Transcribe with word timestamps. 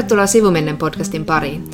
Tervetuloa 0.00 0.26
Sivumennen 0.26 0.76
podcastin 0.76 1.24
pariin. 1.24 1.64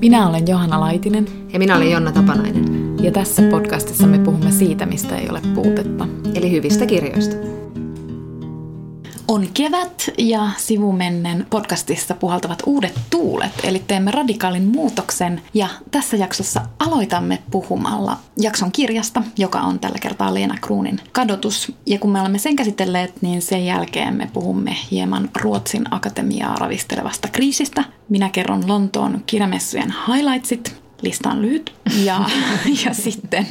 Minä 0.00 0.28
olen 0.28 0.48
Johanna 0.48 0.80
Laitinen. 0.80 1.26
Ja 1.52 1.58
minä 1.58 1.76
olen 1.76 1.90
Jonna 1.90 2.12
Tapanainen. 2.12 2.64
Ja 3.02 3.12
tässä 3.12 3.42
podcastissa 3.50 4.06
me 4.06 4.18
puhumme 4.18 4.50
siitä, 4.50 4.86
mistä 4.86 5.16
ei 5.16 5.30
ole 5.30 5.40
puutetta. 5.54 6.08
Eli 6.34 6.50
hyvistä 6.50 6.86
kirjoista. 6.86 7.55
On 9.28 9.48
kevät 9.54 10.10
ja 10.18 10.50
sivumennen 10.56 11.46
podcastissa 11.50 12.14
puhaltavat 12.14 12.62
uudet 12.66 13.00
tuulet, 13.10 13.52
eli 13.64 13.82
teemme 13.86 14.10
radikaalin 14.10 14.64
muutoksen 14.64 15.42
ja 15.54 15.68
tässä 15.90 16.16
jaksossa 16.16 16.60
aloitamme 16.78 17.42
puhumalla 17.50 18.16
jakson 18.40 18.72
kirjasta, 18.72 19.22
joka 19.38 19.60
on 19.60 19.78
tällä 19.78 19.98
kertaa 20.00 20.34
Leena 20.34 20.54
Kruunin 20.60 21.00
kadotus. 21.12 21.72
Ja 21.86 21.98
kun 21.98 22.10
me 22.10 22.20
olemme 22.20 22.38
sen 22.38 22.56
käsitelleet, 22.56 23.22
niin 23.22 23.42
sen 23.42 23.66
jälkeen 23.66 24.14
me 24.14 24.30
puhumme 24.32 24.76
hieman 24.90 25.30
Ruotsin 25.40 25.84
akatemiaa 25.94 26.54
ravistelevasta 26.54 27.28
kriisistä. 27.28 27.84
Minä 28.08 28.28
kerron 28.28 28.68
Lontoon 28.68 29.22
kirjamessujen 29.26 29.94
highlightsit, 30.08 30.82
lista 31.02 31.30
on 31.30 31.42
lyhyt, 31.42 31.74
ja, 32.04 32.24
ja 32.84 32.94
sitten 32.94 33.46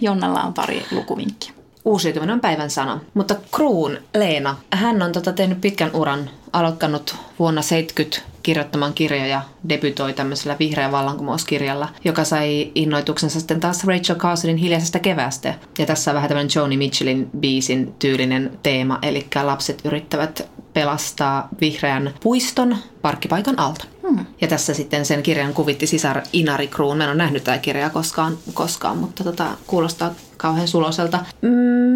Jonnalla 0.00 0.42
on 0.42 0.54
pari 0.54 0.86
lukuvinkkiä. 0.90 1.59
Uusiutuminen 1.84 2.34
on 2.34 2.40
päivän 2.40 2.70
sana. 2.70 3.00
Mutta 3.14 3.34
Kruun 3.54 3.98
Leena, 4.14 4.56
hän 4.72 5.02
on 5.02 5.12
tota 5.12 5.32
tehnyt 5.32 5.60
pitkän 5.60 5.90
uran, 5.94 6.30
aloittanut 6.52 7.16
vuonna 7.38 7.62
70 7.62 8.30
kirjoittamaan 8.42 8.94
kirjoja, 8.94 9.42
debytoi 9.68 10.12
tämmöisellä 10.12 10.56
vihreä 10.58 10.92
vallankumouskirjalla, 10.92 11.88
joka 12.04 12.24
sai 12.24 12.72
innoituksensa 12.74 13.40
sitten 13.40 13.60
taas 13.60 13.84
Rachel 13.84 14.16
Carsonin 14.16 14.56
hiljaisesta 14.56 14.98
kevästä. 14.98 15.54
Ja 15.78 15.86
tässä 15.86 16.10
on 16.10 16.14
vähän 16.14 16.28
tämmöinen 16.28 16.50
Joni 16.56 16.76
Mitchellin 16.76 17.30
biisin 17.40 17.94
tyylinen 17.98 18.58
teema, 18.62 18.98
eli 19.02 19.26
lapset 19.42 19.80
yrittävät 19.84 20.48
pelastaa 20.72 21.48
vihreän 21.60 22.14
puiston 22.22 22.76
parkkipaikan 23.02 23.58
alta. 23.58 23.84
Hmm. 24.08 24.26
Ja 24.40 24.48
tässä 24.48 24.74
sitten 24.74 25.04
sen 25.06 25.22
kirjan 25.22 25.54
kuvitti 25.54 25.86
sisar 25.86 26.22
Inari 26.32 26.66
Kruun. 26.68 26.96
Mä 26.96 27.04
en 27.04 27.10
ole 27.10 27.16
nähnyt 27.16 27.44
tätä 27.44 27.58
kirjaa 27.58 27.90
koskaan, 27.90 28.38
koskaan 28.54 28.96
mutta 28.96 29.24
tota, 29.24 29.46
kuulostaa 29.66 30.14
kauhean 30.40 30.68
suloselta. 30.68 31.18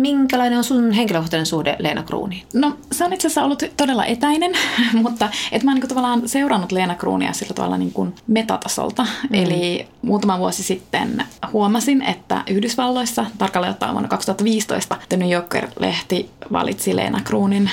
Minkälainen 0.00 0.58
on 0.58 0.64
sun 0.64 0.92
henkilökohtainen 0.92 1.46
suhde 1.46 1.76
Leena 1.78 2.02
Kruuniin? 2.02 2.46
No 2.54 2.76
se 2.92 3.04
on 3.04 3.12
itse 3.12 3.28
asiassa 3.28 3.44
ollut 3.44 3.62
todella 3.76 4.04
etäinen, 4.04 4.52
mutta 5.02 5.28
et 5.52 5.62
mä 5.62 5.70
oon 5.70 5.80
niin 5.80 5.88
tavallaan 5.88 6.28
seurannut 6.28 6.72
Leena 6.72 6.94
Kruunia 6.94 7.32
sillä 7.32 7.54
tavalla 7.54 7.78
niin 7.78 7.92
kuin 7.92 8.14
metatasolta. 8.26 9.02
Mm. 9.02 9.34
Eli 9.34 9.86
muutama 10.02 10.38
vuosi 10.38 10.62
sitten 10.62 11.24
huomasin, 11.52 12.02
että 12.02 12.42
Yhdysvalloissa, 12.46 13.26
tarkalleen 13.38 13.72
ottaen 13.72 13.92
vuonna 13.92 14.08
2015, 14.08 14.96
The 15.08 15.16
New 15.16 15.30
Yorker-lehti 15.30 16.30
valitsi 16.52 16.96
Leena 16.96 17.20
Kruunin 17.20 17.70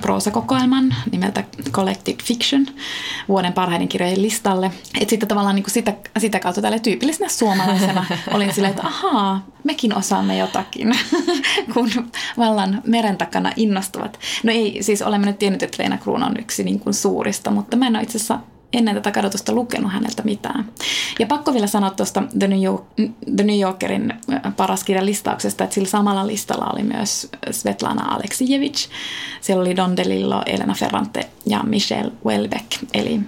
proosakokoelman 0.00 0.94
nimeltä 1.12 1.44
Collected 1.70 2.22
Fiction 2.24 2.66
vuoden 3.28 3.52
parhaiden 3.52 3.88
kirjojen 3.88 4.22
listalle. 4.22 4.70
Et 5.00 5.08
sitten 5.08 5.28
tavallaan 5.28 5.54
niin 5.54 5.62
kuin 5.62 5.74
sitä, 5.74 5.94
sitä 6.18 6.40
kautta 6.40 6.62
tälle 6.62 6.78
tyypillisenä 6.78 7.28
suomalaisena 7.28 8.04
olin 8.34 8.54
silleen, 8.54 8.70
että 8.70 8.86
ahaa, 8.86 9.46
mekin 9.64 9.96
osaamme 9.96 10.38
jotakin, 10.38 10.92
kun 11.74 11.90
vallan 12.38 12.82
meren 12.86 13.16
takana 13.16 13.52
innostuvat. 13.56 14.18
No 14.42 14.52
ei, 14.52 14.82
siis 14.82 15.02
olemme 15.02 15.26
nyt 15.26 15.38
tiennyt, 15.38 15.62
että 15.62 15.82
Leena 15.82 15.98
Kruun 15.98 16.22
on 16.22 16.40
yksi 16.40 16.64
niin 16.64 16.80
kuin 16.80 16.94
suurista, 16.94 17.50
mutta 17.50 17.76
mä 17.76 17.86
en 17.86 17.96
ole 17.96 18.02
itse 18.02 18.18
asiassa 18.18 18.38
ennen 18.72 18.94
tätä 18.94 19.10
kadotusta 19.10 19.52
lukenut 19.52 19.92
häneltä 19.92 20.22
mitään. 20.22 20.68
Ja 21.18 21.26
pakko 21.26 21.52
vielä 21.52 21.66
sanoa 21.66 21.90
tuosta 21.90 22.22
The 22.38 22.48
New, 22.48 22.62
York, 22.62 22.84
The 23.36 23.44
New 23.44 23.60
Yorkerin 23.60 24.12
äh, 24.32 24.56
paras 24.56 24.84
kirjan 24.84 25.06
listauksesta, 25.06 25.64
että 25.64 25.74
sillä 25.74 25.88
samalla 25.88 26.26
listalla 26.26 26.70
oli 26.72 26.82
myös 26.82 27.28
Svetlana 27.50 28.14
Aleksijevich. 28.14 28.88
Siellä 29.40 29.60
oli 29.60 29.76
Don 29.76 29.96
DeLillo, 29.96 30.42
Elena 30.46 30.74
Ferrante 30.74 31.28
ja 31.46 31.62
Michelle 31.62 32.12
Welbeck, 32.26 32.66
eli 32.94 33.20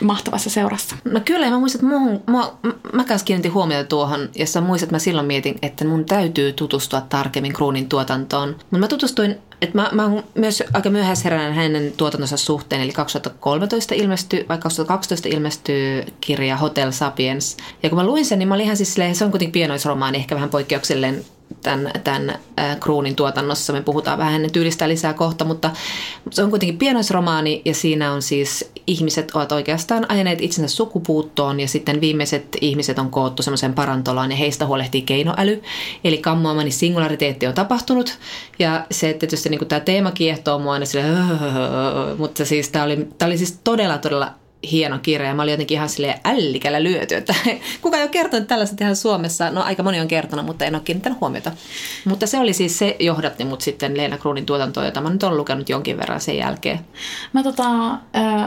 mahtavassa 0.00 0.50
seurassa. 0.50 0.96
No 1.04 1.20
kyllä, 1.24 1.50
mä 1.50 1.58
muistan, 1.58 1.78
että 1.84 1.98
muuhun, 1.98 2.22
mä, 2.26 2.50
mä 2.92 3.04
kanssa 3.04 3.24
kiinnitin 3.24 3.54
huomiota 3.54 3.88
tuohon, 3.88 4.28
ja 4.34 4.46
sä 4.46 4.60
muistat, 4.60 4.86
että 4.86 4.94
mä 4.94 4.98
silloin 4.98 5.26
mietin, 5.26 5.58
että 5.62 5.84
mun 5.84 6.04
täytyy 6.04 6.52
tutustua 6.52 7.00
tarkemmin 7.00 7.52
Kruunin 7.52 7.88
tuotantoon. 7.88 8.48
Mutta 8.48 8.78
mä 8.78 8.88
tutustuin, 8.88 9.36
että 9.62 9.78
mä, 9.78 9.88
mä 9.92 10.10
myös 10.34 10.62
aika 10.72 10.90
myöhäisheräinen 10.90 11.54
hänen 11.54 11.92
tuotantonsa 11.96 12.36
suhteen, 12.36 12.82
eli 12.82 12.92
2013 12.92 13.94
ilmestyi, 13.94 14.46
vai 14.48 14.58
2012 14.58 15.28
ilmestyi 15.28 16.04
kirja 16.20 16.56
Hotel 16.56 16.90
Sapiens. 16.90 17.56
Ja 17.82 17.88
kun 17.88 17.98
mä 17.98 18.06
luin 18.06 18.24
sen, 18.24 18.38
niin 18.38 18.48
mä 18.48 18.54
olin 18.54 18.64
ihan 18.64 18.76
siis 18.76 18.94
silleen, 18.94 19.14
se 19.14 19.24
on 19.24 19.30
kuitenkin 19.30 19.52
pienoisromaani, 19.52 20.18
ehkä 20.18 20.34
vähän 20.34 20.50
poikkeuksellinen 20.50 21.24
tämän, 21.62 21.92
tämän 22.04 22.38
Kruunin 22.80 23.16
tuotannossa. 23.16 23.72
Me 23.72 23.82
puhutaan 23.82 24.18
vähän 24.18 24.32
hänen 24.32 24.52
tyylistä 24.52 24.88
lisää 24.88 25.12
kohta, 25.12 25.44
mutta 25.44 25.70
se 26.30 26.42
on 26.42 26.50
kuitenkin 26.50 26.78
pienoisromaani 26.78 27.62
ja 27.64 27.74
siinä 27.74 28.12
on 28.12 28.22
siis 28.22 28.70
ihmiset 28.86 29.30
ovat 29.34 29.52
oikeastaan 29.52 30.06
ajaneet 30.08 30.40
itsensä 30.40 30.76
sukupuuttoon 30.76 31.60
ja 31.60 31.68
sitten 31.68 32.00
viimeiset 32.00 32.56
ihmiset 32.60 32.98
on 32.98 33.10
koottu 33.10 33.42
semmoiseen 33.42 33.74
parantolaan 33.74 34.30
ja 34.30 34.36
heistä 34.36 34.66
huolehtii 34.66 35.02
keinoäly. 35.02 35.62
Eli 36.04 36.18
kammoamani 36.18 36.70
singulariteetti 36.70 37.46
on 37.46 37.54
tapahtunut 37.54 38.18
ja 38.58 38.86
se 38.90 39.12
tietysti 39.12 39.48
niin 39.48 39.66
tämä 39.66 39.80
teema 39.80 40.10
kiehtoo 40.10 40.58
mua 40.58 40.72
aina 40.72 40.86
sille, 40.86 41.04
mutta 42.18 42.44
siis 42.44 42.68
tämä 42.68 42.84
oli, 42.84 43.08
tämä 43.18 43.26
oli 43.26 43.38
siis 43.38 43.60
todella 43.64 43.98
todella 43.98 44.32
hieno 44.70 44.98
kirja 44.98 45.28
ja 45.28 45.34
mä 45.34 45.42
olin 45.42 45.52
jotenkin 45.52 45.74
ihan 45.74 45.88
silleen 45.88 46.20
ällikällä 46.24 46.82
lyöty, 46.82 47.14
että 47.14 47.34
kuka 47.82 47.96
ei 47.96 48.02
ole 48.02 48.10
kertonut 48.10 48.48
tällaista 48.48 48.76
ihan 48.80 48.96
Suomessa. 48.96 49.50
No 49.50 49.62
aika 49.62 49.82
moni 49.82 50.00
on 50.00 50.08
kertonut, 50.08 50.46
mutta 50.46 50.64
en 50.64 50.74
ole 50.74 50.82
kiinnittänyt 50.82 51.20
huomiota. 51.20 51.52
Mutta 52.04 52.26
se 52.26 52.38
oli 52.38 52.52
siis 52.52 52.78
se 52.78 52.96
johdatti 53.00 53.44
mut 53.44 53.60
sitten 53.60 53.96
Leena 53.96 54.18
Kruunin 54.18 54.46
tuotantoon, 54.46 54.86
jota 54.86 55.00
mä 55.00 55.10
nyt 55.10 55.22
olen 55.22 55.36
lukenut 55.36 55.68
jonkin 55.68 55.98
verran 55.98 56.20
sen 56.20 56.36
jälkeen. 56.36 56.80
Mä, 57.32 57.42
tota, 57.42 57.68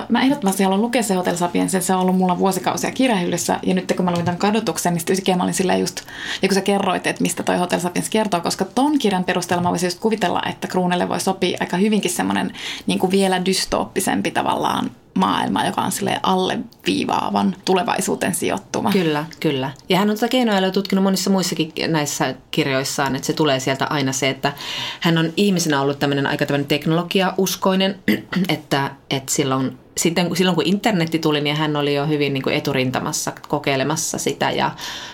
mä 0.10 0.22
ehdottomasti 0.22 0.64
haluan 0.64 0.82
lukea 0.82 1.04
se 1.04 1.14
Hotel 1.14 1.36
Sapiens, 1.36 1.78
se 1.80 1.94
on 1.94 2.02
ollut 2.02 2.18
mulla 2.18 2.40
vuosikausia 2.40 2.92
kirjahyllyssä 2.92 3.60
ja 3.64 3.74
nyt 3.74 3.94
kun 3.96 4.06
mä 4.06 4.12
luin 4.12 4.26
tämän 4.26 4.40
kadotuksen, 4.40 4.94
niin 4.94 5.16
sitten 5.16 5.38
mä 5.38 5.44
olin 5.44 5.54
silleen 5.54 5.80
just, 5.80 6.02
ja 6.42 6.48
kun 6.48 6.56
sä 6.56 6.62
kerroit, 6.62 7.08
että 7.08 7.22
mistä 7.22 7.44
toi 7.44 7.58
Hotel 7.58 7.80
Sapiens 7.80 8.10
kertoo, 8.10 8.42
koska 8.42 8.66
ton 8.66 9.00
kirjan 9.00 9.24
perusteella 9.24 9.64
mä 9.64 9.70
voisin 9.70 9.88
just 9.88 10.00
kuvitella, 10.00 10.42
että 10.50 10.68
Kruunelle 10.68 11.10
voi 11.10 11.20
sopia 11.20 11.58
aika 11.60 11.78
hyvinkin 11.78 12.12
semmoinen 12.12 12.54
niin 12.88 13.00
kuin 13.00 13.12
vielä 13.12 13.46
dystooppisempi 13.46 14.32
tavallaan 14.32 14.92
maailma, 15.14 15.66
joka 15.66 15.82
on 15.82 15.92
sille 15.92 16.20
alleviivaavan 16.24 17.56
tulevaisuuteen 17.66 18.36
sijoittuva. 18.36 18.92
Kyllä, 18.92 19.26
kyllä. 19.40 19.72
Ja 19.90 19.98
hän 19.98 20.10
on 20.10 20.16
tätä 20.16 20.28
keinoälyä 20.28 20.72
tutkinut 20.72 21.04
monissa 21.04 21.30
muissakin 21.30 21.74
näissä 21.88 22.36
kirjoissaan, 22.52 23.16
että 23.16 23.26
se 23.26 23.34
tulee 23.34 23.60
sieltä 23.60 23.86
aina 23.86 24.12
se, 24.12 24.30
että 24.30 24.54
hän 25.00 25.18
on 25.18 25.34
ihmisenä 25.38 25.82
ollut 25.82 26.00
tämmöinen 26.00 26.28
aika 26.28 26.46
tämmöinen 26.46 26.68
teknologiauskoinen, 26.68 28.00
että, 28.50 28.92
että 29.10 29.34
silloin 29.34 29.78
sitten 29.98 30.36
silloin 30.36 30.56
kun 30.56 30.68
internetti 30.68 31.20
tuli, 31.20 31.42
niin 31.42 31.56
hän 31.56 31.76
oli 31.76 31.96
jo 31.96 32.06
hyvin 32.06 32.34
niin 32.34 32.44
kuin 32.44 32.56
eturintamassa 32.56 33.32
kokeilemassa 33.48 34.18
sitä 34.18 34.52
ja, 34.52 34.72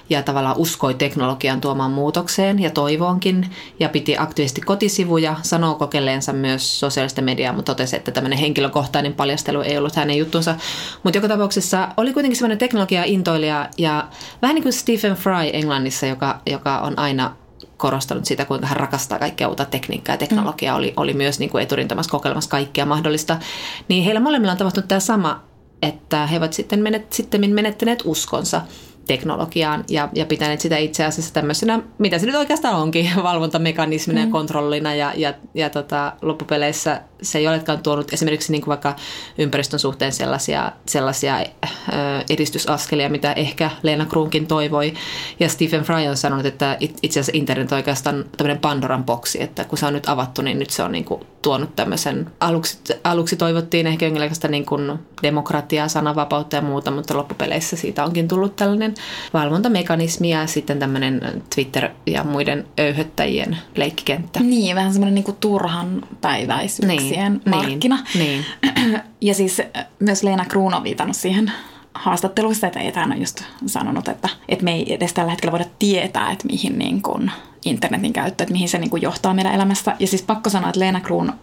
ja 0.09 0.23
tavallaan 0.23 0.57
uskoi 0.57 0.94
teknologian 0.94 1.62
tuomaan 1.62 1.91
muutokseen 1.91 2.59
ja 2.59 2.69
toivoonkin 2.69 3.50
ja 3.79 3.89
piti 3.89 4.18
aktiivisesti 4.18 4.62
kotisivuja, 4.62 5.35
sanoo 5.41 5.75
kokeilleensa 5.75 6.34
myös 6.34 6.79
sosiaalista 6.79 7.22
mediaa, 7.22 7.53
mutta 7.53 7.72
totesi, 7.75 7.95
että 7.95 8.12
tämmöinen 8.12 8.39
henkilökohtainen 8.39 9.13
paljastelu 9.13 9.62
ei 9.62 9.78
ollut 9.78 9.95
hänen 9.95 10.18
juttunsa. 10.18 10.56
Mutta 11.03 11.18
joka 11.18 11.28
tapauksessa 11.28 11.88
oli 11.97 12.13
kuitenkin 12.13 12.38
semmoinen 12.38 12.57
teknologia-intoilija 12.57 13.69
ja 13.78 14.07
vähän 14.41 14.56
niin 14.56 14.63
kuin 14.63 14.73
Stephen 14.73 15.16
Fry 15.16 15.50
Englannissa, 15.53 16.06
joka, 16.06 16.41
joka 16.45 16.79
on 16.79 17.00
aina 17.00 17.35
korostanut 17.79 18.25
sitä, 18.25 18.45
kuinka 18.45 18.67
hän 18.67 18.78
rakastaa 18.78 19.19
kaikkea 19.19 19.47
uutta 19.47 19.66
tekniikkaa 19.66 20.13
ja 20.13 20.17
teknologiaa, 20.17 20.75
oli, 20.75 20.94
oli 20.97 21.13
myös 21.13 21.40
niin 21.40 21.50
kuin 21.50 21.63
eturintamassa 21.63 22.12
kokeilemassa 22.12 22.50
kaikkea 22.50 22.85
mahdollista. 22.85 23.40
Niin 23.88 24.03
heillä 24.03 24.19
molemmilla 24.19 24.51
on 24.51 24.57
tapahtunut 24.57 24.88
tämä 24.88 25.00
sama, 25.00 25.44
että 25.81 26.28
he 26.28 26.38
ovat 26.38 26.53
sitten, 26.53 26.79
menet, 26.79 27.13
sitten 27.13 27.53
menettäneet 27.53 28.01
uskonsa 28.06 28.62
teknologiaan 29.09 29.84
ja, 29.88 30.09
ja 30.14 30.25
pitäneet 30.25 30.62
sitä 30.62 30.78
itse 30.78 31.06
asiassa 31.06 31.34
tämmöisenä, 31.34 31.80
mitä 31.97 32.20
se 32.20 32.25
nyt 32.25 32.36
oikeastaan 32.36 32.75
onkin, 32.75 33.09
valvontamekanismina 33.24 34.22
mm. 34.22 34.28
ja 34.28 34.31
kontrollina 34.31 34.96
ja, 34.96 35.14
ja, 35.16 35.34
ja 35.53 35.70
tota, 35.70 36.14
loppupeleissä 36.22 37.02
se 37.22 37.40
ei 37.40 37.48
olekaan 37.48 37.83
tuonut 37.83 38.13
esimerkiksi 38.13 38.51
niin 38.51 38.62
kuin 38.62 38.69
vaikka 38.69 38.95
ympäristön 39.38 39.80
suhteen 39.80 40.12
sellaisia, 40.12 40.72
sellaisia 40.86 41.39
ö, 41.39 41.44
edistysaskelia, 42.30 43.10
mitä 43.10 43.33
ehkä 43.33 43.69
Leena 43.83 44.06
Kruunkin 44.06 44.48
toivoi. 44.48 44.94
Ja 45.39 45.50
Stephen 45.50 45.83
Fry 45.83 46.07
on 46.07 46.18
sanonut, 46.18 46.45
että 46.45 46.78
itse 46.80 47.19
asiassa 47.19 47.38
internet 47.38 47.72
on 47.72 47.75
oikeastaan 47.75 48.25
tämmöinen 48.38 48.62
Pandoran 48.62 49.04
boksi, 49.04 49.44
että 49.44 49.66
kun 49.66 49.78
se 49.78 49.86
on 49.86 49.94
nyt 49.94 50.10
avattu, 50.10 50.42
niin 50.42 50.60
nyt 50.60 50.69
se 50.69 50.83
on 50.83 50.92
niin 50.92 51.06
kuin 51.06 51.22
tuonut 51.42 51.75
tämmöisen, 51.75 52.31
aluksi, 52.39 52.78
aluksi 53.04 53.36
toivottiin 53.36 53.88
ehkä 53.88 54.06
jonkinlaista 54.06 54.48
niin 54.48 54.66
kuin 54.66 55.00
demokratiaa, 55.24 55.88
sananvapautta 55.88 56.56
ja 56.56 56.62
muuta, 56.62 56.92
mutta 56.92 57.18
loppupeleissä 57.18 57.75
siitä 57.75 58.04
onkin 58.04 58.28
tullut 58.28 58.56
tällainen 58.56 58.94
valvontamekanismi 59.34 60.30
ja 60.30 60.48
sitten 60.48 60.80
tämmöinen 60.80 61.44
Twitter 61.56 61.90
ja 62.07 62.24
muiden 62.24 62.68
öyhöttäjien 62.80 63.57
leikkikenttä. 63.75 64.40
Niin, 64.40 64.75
vähän 64.75 64.94
semmoinen 64.94 65.16
niin 65.16 65.24
kuin 65.24 65.38
turhan 65.38 66.01
päiväisyyksien 66.22 67.31
niin, 67.31 67.42
markkina. 67.50 68.00
Niin, 68.16 68.46
niin. 68.75 69.01
ja 69.22 69.34
siis 69.34 69.62
myös 70.00 70.24
Leena 70.24 70.46
Kruun 70.46 70.74
on 70.74 70.84
viitannut 70.84 71.16
siihen 71.16 71.51
haastatteluissa, 71.94 72.68
että 72.68 73.00
hän 73.00 73.12
on 73.12 73.19
just 73.19 73.44
sanonut, 73.66 74.07
että, 74.07 74.30
että 74.50 74.66
me 74.66 74.72
ei 74.72 74.94
edes 74.94 75.13
tällä 75.13 75.31
hetkellä 75.31 75.52
voida 75.52 75.66
tietää, 75.80 76.31
että 76.31 76.48
mihin 76.48 76.78
niin 76.78 77.02
kuin 77.02 77.31
internetin 77.66 78.13
käyttö, 78.13 78.44
että 78.44 78.54
mihin 78.54 78.69
se 78.69 78.78
niin 78.78 78.90
kuin 78.90 79.02
johtaa 79.02 79.34
meidän 79.34 79.54
elämässä. 79.54 79.95
Ja 80.00 80.07
siis 80.07 80.22
pakko 80.22 80.50
sanoa, 80.50 80.69
että 80.69 80.80
Leena 80.80 81.02
Kruun, 81.02 81.34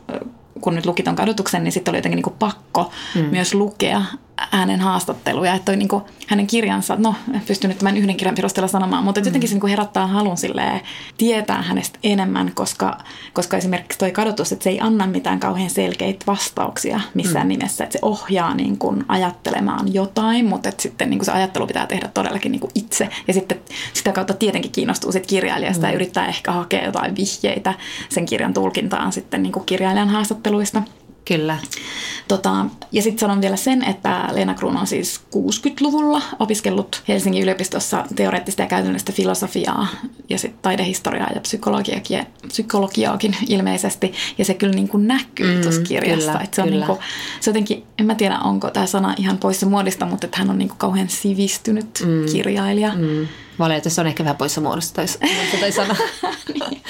kun 0.61 0.75
nyt 0.75 0.87
luki 0.87 1.03
ton 1.03 1.17
kadotuksen, 1.17 1.65
niin 1.65 1.73
sitten 1.73 1.93
oli 1.93 1.99
jotenkin 1.99 2.17
niin 2.17 2.23
kuin 2.23 2.37
pakko 2.39 2.91
mm. 3.15 3.25
myös 3.25 3.55
lukea 3.55 4.03
hänen 4.37 4.81
haastatteluja, 4.81 5.55
että 5.55 5.65
toi, 5.65 5.77
niin 5.77 5.89
kuin, 5.89 6.03
hänen 6.27 6.47
kirjansa, 6.47 6.97
no 6.99 7.15
en 7.35 7.43
pysty 7.47 7.69
nyt 7.69 7.79
tämän 7.79 7.97
yhden 7.97 8.17
kirjan 8.17 8.35
perusteella 8.35 8.69
sanomaan, 8.69 9.05
mutta 9.05 9.21
mm. 9.21 9.27
jotenkin 9.27 9.49
se 9.49 9.55
niin 9.55 9.61
kuin 9.61 9.71
herättää 9.71 10.07
halun 10.07 10.37
silleen, 10.37 10.81
tietää 11.19 11.63
hänestä 11.63 11.99
enemmän, 12.03 12.53
koska, 12.55 12.99
koska 13.33 13.57
esimerkiksi 13.57 13.99
toi 13.99 14.13
kadotus, 14.13 14.53
että 14.53 14.63
se 14.63 14.71
ei 14.71 14.81
anna 14.81 15.07
mitään 15.07 15.41
kauhean 15.41 15.71
selkeitä 15.71 16.27
vastauksia 16.27 17.01
missään 17.15 17.47
mm. 17.47 17.49
nimessä, 17.49 17.85
että 17.85 17.93
se 17.93 17.99
ohjaa 18.03 18.55
niin 18.55 18.79
kuin 18.79 19.05
ajattelemaan 19.09 19.95
jotain, 19.95 20.47
mutta 20.47 20.69
että 20.69 20.83
sitten 20.83 21.11
niin 21.11 21.19
kuin 21.19 21.27
se 21.27 21.33
ajattelu 21.33 21.67
pitää 21.67 21.87
tehdä 21.87 22.09
todellakin 22.15 22.53
niin 22.53 22.61
kuin 22.61 22.73
itse 22.75 23.09
ja 23.29 23.35
sitten 23.35 23.61
sitä 23.93 24.13
kautta 24.13 24.35
tietenkin 24.35 24.73
kiinnostuu 24.73 25.13
sit 25.13 25.27
kirjailijasta 25.27 25.87
mm. 25.87 25.89
ja 25.89 25.95
yrittää 25.95 26.27
ehkä 26.27 26.53
hakea 26.53 26.85
jotain 26.85 27.17
vihjeitä 27.17 27.75
sen 28.09 28.27
kirjan 28.27 28.55
tulkintaan 28.55 29.13
sitten 29.13 29.43
niin 29.43 29.53
kuin 29.53 29.67
kirjailijan 29.67 30.09
haastatteluista. 30.09 30.83
Kyllä. 31.29 31.59
Tota, 32.29 32.67
ja 32.93 33.03
sitten 33.03 33.19
sanon 33.19 33.41
vielä 33.41 33.57
sen, 33.57 33.85
että 33.85 34.29
Leena 34.33 34.55
Kruun 34.55 34.77
on 34.77 34.87
siis 34.87 35.21
60-luvulla 35.37 36.23
opiskellut 36.39 37.03
Helsingin 37.09 37.43
yliopistossa 37.43 38.05
teoreettista 38.17 38.63
ja 38.63 38.69
käytännöllistä 38.69 39.13
filosofiaa 39.13 39.87
ja 40.29 40.39
sitten 40.39 40.61
taidehistoriaa 40.63 41.31
ja 41.35 41.41
psykologiaakin, 41.41 42.27
psykologiaakin 42.49 43.37
ilmeisesti. 43.49 44.13
Ja 44.39 44.45
se 44.45 44.55
kyllä 44.55 44.75
niin 44.75 44.89
kuin 44.89 45.09
näkyy 45.09 45.57
mm, 45.57 45.63
tuossa 45.63 45.81
kirjassa. 45.83 46.31
Kyllä, 46.31 46.45
että 46.45 46.57
se, 46.57 46.63
on 46.63 46.69
kyllä. 46.69 46.87
Niin 46.87 46.97
kuin, 46.97 46.99
se 47.41 47.51
jotenkin, 47.51 47.85
en 47.99 48.07
mä 48.07 48.15
tiedä 48.15 48.39
onko 48.39 48.71
tämä 48.71 48.87
sana 48.87 49.15
ihan 49.19 49.39
poissa 49.39 49.67
muodista, 49.67 50.07
mutta 50.07 50.27
että 50.27 50.39
hän 50.39 50.51
on 50.51 50.59
niin 50.59 50.69
kuin 50.69 50.79
kauhean 50.79 51.09
sivistynyt 51.09 52.03
mm, 52.07 52.33
kirjailija. 52.33 52.93
Mm. 52.95 53.29
Valitettavasti 53.59 54.01
on 54.01 54.07
ehkä 54.07 54.25
vähän 54.25 54.37
poissa 54.37 54.61
muodosta 54.61 55.03
toi 55.61 55.73
sana. 55.73 55.97
niin. 56.55 56.83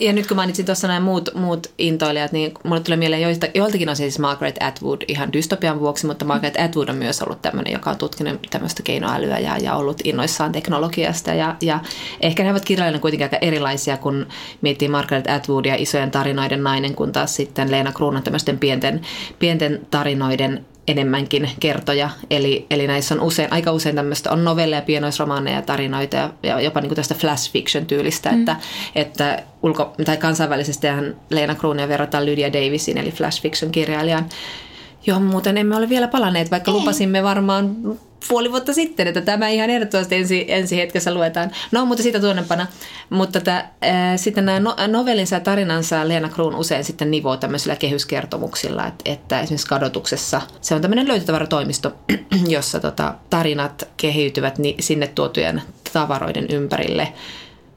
Ja 0.00 0.12
nyt 0.12 0.26
kun 0.26 0.36
mainitsin 0.36 0.66
tuossa 0.66 0.88
nämä 0.88 1.00
muut, 1.00 1.28
muut 1.34 1.66
intoilijat, 1.78 2.32
niin 2.32 2.52
mulle 2.64 2.80
tulee 2.80 2.96
mieleen 2.96 3.22
joista, 3.22 3.46
joiltakin 3.54 3.88
on 3.88 3.96
siis 3.96 4.18
Margaret 4.18 4.62
Atwood 4.62 5.02
ihan 5.08 5.32
dystopian 5.32 5.80
vuoksi, 5.80 6.06
mutta 6.06 6.24
Margaret 6.24 6.60
Atwood 6.60 6.88
on 6.88 6.96
myös 6.96 7.22
ollut 7.22 7.42
tämmöinen, 7.42 7.72
joka 7.72 7.90
on 7.90 7.98
tutkinut 7.98 8.40
tämmöistä 8.50 8.82
keinoälyä 8.82 9.38
ja, 9.38 9.58
ja 9.58 9.74
ollut 9.74 10.00
innoissaan 10.04 10.52
teknologiasta. 10.52 11.34
Ja, 11.34 11.56
ja 11.62 11.80
ehkä 12.20 12.42
ne 12.42 12.50
ovat 12.50 12.64
kirjallinen 12.64 13.00
kuitenkin 13.00 13.24
aika 13.24 13.38
erilaisia, 13.40 13.96
kun 13.96 14.26
miettii 14.60 14.88
Margaret 14.88 15.30
Atwoodia 15.30 15.74
isojen 15.74 16.10
tarinoiden 16.10 16.62
nainen, 16.62 16.94
kun 16.94 17.12
taas 17.12 17.36
sitten 17.36 17.70
Leena 17.70 17.92
Kruunan 17.92 18.22
tämmöisten 18.22 18.58
pienten, 18.58 19.00
pienten 19.38 19.86
tarinoiden 19.90 20.66
enemmänkin 20.88 21.50
kertoja. 21.60 22.10
Eli, 22.30 22.66
eli 22.70 22.86
näissä 22.86 23.14
on 23.14 23.20
usein, 23.20 23.52
aika 23.52 23.72
usein 23.72 23.96
tämmöistä, 23.96 24.30
on 24.30 24.44
novelleja, 24.44 24.82
pienoisromaaneja, 24.82 25.62
tarinoita 25.62 26.16
ja, 26.16 26.30
ja 26.42 26.60
jopa 26.60 26.80
niin 26.80 26.88
kuin 26.88 26.96
tästä 26.96 27.14
flash 27.14 27.52
fiction 27.52 27.86
tyylistä, 27.86 28.32
mm. 28.32 28.38
että, 28.38 28.56
että 28.94 29.42
ulko, 29.62 29.92
tai 30.04 30.16
kansainvälisesti 30.16 30.86
Leena 31.30 31.54
Kruunia 31.54 31.88
verrataan 31.88 32.26
Lydia 32.26 32.52
Davisiin, 32.52 32.98
eli 32.98 33.10
flash 33.10 33.42
fiction 33.42 33.72
kirjailijan, 33.72 34.28
johon 35.06 35.22
muuten 35.22 35.56
emme 35.56 35.76
ole 35.76 35.88
vielä 35.88 36.08
palanneet, 36.08 36.50
vaikka 36.50 36.70
Ei. 36.70 36.76
lupasimme 36.76 37.22
varmaan 37.22 37.76
puoli 38.28 38.50
vuotta 38.50 38.72
sitten, 38.72 39.06
että 39.06 39.20
tämä 39.20 39.48
ihan 39.48 39.70
ehdottomasti 39.70 40.14
ensi, 40.14 40.44
ensi 40.48 40.76
hetkessä 40.76 41.14
luetaan. 41.14 41.50
No, 41.72 41.86
mutta 41.86 42.02
siitä 42.02 42.20
tuonnepana. 42.20 42.66
Mutta 43.10 43.40
tämä, 43.40 43.68
ää, 43.82 44.16
sitten 44.16 44.44
nämä 44.46 44.60
no, 44.60 44.76
novellinsa 44.86 45.36
ja 45.36 45.40
tarinansa 45.40 46.08
Leena 46.08 46.28
Kruun 46.28 46.54
usein 46.54 46.84
sitten 46.84 47.10
nivoo 47.10 47.36
tämmöisillä 47.36 47.76
kehyskertomuksilla, 47.76 48.86
että, 48.86 49.10
että 49.12 49.40
esimerkiksi 49.40 49.66
kadotuksessa 49.66 50.40
se 50.60 50.74
on 50.74 50.82
tämmöinen 50.82 51.08
löytötavaratoimisto, 51.08 51.92
jossa 52.48 52.80
tota, 52.80 53.14
tarinat 53.30 53.88
kehiytyvät 53.96 54.58
ni, 54.58 54.76
sinne 54.80 55.06
tuotujen 55.06 55.62
tavaroiden 55.92 56.46
ympärille. 56.50 57.12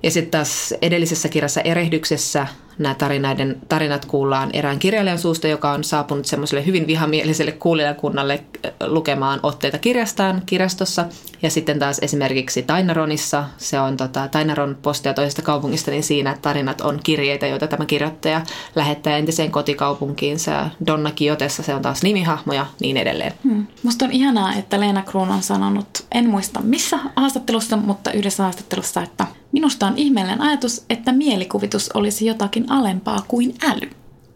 Ja 0.03 0.11
sitten 0.11 0.31
taas 0.31 0.73
edellisessä 0.81 1.29
kirjassa 1.29 1.61
Erehdyksessä 1.61 2.47
nämä 2.79 2.95
tarinaiden, 2.95 3.61
tarinat 3.69 4.05
kuullaan 4.05 4.49
erään 4.53 4.79
kirjailijan 4.79 5.19
suusta, 5.19 5.47
joka 5.47 5.71
on 5.71 5.83
saapunut 5.83 6.25
semmoiselle 6.25 6.65
hyvin 6.65 6.87
vihamieliselle 6.87 7.51
kuulijakunnalle 7.51 8.43
äh, 8.65 8.71
lukemaan 8.87 9.39
otteita 9.43 9.77
kirjastaan 9.77 10.41
kirjastossa. 10.45 11.05
Ja 11.41 11.49
sitten 11.49 11.79
taas 11.79 11.99
esimerkiksi 12.01 12.63
Tainaronissa, 12.63 13.43
se 13.57 13.79
on 13.79 13.97
tota, 13.97 14.27
Tainaron 14.27 14.77
postia 14.81 15.13
toisesta 15.13 15.41
kaupungista, 15.41 15.91
niin 15.91 16.03
siinä 16.03 16.37
tarinat 16.41 16.81
on 16.81 16.99
kirjeitä, 17.03 17.47
joita 17.47 17.67
tämä 17.67 17.85
kirjoittaja 17.85 18.41
lähettää 18.75 19.17
entiseen 19.17 19.51
kotikaupunkiinsa. 19.51 20.69
Donna 20.87 21.11
Kiotessa 21.11 21.63
se 21.63 21.75
on 21.75 21.81
taas 21.81 22.03
nimihahmo 22.03 22.53
ja 22.53 22.65
niin 22.81 22.97
edelleen. 22.97 23.33
Hmm. 23.43 23.67
Musta 23.83 24.05
on 24.05 24.11
ihanaa, 24.11 24.53
että 24.53 24.79
Leena 24.79 25.01
Kruun 25.01 25.29
on 25.29 25.43
sanonut, 25.43 26.05
en 26.11 26.29
muista 26.29 26.61
missä 26.61 26.99
haastattelussa, 27.15 27.77
mutta 27.77 28.11
yhdessä 28.11 28.43
haastattelussa, 28.43 29.03
että 29.03 29.25
minusta 29.51 29.87
on 29.87 29.97
ihmeellinen 29.97 30.41
ajatus, 30.41 30.85
että 30.89 31.11
mielikuvitus 31.11 31.89
olisi 31.93 32.25
jotakin 32.25 32.68
alempaa 32.71 33.23
kuin 33.27 33.55
äly. 33.63 33.89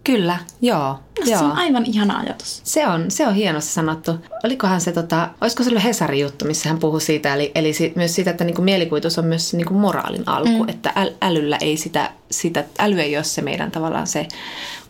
Kyllä, 0.04 0.40
joo. 0.62 1.00
Se 1.26 1.32
joo. 1.32 1.44
on 1.44 1.52
aivan 1.52 1.86
ihana 1.86 2.20
ajatus. 2.20 2.62
Se 2.64 2.88
on, 2.88 3.12
se 3.12 3.28
on 3.28 3.36
hienosti 3.36 3.72
sanottu. 3.72 4.12
Olikohan 4.44 4.82
se, 4.82 4.92
tota, 4.92 5.30
olisiko 5.42 5.64
se 5.64 5.70
ollut 5.70 5.84
Hesarin 5.84 6.22
juttu, 6.22 6.46
missä 6.46 6.70
hän 6.70 6.80
puhui 6.80 7.02
siitä, 7.02 7.34
eli, 7.34 7.52
eli 7.56 7.74
si, 7.74 7.94
myös 7.96 8.16
siitä, 8.16 8.32
että 8.32 8.44
niinku 8.44 8.62
mielikuvitus 8.62 9.18
on 9.18 9.26
myös 9.26 9.54
niinku 9.54 9.74
moraalin 9.74 10.28
alku, 10.28 10.64
mm. 10.64 10.70
että 10.70 10.94
äl, 10.96 11.10
älyllä 11.22 11.58
ei 11.62 11.78
sitä, 11.78 12.12
sitä, 12.32 12.64
äly 12.80 13.00
ei 13.00 13.16
ole 13.16 13.24
se 13.24 13.42
meidän 13.42 13.72
tavallaan 13.72 14.08
se 14.08 14.28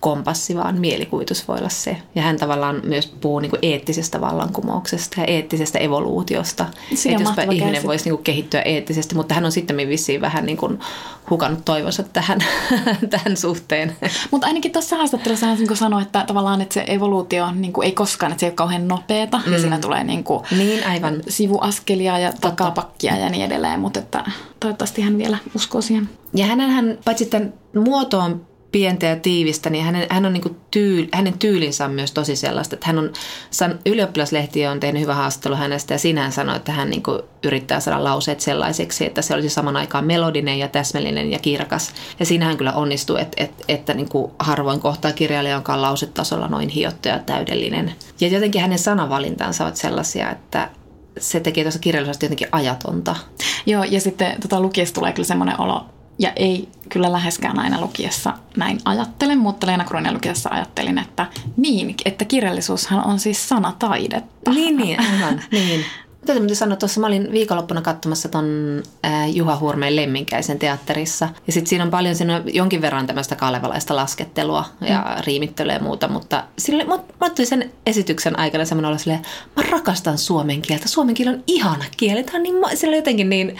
kompassi, 0.04 0.56
vaan 0.56 0.80
mielikuvitus 0.80 1.48
voi 1.48 1.58
olla 1.58 1.70
se. 1.70 1.98
Ja 2.16 2.22
hän 2.22 2.38
tavallaan 2.38 2.82
myös 2.84 3.08
puhuu 3.08 3.40
niin 3.40 3.50
kuin 3.50 3.60
eettisestä 3.62 4.22
vallankumouksesta 4.22 5.22
ja 5.22 5.26
eettisestä 5.26 5.80
evoluutiosta. 5.80 6.66
Se 6.96 7.10
että 7.10 7.24
jospa 7.24 7.42
ihminen 7.42 7.72
käsit. 7.72 7.88
voisi 7.88 8.06
niin 8.06 8.16
kuin 8.16 8.24
kehittyä 8.24 8.62
eettisesti, 8.62 9.16
mutta 9.16 9.36
hän 9.36 9.46
on 9.46 9.52
sitten 9.52 9.78
vissiin 9.78 10.22
vähän 10.22 10.46
niin 10.46 10.58
kuin 10.58 10.80
hukannut 11.30 11.66
toivonsa 11.66 12.04
tähän, 12.04 12.40
tähän 13.10 13.38
suhteen. 13.38 13.96
Mutta 14.32 14.48
ainakin 14.48 14.72
tuossa 14.72 14.96
haastattelussa 14.96 15.46
hän 15.46 15.58
niin 15.58 15.78
sanoi, 15.78 16.02
että 16.02 16.24
tavallaan 16.28 16.62
että 16.62 16.74
se 16.74 16.86
evoluutio 16.88 17.52
niin 17.52 17.74
kuin 17.74 17.86
ei 17.86 17.92
koskaan, 17.92 18.32
että 18.32 18.40
se 18.40 18.46
ei 18.46 18.50
ole 18.50 18.56
kauhean 18.56 18.88
nopeeta 18.88 19.42
mm. 19.46 19.54
ja 19.54 19.60
siinä 19.60 19.80
tulee 19.80 20.04
niin 20.04 20.24
kuin 20.24 20.44
niin, 20.58 20.88
aivan. 20.88 21.22
sivuaskelia 21.30 22.20
ja 22.20 22.32
Totta. 22.32 22.50
takapakkia 22.50 23.18
ja 23.18 23.30
niin 23.30 23.46
edelleen, 23.46 23.80
mutta 23.80 24.00
että 24.00 24.24
toivottavasti 24.60 25.02
hän 25.02 25.18
vielä 25.18 25.38
uskoo 25.56 25.82
siihen. 25.82 26.10
Ja 26.34 26.46
hänen 26.46 26.70
hän, 26.70 26.98
paitsi 27.06 27.26
tämän 27.26 27.54
muotoon 27.76 28.53
pientä 28.74 29.06
ja 29.06 29.16
tiivistä, 29.16 29.70
niin 29.70 29.86
hänen, 29.86 30.08
hän 30.10 30.26
on 30.26 30.34
niin 30.34 30.58
tyyl, 30.72 31.08
hänen 31.14 31.38
tyylinsä 31.40 31.86
on 31.86 31.92
myös 31.92 32.12
tosi 32.12 32.36
sellaista, 32.36 32.76
että 32.76 32.88
hän 32.88 33.00
on, 33.00 33.12
ylioppilaslehti 33.86 34.68
on 34.68 34.80
tehnyt 34.80 35.02
hyvä 35.02 35.14
haastattelu 35.14 35.56
hänestä 35.56 35.94
ja 35.94 35.98
siinä 35.98 36.22
hän 36.22 36.32
sanoi, 36.32 36.56
että 36.56 36.72
hän 36.72 36.90
niin 36.90 37.04
yrittää 37.44 37.80
saada 37.80 38.04
lauseet 38.04 38.40
sellaiseksi, 38.40 39.06
että 39.06 39.22
se 39.22 39.34
olisi 39.34 39.50
saman 39.50 39.78
aikaan 39.78 40.06
melodinen 40.06 40.60
ja 40.60 40.68
täsmällinen 40.68 41.32
ja 41.32 41.40
kirkas. 41.40 41.94
Ja 42.20 42.26
siinä 42.26 42.46
hän 42.46 42.58
kyllä 42.58 42.74
onnistuu, 42.74 43.16
että, 43.16 43.44
että, 43.44 43.64
että 43.68 43.94
niin 43.94 44.10
harvoin 44.40 44.80
kohtaa 44.80 45.12
kirjailija, 45.12 45.54
jonka 45.54 45.74
on 45.74 45.82
lausetasolla 45.82 46.48
noin 46.48 46.70
hiottu 46.70 47.08
ja 47.08 47.20
täydellinen. 47.20 47.96
Ja 48.22 48.28
jotenkin 48.28 48.62
hänen 48.62 48.80
sanavalintansa 48.80 49.64
ovat 49.64 49.76
sellaisia, 49.76 50.32
että 50.32 50.70
se 51.20 51.40
tekee 51.40 51.64
tuossa 51.64 51.80
kirjallisuudesta 51.80 52.26
jotenkin 52.26 52.48
ajatonta. 52.52 53.16
Joo, 53.66 53.84
ja 53.84 54.02
sitten 54.02 54.42
tota, 54.42 54.60
lukiessa 54.60 54.96
tulee 54.96 55.12
kyllä 55.12 55.28
semmoinen 55.28 55.62
olo, 55.62 55.86
ja 56.20 56.32
ei 56.36 56.70
kyllä 56.90 57.12
läheskään 57.12 57.60
aina 57.60 57.82
lukiessa 57.82 58.34
näin 58.58 58.80
ajattele, 58.86 59.36
mutta 59.36 59.68
Leena 59.68 59.84
Kruunin 59.84 60.14
lukiessa 60.14 60.50
ajattelin, 60.50 60.98
että 60.98 61.26
niin, 61.58 61.96
että 62.06 62.26
kirjallisuushan 62.26 63.06
on 63.08 63.20
siis 63.20 63.50
sanataidetta. 63.50 64.52
Niin, 64.52 64.78
niin, 64.78 65.00
aivan, 65.00 65.42
niin. 65.52 65.86
Täytyy 66.26 66.56
sanoa, 66.56 66.78
tuossa 66.78 67.00
mä 67.00 67.08
olin 67.08 67.32
viikonloppuna 67.32 67.82
katsomassa 67.82 68.30
ton 68.30 68.46
äh, 69.06 69.36
Juha 69.36 69.58
Hurmeen 69.60 69.96
Lemminkäisen 69.96 70.60
teatterissa. 70.60 71.30
Ja 71.48 71.54
sitten 71.54 71.70
siinä 71.70 71.84
on 71.84 71.92
paljon 71.92 72.16
siinä 72.16 72.36
on 72.36 72.44
jonkin 72.54 72.82
verran 72.82 73.08
tämmöistä 73.08 73.36
kalevalaista 73.36 73.96
laskettelua 73.96 74.66
ja 74.82 75.00
mm. 75.00 75.24
riimittelyä 75.26 75.74
ja 75.74 75.80
muuta. 75.80 76.08
Mutta 76.08 76.44
sille, 76.58 76.84
mä, 76.84 77.00
mä 77.22 77.30
tuli 77.30 77.46
sen 77.46 77.72
esityksen 77.86 78.40
aikana 78.40 78.66
semmoinen 78.66 78.88
olla 78.88 78.98
silleen, 78.98 79.22
mä 79.56 79.64
rakastan 79.70 80.18
suomen 80.18 80.62
kieltä. 80.62 80.88
Suomen 80.88 81.16
kieli 81.16 81.36
on 81.36 81.44
ihana 81.48 81.86
kieli. 81.98 82.24
Tämä 82.24 82.38
on 82.38 82.44
niin, 82.44 82.56
sillä 82.78 82.96
jotenkin 82.96 83.30
niin, 83.30 83.58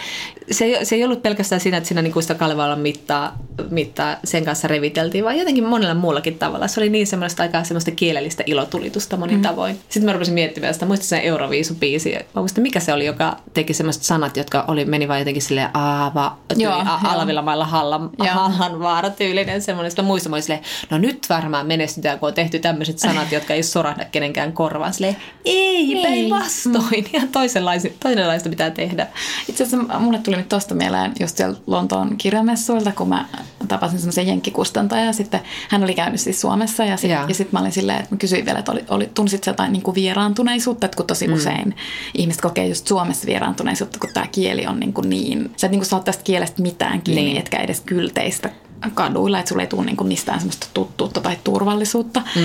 se, 0.50 0.80
se 0.82 0.94
ei 0.94 1.04
ollut 1.04 1.22
pelkästään 1.22 1.60
siinä, 1.60 1.76
että 1.76 1.88
siinä 1.88 2.02
niinku 2.02 2.20
sitä 2.20 2.34
Kalevalan 2.34 2.80
mittaa, 2.80 3.38
mittaa 3.70 4.16
sen 4.24 4.44
kanssa 4.44 4.68
reviteltiin, 4.68 5.24
vaan 5.24 5.38
jotenkin 5.38 5.64
monella 5.64 5.94
muullakin 5.94 6.38
tavalla. 6.38 6.68
Se 6.68 6.80
oli 6.80 6.88
niin 6.88 7.06
semmoista 7.06 7.42
aikaa 7.42 7.64
semmoista 7.64 7.90
kielellistä 7.90 8.42
ilotulitusta 8.46 9.16
monin 9.16 9.36
mm. 9.36 9.42
tavoin. 9.42 9.74
Sitten 9.74 10.04
mä 10.04 10.12
rupesin 10.12 10.34
miettimään 10.34 10.74
sitä, 10.74 10.86
muistin 10.86 11.08
sen 11.08 11.22
Euroviisu-biisi. 11.22 12.24
Mä 12.34 12.40
muistin, 12.54 12.62
mikä 12.62 12.80
se 12.80 12.92
oli, 12.92 13.06
joka 13.06 13.36
teki 13.54 13.74
semmoiset 13.74 14.02
sanat, 14.02 14.36
jotka 14.36 14.64
oli, 14.68 14.84
meni 14.84 15.08
vaan 15.08 15.18
jotenkin 15.18 15.42
silleen 15.42 15.70
aava, 15.74 16.38
joo, 16.56 16.72
a, 16.72 17.00
alavilla 17.04 17.42
mailla 17.42 17.64
hallan, 17.64 18.10
hallan 18.18 18.80
vaara 18.80 19.10
tyylinen 19.10 19.62
semmoinen. 19.62 19.90
Sitten 19.90 20.04
muistin, 20.04 20.30
mä 20.30 20.40
silleen, 20.40 20.62
no 20.90 20.98
nyt 20.98 21.26
varmaan 21.28 21.66
menestytään, 21.66 22.18
kun 22.18 22.28
on 22.28 22.34
tehty 22.34 22.58
tämmöiset 22.58 22.98
sanat, 22.98 23.32
jotka 23.32 23.54
ei 23.54 23.62
sorahda 23.62 24.04
kenenkään 24.04 24.52
korvaan. 24.52 24.94
Silleen, 24.94 25.16
ei, 25.44 26.02
päinvastoin. 26.02 27.06
Ja 27.12 27.20
toisenlaista, 27.32 27.88
toisenlaista 28.00 28.48
pitää 28.48 28.70
tehdä. 28.70 29.06
Itse 29.48 29.64
asiassa 29.64 29.98
mulle 29.98 30.18
tuli 30.18 30.36
nyt 30.36 30.48
tosta 30.48 30.74
mieleen 30.74 31.12
just 31.20 31.36
siellä 31.36 31.56
Lontoon 31.66 32.16
kirjamessuilta, 32.16 32.92
kun 32.92 33.08
mä 33.08 33.28
tapasin 33.68 33.98
semmoisen 33.98 34.26
jenkkikustantajan 34.26 35.06
ja 35.06 35.12
sitten 35.12 35.40
hän 35.68 35.84
oli 35.84 35.94
käynyt 35.94 36.20
siis 36.20 36.40
Suomessa 36.40 36.84
ja 36.84 36.96
sitten 36.96 37.28
ja 37.28 37.34
sit 37.34 37.52
mä 37.52 37.60
olin 37.60 37.72
silleen, 37.72 37.98
että 37.98 38.14
mä 38.14 38.18
kysyin 38.18 38.44
vielä, 38.44 38.58
että 38.58 38.72
oli, 38.72 38.84
oli, 38.88 39.10
tunsit 39.14 39.46
jotain 39.46 39.72
niin 39.72 39.82
kuin 39.82 39.94
vieraantuneisuutta, 39.94 40.86
että 40.86 40.96
kun 40.96 41.06
tosi 41.06 41.28
mm. 41.28 41.34
usein 41.34 41.76
ihmiset 42.14 42.42
kokee 42.42 42.66
just 42.66 42.86
Suomessa 42.86 43.26
vieraantuneisuutta, 43.26 43.98
kun 43.98 44.10
tämä 44.14 44.26
kieli 44.26 44.66
on 44.66 44.80
niin, 44.80 44.92
kuin 44.92 45.10
niin 45.10 45.50
sä 45.56 45.66
et 45.66 45.70
niin 45.70 45.80
kuin 45.80 45.88
saa 45.88 46.00
tästä 46.00 46.24
kielestä 46.24 46.62
mitään 46.62 47.02
kiinni, 47.02 47.24
niin. 47.24 47.36
etkä 47.36 47.56
edes 47.56 47.80
kylteistä 47.80 48.50
kaduilla, 48.90 49.38
että 49.38 49.48
sulle 49.48 49.62
ei 49.62 49.66
tule 49.66 49.84
niin 49.84 49.96
kuin 49.96 50.08
mistään 50.08 50.40
semmoista 50.40 50.66
tuttuutta 50.74 51.20
tai 51.20 51.36
turvallisuutta. 51.44 52.22
Mm. 52.36 52.42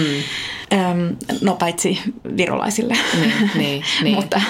Öm, 0.74 1.16
no 1.42 1.56
paitsi 1.56 2.00
virolaisille. 2.38 2.98
Niin, 3.14 3.34
niin, 3.56 3.84
niin. 4.04 4.16
mutta, 4.16 4.42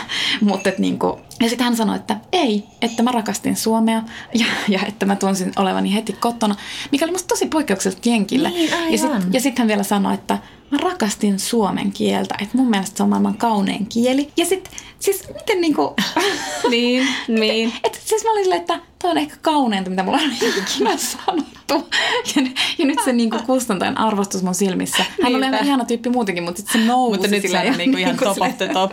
mutta 0.41 0.69
et 0.69 0.79
niinku, 0.79 1.19
ja 1.39 1.49
sitten 1.49 1.65
hän 1.65 1.75
sanoi, 1.75 1.95
että 1.95 2.17
ei, 2.31 2.63
että 2.81 3.03
mä 3.03 3.11
rakastin 3.11 3.55
Suomea 3.55 4.03
ja, 4.33 4.45
ja 4.67 4.79
että 4.87 5.05
mä 5.05 5.15
tunsin 5.15 5.51
olevani 5.55 5.93
heti 5.93 6.13
kotona, 6.13 6.55
mikä 6.91 7.05
oli 7.05 7.11
musta 7.11 7.27
tosi 7.27 7.45
poikkeuksellista 7.45 8.09
jenkille. 8.09 8.49
Niin, 8.49 8.73
aivan. 8.73 8.91
ja 8.91 8.97
sitten 8.97 9.41
sit 9.41 9.59
hän 9.59 9.67
vielä 9.67 9.83
sanoi, 9.83 10.13
että 10.13 10.37
mä 10.71 10.77
rakastin 10.77 11.39
suomen 11.39 11.91
kieltä, 11.91 12.35
että 12.41 12.57
mun 12.57 12.69
mielestä 12.69 12.97
se 12.97 13.03
on 13.03 13.09
maailman 13.09 13.37
kaunein 13.37 13.87
kieli. 13.87 14.31
Ja 14.37 14.45
sitten, 14.45 14.73
siis 14.99 15.27
miten 15.33 15.61
niinku... 15.61 15.95
niin, 16.69 17.07
niin. 17.27 17.73
Et, 17.83 18.01
siis 18.05 18.23
mä 18.23 18.31
olin 18.31 18.43
silleen, 18.43 18.61
että 18.61 18.79
toi 19.01 19.11
on 19.11 19.17
ehkä 19.17 19.35
kauneinta, 19.41 19.89
mitä 19.89 20.03
mulla 20.03 20.17
on 20.17 20.31
ikinä 20.49 20.97
sanottu. 20.97 21.89
Ja, 22.35 22.41
ja 22.77 22.85
nyt 22.85 22.99
se 23.05 23.13
niinku 23.13 23.37
kustantajan 23.45 23.97
arvostus 23.97 24.43
mun 24.43 24.55
silmissä. 24.55 25.05
Hän 25.23 25.35
oli 25.35 25.41
Niinpä. 25.41 25.57
aivan 25.57 25.67
ihana 25.67 25.85
tyyppi 25.85 26.09
muutenkin, 26.09 26.43
mutta 26.43 26.61
sitten 26.61 26.81
se 26.81 26.87
nousi 26.87 27.17
Mutta 27.17 27.27
nyt 27.27 27.41
silleen 27.41 27.71
on 27.71 27.77
niinku 27.77 27.97
ihan 27.97 28.11
niinku 28.15 28.25
top 28.25 28.49
of 28.49 28.57
the 28.57 28.67
top. 28.67 28.91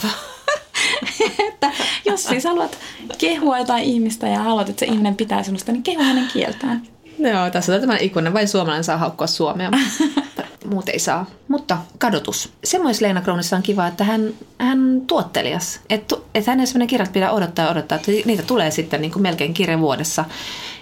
että 1.49 1.73
jos 2.05 2.25
siis 2.25 2.45
haluat 2.45 2.79
kehua 3.19 3.59
jotain 3.59 3.85
ihmistä 3.85 4.29
ja 4.29 4.39
haluat, 4.39 4.69
että 4.69 4.81
se 4.81 4.93
ihminen 4.93 5.17
pitää 5.17 5.43
sinusta, 5.43 5.73
niin 5.73 5.83
kehu 5.83 6.03
hänen 6.03 6.29
kieltään. 6.33 6.83
Joo, 7.19 7.51
tässä 7.51 7.75
on 7.75 7.81
tämä 7.81 7.97
ikuinen. 7.97 8.33
Vain 8.33 8.49
suomalainen 8.49 8.85
saa 8.85 8.97
haukkua 8.97 9.27
Suomea. 9.27 9.71
Muut 10.71 10.89
ei 10.89 10.99
saa. 10.99 11.27
Mutta 11.49 11.79
kadotus. 11.99 12.53
Semmoisessa 12.65 13.05
Leena 13.05 13.21
Kroonissa 13.21 13.57
on 13.57 13.63
kiva, 13.63 13.87
että 13.87 14.05
hän, 14.05 14.35
hän 14.59 15.01
tuottelias. 15.07 15.81
Että 15.91 16.17
et 16.35 16.47
hänen 16.47 16.67
sellainen 16.67 16.89
kirjat 16.89 17.13
pitää 17.13 17.33
odottaa 17.33 17.65
ja 17.65 17.71
odottaa, 17.71 17.97
että 17.97 18.11
niitä 18.25 18.43
tulee 18.43 18.71
sitten 18.71 19.01
niin 19.01 19.13
kuin 19.13 19.23
melkein 19.23 19.55
kirja 19.55 19.81
vuodessa. 19.81 20.25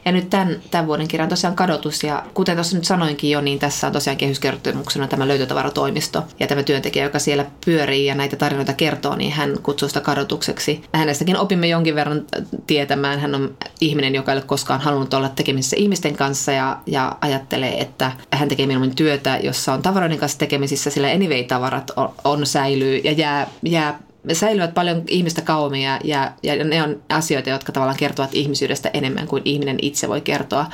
Ja 0.05 0.13
nyt 0.13 0.31
tämän, 0.31 0.57
tämän 0.71 0.87
vuoden 0.87 1.09
on 1.23 1.29
tosiaan 1.29 1.57
kadotus. 1.57 2.05
Ja 2.05 2.23
kuten 2.35 2.57
tuossa 2.57 2.77
nyt 2.77 2.85
sanoinkin 2.85 3.31
jo, 3.31 3.41
niin 3.41 3.59
tässä 3.59 3.87
on 3.87 3.93
tosiaan 3.93 4.17
kehyskertomuksena 4.17 5.09
tämä 5.09 5.29
löytötavaratoimisto. 5.29 6.25
Ja 6.41 6.47
tämä 6.47 6.63
työntekijä, 6.63 7.05
joka 7.05 7.19
siellä 7.19 7.47
pyörii 7.65 8.07
ja 8.07 8.15
näitä 8.15 8.37
tarinoita 8.37 8.73
kertoo, 8.73 9.17
niin 9.17 9.33
hän 9.33 9.57
kutsuu 9.63 9.89
sitä 9.89 10.01
kadotukseksi. 10.01 10.85
Hänestäkin 10.93 11.37
opimme 11.37 11.67
jonkin 11.67 11.95
verran 11.95 12.23
tietämään. 12.67 13.21
Hän 13.21 13.35
on 13.35 13.57
ihminen, 13.81 14.15
joka 14.15 14.33
ei 14.33 14.39
ole 14.39 14.45
koskaan 14.47 14.81
halunnut 14.81 15.15
olla 15.15 15.29
tekemisissä 15.29 15.77
ihmisten 15.77 16.17
kanssa 16.17 16.53
ja, 16.53 16.79
ja 16.87 17.17
ajattelee, 17.21 17.81
että 17.81 18.13
hän 18.33 18.49
tekee 18.49 18.67
mieluummin 18.67 18.97
työtä, 18.97 19.39
jossa 19.43 19.73
on 19.73 19.83
tavaroiden 19.83 20.19
kanssa 20.19 20.39
tekemisissä, 20.39 20.91
sillä 20.91 21.09
anyway-tavarat 21.09 21.91
on, 21.97 22.15
on 22.25 22.47
säilyy 22.47 22.97
ja 22.97 23.13
jää, 23.13 23.47
jää 23.63 23.99
säilyvät 24.33 24.75
paljon 24.75 25.02
ihmistä 25.09 25.43
kauemmin 25.43 25.83
ja, 25.83 26.00
ja, 26.04 26.33
ja 26.43 26.64
ne 26.64 26.83
on 26.83 27.02
asioita, 27.09 27.50
jotka 27.50 27.73
tavallaan 27.73 27.99
kertovat 27.99 28.35
ihmisyydestä 28.35 28.90
enemmän 28.95 29.26
kuin 29.26 29.43
ihminen 29.45 29.78
itse 29.83 30.09
voi 30.09 30.21
kertoa. 30.21 30.66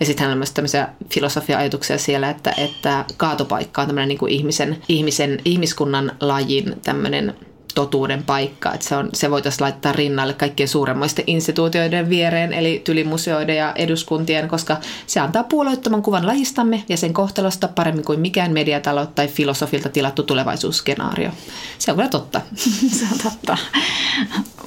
Ja 0.00 0.06
sitten 0.06 0.30
on 0.30 0.38
myös 0.38 0.50
tämmöisiä 0.50 0.88
filosofia-ajatuksia 1.14 1.98
siellä, 1.98 2.30
että, 2.30 2.54
että 2.58 3.04
kaatopaikka 3.16 3.82
on 3.82 3.88
tämmöinen 3.88 4.08
niin 4.08 4.18
kuin 4.18 4.32
ihmisen, 4.32 4.82
ihmisen, 4.88 5.40
ihmiskunnan 5.44 6.12
lajin 6.20 6.74
tämmöinen 6.84 7.34
totuuden 7.78 8.22
paikka. 8.24 8.72
Että 8.74 8.88
se, 8.88 8.96
on, 8.96 9.08
se 9.12 9.30
voitaisiin 9.30 9.62
laittaa 9.62 9.92
rinnalle 9.92 10.34
kaikkien 10.34 10.68
suuremmoisten 10.68 11.24
instituutioiden 11.26 12.08
viereen, 12.08 12.52
eli 12.52 12.80
tylimuseoiden 12.84 13.56
ja 13.56 13.72
eduskuntien, 13.76 14.48
koska 14.48 14.76
se 15.06 15.20
antaa 15.20 15.44
puolueettoman 15.44 16.02
kuvan 16.02 16.26
lajistamme 16.26 16.84
ja 16.88 16.96
sen 16.96 17.12
kohtalosta 17.12 17.68
paremmin 17.68 18.04
kuin 18.04 18.20
mikään 18.20 18.52
mediatalo 18.52 19.06
tai 19.06 19.28
filosofilta 19.28 19.88
tilattu 19.88 20.22
tulevaisuusskenaario. 20.22 21.30
Se 21.78 21.90
on 21.90 21.96
kyllä 21.96 22.08
totta. 22.08 22.40
Se 22.98 23.06
on 23.12 23.18
totta. 23.22 23.56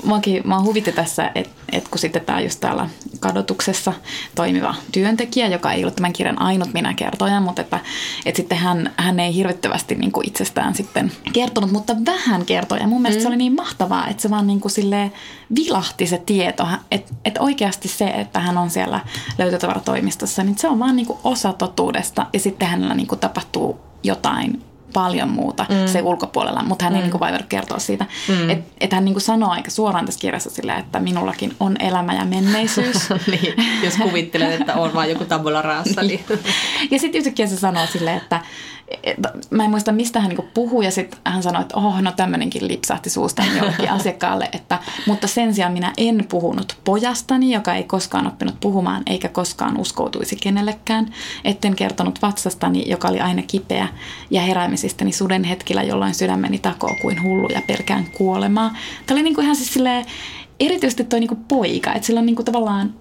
Muakin, 0.04 0.42
mä 0.46 0.62
huvitti 0.62 0.92
tässä, 0.92 1.32
että 1.36 1.62
et 1.72 1.88
kun 1.88 2.00
sitten 2.00 2.26
tämä 2.26 2.42
just 2.42 2.60
täällä 2.60 2.90
kadotuksessa 3.20 3.94
toimiva 4.36 4.76
työntekijä, 4.92 5.48
joka 5.48 5.72
ei 5.72 5.84
ole 5.84 5.92
tämän 5.92 6.14
kirjan 6.14 6.42
ainut 6.42 6.74
minä 6.74 6.94
kertoja, 6.94 7.42
mutta 7.42 7.62
että, 7.62 7.80
että 8.26 8.38
sitten 8.38 8.58
hän, 8.58 8.94
hän 8.98 9.20
ei 9.20 9.36
hirvittävästi 9.36 9.96
niin 9.96 10.12
kuin 10.12 10.28
itsestään 10.28 10.76
sitten 10.76 11.12
kertonut, 11.34 11.72
mutta 11.72 11.96
vähän 12.06 12.46
kertoi. 12.46 12.80
Ja 12.80 12.88
mun 12.88 13.01
mielestä 13.02 13.20
mm. 13.20 13.24
se 13.24 13.28
oli 13.28 13.38
niin 13.38 13.56
mahtavaa, 13.56 14.08
että 14.08 14.22
se 14.22 14.30
vaan 14.30 14.48
niin 14.48 14.60
kuin 14.60 14.72
silleen 14.72 15.12
vilahti 15.56 16.08
se 16.08 16.18
tieto, 16.26 16.68
että, 16.92 17.14
että 17.26 17.42
oikeasti 17.42 17.88
se, 17.88 18.06
että 18.06 18.40
hän 18.40 18.58
on 18.58 18.70
siellä 18.70 19.00
löytötavaratoimistossa, 19.38 20.44
niin 20.44 20.58
se 20.58 20.68
on 20.68 20.80
vaan 20.80 20.96
niin 20.96 21.06
kuin 21.06 21.20
osa 21.24 21.54
totuudesta 21.54 22.26
ja 22.34 22.40
sitten 22.40 22.68
hänellä 22.68 22.94
niin 22.94 23.08
kuin 23.08 23.20
tapahtuu 23.20 23.80
jotain 24.04 24.64
paljon 24.94 25.30
muuta 25.30 25.66
mm. 25.70 25.88
se 25.88 26.02
ulkopuolella, 26.02 26.64
mutta 26.64 26.86
hän 26.86 26.96
ei 26.96 27.02
mm. 27.02 27.10
niin 27.10 27.20
vaivannut 27.20 27.50
kertoa 27.50 27.80
siitä. 27.80 28.06
Mm. 28.28 28.50
Että 28.50 28.72
et 28.80 28.94
hän 28.94 29.06
niin 29.06 29.14
kuin 29.14 29.22
sanoo 29.22 29.50
aika 29.50 29.72
suoraan 29.72 30.06
tässä 30.06 30.20
kirjassa 30.20 30.50
sillä, 30.50 30.76
että 30.76 31.00
minullakin 31.00 31.56
on 31.60 31.76
elämä 31.80 32.14
ja 32.14 32.26
menneisyys. 32.26 33.10
niin, 33.32 33.54
jos 33.84 33.98
kuvittelet, 33.98 34.62
että 34.62 34.74
on 34.74 34.94
vaan 34.94 35.10
joku 35.10 35.26
tabula 35.26 35.62
raassa. 35.62 36.02
Niin. 36.02 36.24
ja 36.92 37.00
sitten 37.00 37.20
yhtäkkiä 37.20 37.48
se 37.48 37.58
sanoo 37.58 37.86
silleen, 37.86 38.18
että 38.18 38.36
et, 38.36 38.81
mä 39.50 39.64
en 39.64 39.70
muista 39.70 39.92
mistä 39.92 40.20
hän 40.20 40.30
niinku 40.30 40.48
puhuu 40.54 40.82
ja 40.82 40.92
sitten 40.92 41.20
hän 41.26 41.44
sanoi, 41.44 41.62
että 41.62 41.78
oh, 41.78 42.02
no 42.02 42.12
tämmöinenkin 42.12 42.68
lipsahti 42.68 43.10
suusta 43.10 43.44
jollekin 43.58 43.92
asiakkaalle, 43.92 44.50
että 44.54 44.80
mutta 45.08 45.28
sen 45.28 45.54
sijaan 45.54 45.74
minä 45.74 45.94
en 45.98 46.26
puhunut 46.30 46.78
pojastani, 46.84 47.54
joka 47.54 47.74
ei 47.76 47.84
koskaan 47.84 48.28
oppinut 48.28 48.60
puhumaan 48.60 49.04
eikä 49.06 49.30
koskaan 49.30 49.78
uskoutuisi 49.78 50.36
kenellekään. 50.36 51.14
Etten 51.44 51.76
kertonut 51.76 52.22
vatsastani, 52.22 52.90
joka 52.90 53.08
oli 53.08 53.20
aina 53.20 53.42
kipeä 53.42 53.88
ja 54.30 54.42
heräämisistäni 54.42 55.12
suden 55.12 55.44
hetkillä, 55.44 55.84
jolloin 55.84 56.16
sydämeni 56.16 56.60
takoo 56.60 56.96
kuin 57.02 57.24
hullu 57.24 57.48
ja 57.50 57.62
pelkään 57.68 58.06
kuolemaa. 58.18 58.76
Tämä 59.06 59.16
oli 59.16 59.24
niinku 59.24 59.42
ihan 59.42 59.56
siis 59.56 59.74
silleen, 59.74 60.06
erityisesti 60.60 61.04
toi 61.04 61.20
niinku 61.20 61.38
poika, 61.48 61.94
että 61.94 62.06
sillä 62.06 62.20
on 62.20 62.26
niinku 62.26 62.44
tavallaan, 62.44 62.94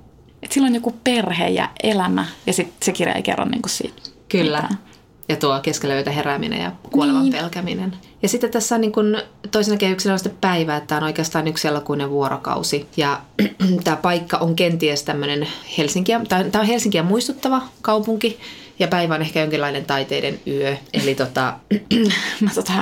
että 0.42 0.54
sillä 0.54 0.66
on 0.66 0.74
joku 0.74 0.94
perhe 1.04 1.48
ja 1.48 1.68
elämä 1.82 2.26
ja 2.46 2.52
sitten 2.52 2.76
se 2.82 2.92
kirja 2.92 3.14
ei 3.14 3.22
kerro 3.22 3.44
niinku 3.44 3.68
siitä. 3.68 4.02
Kyllä. 4.28 4.62
mitään. 4.62 4.89
Ja 5.30 5.36
tuo 5.36 5.60
keskellä 5.60 5.94
yötä 5.94 6.10
herääminen 6.10 6.60
ja 6.62 6.72
kuolevan 6.92 7.22
Niin. 7.22 7.32
pelkäminen. 7.32 7.92
Ja 8.22 8.28
sitten 8.28 8.50
tässä 8.50 8.74
on 8.74 8.80
niin 8.80 8.92
kuin 8.92 9.16
toisena 9.50 9.76
kehyksenä 9.76 10.12
on 10.12 10.18
sitten 10.18 10.38
päivä, 10.40 10.76
että 10.76 10.86
tämä 10.86 10.96
on 10.96 11.04
oikeastaan 11.04 11.48
yksi 11.48 11.68
elokuinen 11.68 12.10
vuorokausi. 12.10 12.86
Ja 12.96 13.20
tämä 13.84 13.96
paikka 13.96 14.36
on 14.36 14.56
kenties 14.56 15.02
tämmöinen 15.02 15.48
Helsinkiä, 15.78 16.20
tämä 16.28 16.44
on 16.60 16.66
Helsinkiä 16.66 17.02
muistuttava 17.02 17.62
kaupunki. 17.82 18.38
Ja 18.78 18.88
päivä 18.88 19.14
on 19.14 19.20
ehkä 19.22 19.40
jonkinlainen 19.40 19.84
taiteiden 19.84 20.40
yö. 20.46 20.76
Eli 20.92 21.14
tota, 21.14 21.54
Mä 22.40 22.50
tota, 22.54 22.72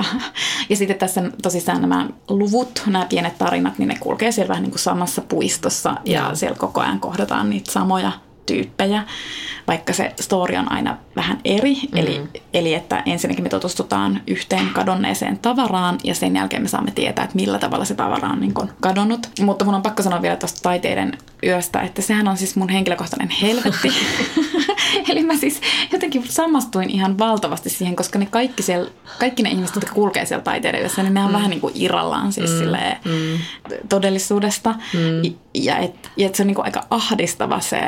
ja 0.69 0.75
sitten 0.75 0.97
tässä 0.97 1.21
tosissaan 1.43 1.81
nämä 1.81 2.07
luvut, 2.29 2.83
nämä 2.85 3.05
pienet 3.09 3.37
tarinat, 3.37 3.77
niin 3.77 3.87
ne 3.87 3.97
kulkee 3.99 4.31
siellä 4.31 4.49
vähän 4.49 4.63
niin 4.63 4.71
kuin 4.71 4.79
samassa 4.79 5.21
puistossa 5.21 5.95
ja 6.05 6.21
Joo. 6.21 6.35
siellä 6.35 6.57
koko 6.57 6.81
ajan 6.81 6.99
kohdataan 6.99 7.49
niitä 7.49 7.71
samoja 7.71 8.11
tyyppejä, 8.45 9.03
vaikka 9.69 9.93
se 9.93 10.13
story 10.19 10.55
on 10.55 10.71
aina 10.71 10.97
vähän 11.15 11.39
eri. 11.45 11.75
Mm. 11.75 11.97
Eli, 11.97 12.21
eli 12.53 12.73
että 12.73 13.03
ensinnäkin 13.05 13.43
me 13.43 13.49
tutustutaan 13.49 14.21
yhteen 14.27 14.69
kadonneeseen 14.73 15.39
tavaraan 15.39 15.97
ja 16.03 16.15
sen 16.15 16.35
jälkeen 16.35 16.61
me 16.61 16.67
saamme 16.67 16.91
tietää, 16.91 17.23
että 17.23 17.35
millä 17.35 17.59
tavalla 17.59 17.85
se 17.85 17.95
tavara 17.95 18.29
on 18.29 18.39
niin 18.39 18.53
kuin 18.53 18.69
kadonnut. 18.81 19.29
Mutta 19.41 19.65
mun 19.65 19.75
on 19.75 19.81
pakko 19.81 20.03
sanoa 20.03 20.21
vielä 20.21 20.35
tuosta 20.35 20.59
taiteiden 20.61 21.17
yöstä, 21.43 21.81
että 21.81 22.01
sehän 22.01 22.27
on 22.27 22.37
siis 22.37 22.55
mun 22.55 22.69
henkilökohtainen 22.69 23.29
helvetti. 23.41 23.91
Eli 25.09 25.23
mä 25.23 25.35
siis 25.35 25.61
jotenkin 25.91 26.23
samastuin 26.29 26.89
ihan 26.89 27.17
valtavasti 27.17 27.69
siihen, 27.69 27.95
koska 27.95 28.19
ne 28.19 28.25
kaikki, 28.25 28.63
siellä, 28.63 28.91
kaikki 29.19 29.43
ne 29.43 29.49
ihmiset, 29.49 29.75
jotka 29.75 29.93
kulkee 29.93 30.25
siellä 30.25 30.43
taiteiden 30.43 30.81
yössä, 30.81 31.03
niin 31.03 31.13
ne 31.13 31.23
on 31.23 31.29
mm. 31.29 31.33
vähän 31.33 31.49
niin 31.49 31.61
kuin 31.61 31.73
irrallaan 31.75 32.33
siis 32.33 32.51
mm. 32.51 32.57
silleen, 32.57 32.97
mm. 33.05 33.39
todellisuudesta. 33.89 34.75
Mm. 34.93 35.33
Ja 35.53 35.77
että 35.77 36.09
ja 36.17 36.27
et 36.27 36.35
se 36.35 36.43
on 36.43 36.47
niin 36.47 36.55
kuin 36.55 36.65
aika 36.65 36.87
ahdistava 36.89 37.59
se, 37.59 37.81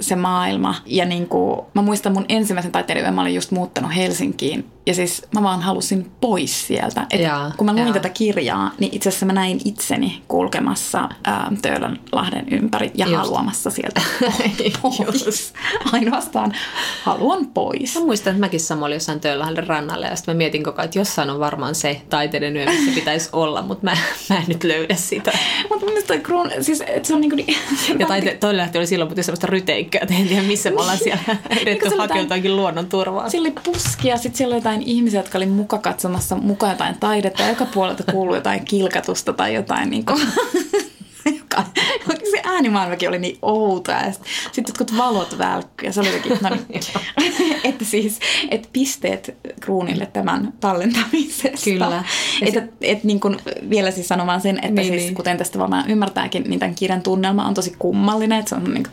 se 0.00 0.16
maailma. 0.16 0.74
Ja 0.86 1.04
niin 1.04 1.19
kuin, 1.28 1.60
mä 1.74 1.82
muistan 1.82 2.12
mun 2.12 2.24
ensimmäisen 2.28 2.72
taiteiden 2.72 3.02
yön, 3.02 3.14
mä 3.14 3.20
olin 3.20 3.34
just 3.34 3.50
muuttanut 3.50 3.96
Helsinkiin. 3.96 4.64
Ja 4.86 4.94
siis 4.94 5.22
mä 5.34 5.42
vaan 5.42 5.62
halusin 5.62 6.10
pois 6.20 6.66
sieltä. 6.66 7.06
Et 7.10 7.20
Jaa, 7.20 7.52
kun 7.56 7.66
mä 7.66 7.72
luin 7.72 7.84
jaa. 7.84 7.92
tätä 7.94 8.08
kirjaa, 8.08 8.70
niin 8.78 8.94
itse 8.94 9.08
asiassa 9.08 9.26
mä 9.26 9.32
näin 9.32 9.60
itseni 9.64 10.22
kulkemassa 10.28 11.08
ää, 11.24 11.52
Töölönlahden 11.62 12.46
ympäri 12.50 12.90
ja 12.94 13.06
Just. 13.06 13.16
haluamassa 13.18 13.70
sieltä 13.70 14.00
pois. 14.82 15.52
Ainoastaan 15.92 16.54
haluan 17.02 17.46
pois. 17.46 17.94
mä 17.94 18.00
muistan, 18.04 18.30
että 18.30 18.40
mäkin 18.40 18.60
sama 18.60 18.86
olin 18.86 18.94
jossain 18.96 19.20
Töölöhälle 19.20 19.60
rannalle. 19.60 20.06
Ja 20.06 20.16
sitten 20.16 20.34
mä 20.34 20.38
mietin 20.38 20.62
koko 20.62 20.78
ajan, 20.78 20.84
että 20.84 20.98
jossain 20.98 21.30
on 21.30 21.40
varmaan 21.40 21.74
se 21.74 22.02
taiteiden 22.10 22.56
yö, 22.56 22.64
missä 22.66 22.90
pitäisi 22.94 23.28
olla. 23.42 23.62
Mutta 23.62 23.84
mä, 23.84 23.96
mä 24.30 24.36
en 24.36 24.44
nyt 24.48 24.64
löydä 24.64 24.94
sitä. 24.94 25.32
Mutta 25.68 25.84
mun 25.84 25.94
mielestä 25.94 26.18
kruun, 26.18 26.50
siis 26.60 26.82
et 26.86 27.04
se 27.04 27.14
on 27.14 27.20
niinku... 27.20 27.36
Niin, 27.36 27.56
Ja 27.98 28.06
taite, 28.14 28.36
toi 28.40 28.56
lähti 28.56 28.78
oli 28.78 28.86
silloin, 28.86 29.08
mutta 29.10 29.22
semmoista 29.22 29.46
ryteikkää, 29.46 30.00
että 30.02 30.14
en 30.14 30.28
tiedä 30.28 30.42
missä 30.42 30.70
me 30.70 30.76
ollaan 30.80 30.98
siellä 30.98 31.36
edetty 31.60 31.86
oli 31.88 31.96
hakeutuakin 31.98 32.56
luonnon 32.56 32.86
turvaan. 32.86 33.30
Siellä 33.30 33.46
oli 33.46 33.54
puski 33.64 34.08
ja 34.08 34.16
sitten 34.16 34.38
siellä 34.38 34.52
oli 34.54 34.60
jotain 34.60 34.79
ihmisiä, 34.82 35.20
jotka 35.20 35.38
oli 35.38 35.46
muka 35.46 35.78
katsomassa 35.78 36.36
muka 36.36 36.68
jotain 36.68 36.96
taidetta 37.00 37.42
ja 37.42 37.48
joka 37.48 37.66
puolelta 37.66 38.12
kuului 38.12 38.36
jotain 38.36 38.64
kilkatusta 38.64 39.32
tai 39.32 39.54
jotain 39.54 39.90
niin 39.90 40.04
kuin, 40.04 40.20
joka, 41.24 41.64
se 42.30 42.40
äänimaailmakin 42.44 43.08
oli 43.08 43.18
niin 43.18 43.38
outoa. 43.42 43.94
Ja 43.94 44.12
sitten 44.12 44.64
jotkut 44.68 44.96
valot 44.96 45.38
välkkyy 45.38 45.88
ja 45.88 45.92
se 45.92 46.00
oli 46.00 46.08
jotenkin, 46.08 46.38
no 46.42 46.48
niin, 46.68 46.82
että 47.64 47.84
siis, 47.84 48.18
että 48.50 48.68
pisteet 48.72 49.34
kruunille 49.60 50.06
tämän 50.06 50.52
tallentamisesta. 50.60 51.64
Kyllä. 51.64 52.04
Että 52.42 52.62
et, 52.80 53.04
niin 53.04 53.20
kuin, 53.20 53.36
vielä 53.70 53.90
siis 53.90 54.08
sanomaan 54.08 54.40
sen, 54.40 54.56
että 54.56 54.70
niin, 54.70 54.92
siis, 54.92 55.02
niin. 55.02 55.14
kuten 55.14 55.38
tästä 55.38 55.58
varmaan 55.58 55.90
ymmärtääkin, 55.90 56.44
niin 56.48 56.60
tämän 56.60 56.74
kirjan 56.74 57.02
tunnelma 57.02 57.46
on 57.46 57.54
tosi 57.54 57.74
kummallinen, 57.78 58.38
että 58.38 58.48
se 58.48 58.54
on 58.54 58.64
niin 58.64 58.86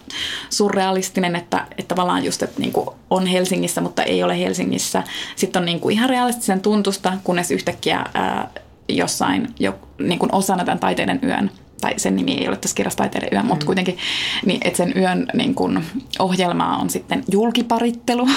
surrealistinen, 0.49 1.35
että, 1.35 1.67
että 1.77 1.95
tavallaan 1.95 2.25
just, 2.25 2.43
että 2.43 2.61
niin 2.61 2.73
on 3.09 3.27
Helsingissä, 3.27 3.81
mutta 3.81 4.03
ei 4.03 4.23
ole 4.23 4.39
Helsingissä. 4.39 5.03
Sitten 5.35 5.59
on 5.59 5.65
niin 5.65 5.79
kuin 5.79 5.93
ihan 5.93 6.09
realistisen 6.09 6.61
tuntusta, 6.61 7.13
kunnes 7.23 7.51
yhtäkkiä 7.51 8.05
ää, 8.13 8.49
jossain 8.89 9.47
jo, 9.59 9.79
niin 9.99 10.19
kuin 10.19 10.35
osana 10.35 10.65
tämän 10.65 10.79
taiteiden 10.79 11.19
yön 11.23 11.51
tai 11.81 11.93
sen 11.97 12.15
nimi 12.15 12.33
ei 12.33 12.47
ole 12.47 12.57
tässä 12.57 12.75
kirjassa 12.75 12.97
taiteiden 12.97 13.29
yö, 13.33 13.41
mm. 13.41 13.47
mutta 13.47 13.65
kuitenkin, 13.65 13.97
niin, 14.45 14.59
että 14.63 14.77
sen 14.77 14.93
yön 14.95 15.27
niin 15.33 15.55
kun, 15.55 15.83
ohjelmaa 16.19 16.77
on 16.77 16.89
sitten 16.89 17.23
julkiparittelu. 17.31 18.27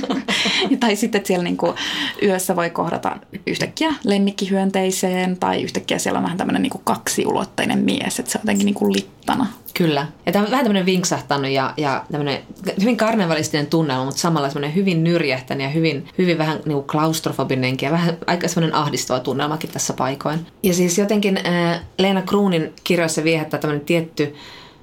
tai 0.80 0.96
sitten, 0.96 1.18
että 1.18 1.26
siellä 1.26 1.44
niin 1.44 1.56
kun, 1.56 1.74
yössä 2.22 2.56
voi 2.56 2.70
kohdata 2.70 3.16
yhtäkkiä 3.46 3.94
lemmikkihyönteiseen 4.04 5.36
tai 5.36 5.62
yhtäkkiä 5.62 5.98
siellä 5.98 6.18
on 6.18 6.24
vähän 6.24 6.38
tämmöinen 6.38 6.62
niin 6.62 6.72
kaksiulotteinen 6.84 7.78
mies, 7.78 8.18
että 8.18 8.32
se 8.32 8.38
on 8.38 8.42
jotenkin 8.42 8.66
niin 8.66 8.74
kuin 8.74 8.92
littana. 8.92 9.46
Kyllä. 9.74 10.06
Ja 10.26 10.32
tämä 10.32 10.44
on 10.44 10.50
vähän 10.50 10.64
tämmöinen 10.64 10.86
vinksahtanut 10.86 11.50
ja, 11.50 11.74
ja 11.76 12.04
tämmöinen 12.10 12.38
hyvin 12.80 12.96
karnevalistinen 12.96 13.66
tunnelma, 13.66 14.04
mutta 14.04 14.20
samalla 14.20 14.48
semmoinen 14.48 14.74
hyvin 14.74 15.04
nyrjähtänyt 15.04 15.64
ja 15.64 15.70
hyvin, 15.70 16.08
hyvin 16.18 16.38
vähän 16.38 16.56
niin 16.64 16.74
kuin 16.74 16.86
klaustrofobinenkin 16.86 17.86
ja 17.86 17.92
vähän 17.92 18.16
aika 18.26 18.48
semmoinen 18.48 18.76
ahdistava 18.76 19.20
tunnelmakin 19.20 19.70
tässä 19.70 19.92
paikoin. 19.92 20.46
Ja 20.62 20.74
siis 20.74 20.98
jotenkin 20.98 21.40
äh, 21.46 21.80
Leena 21.98 22.22
Kruunin 22.22 22.72
kirjoissa 22.84 23.24
viehättää 23.24 23.60
tämmöinen 23.60 23.86
tietty 23.86 24.34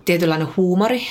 tietynlainen 0.06 0.48
huumori, 0.58 1.02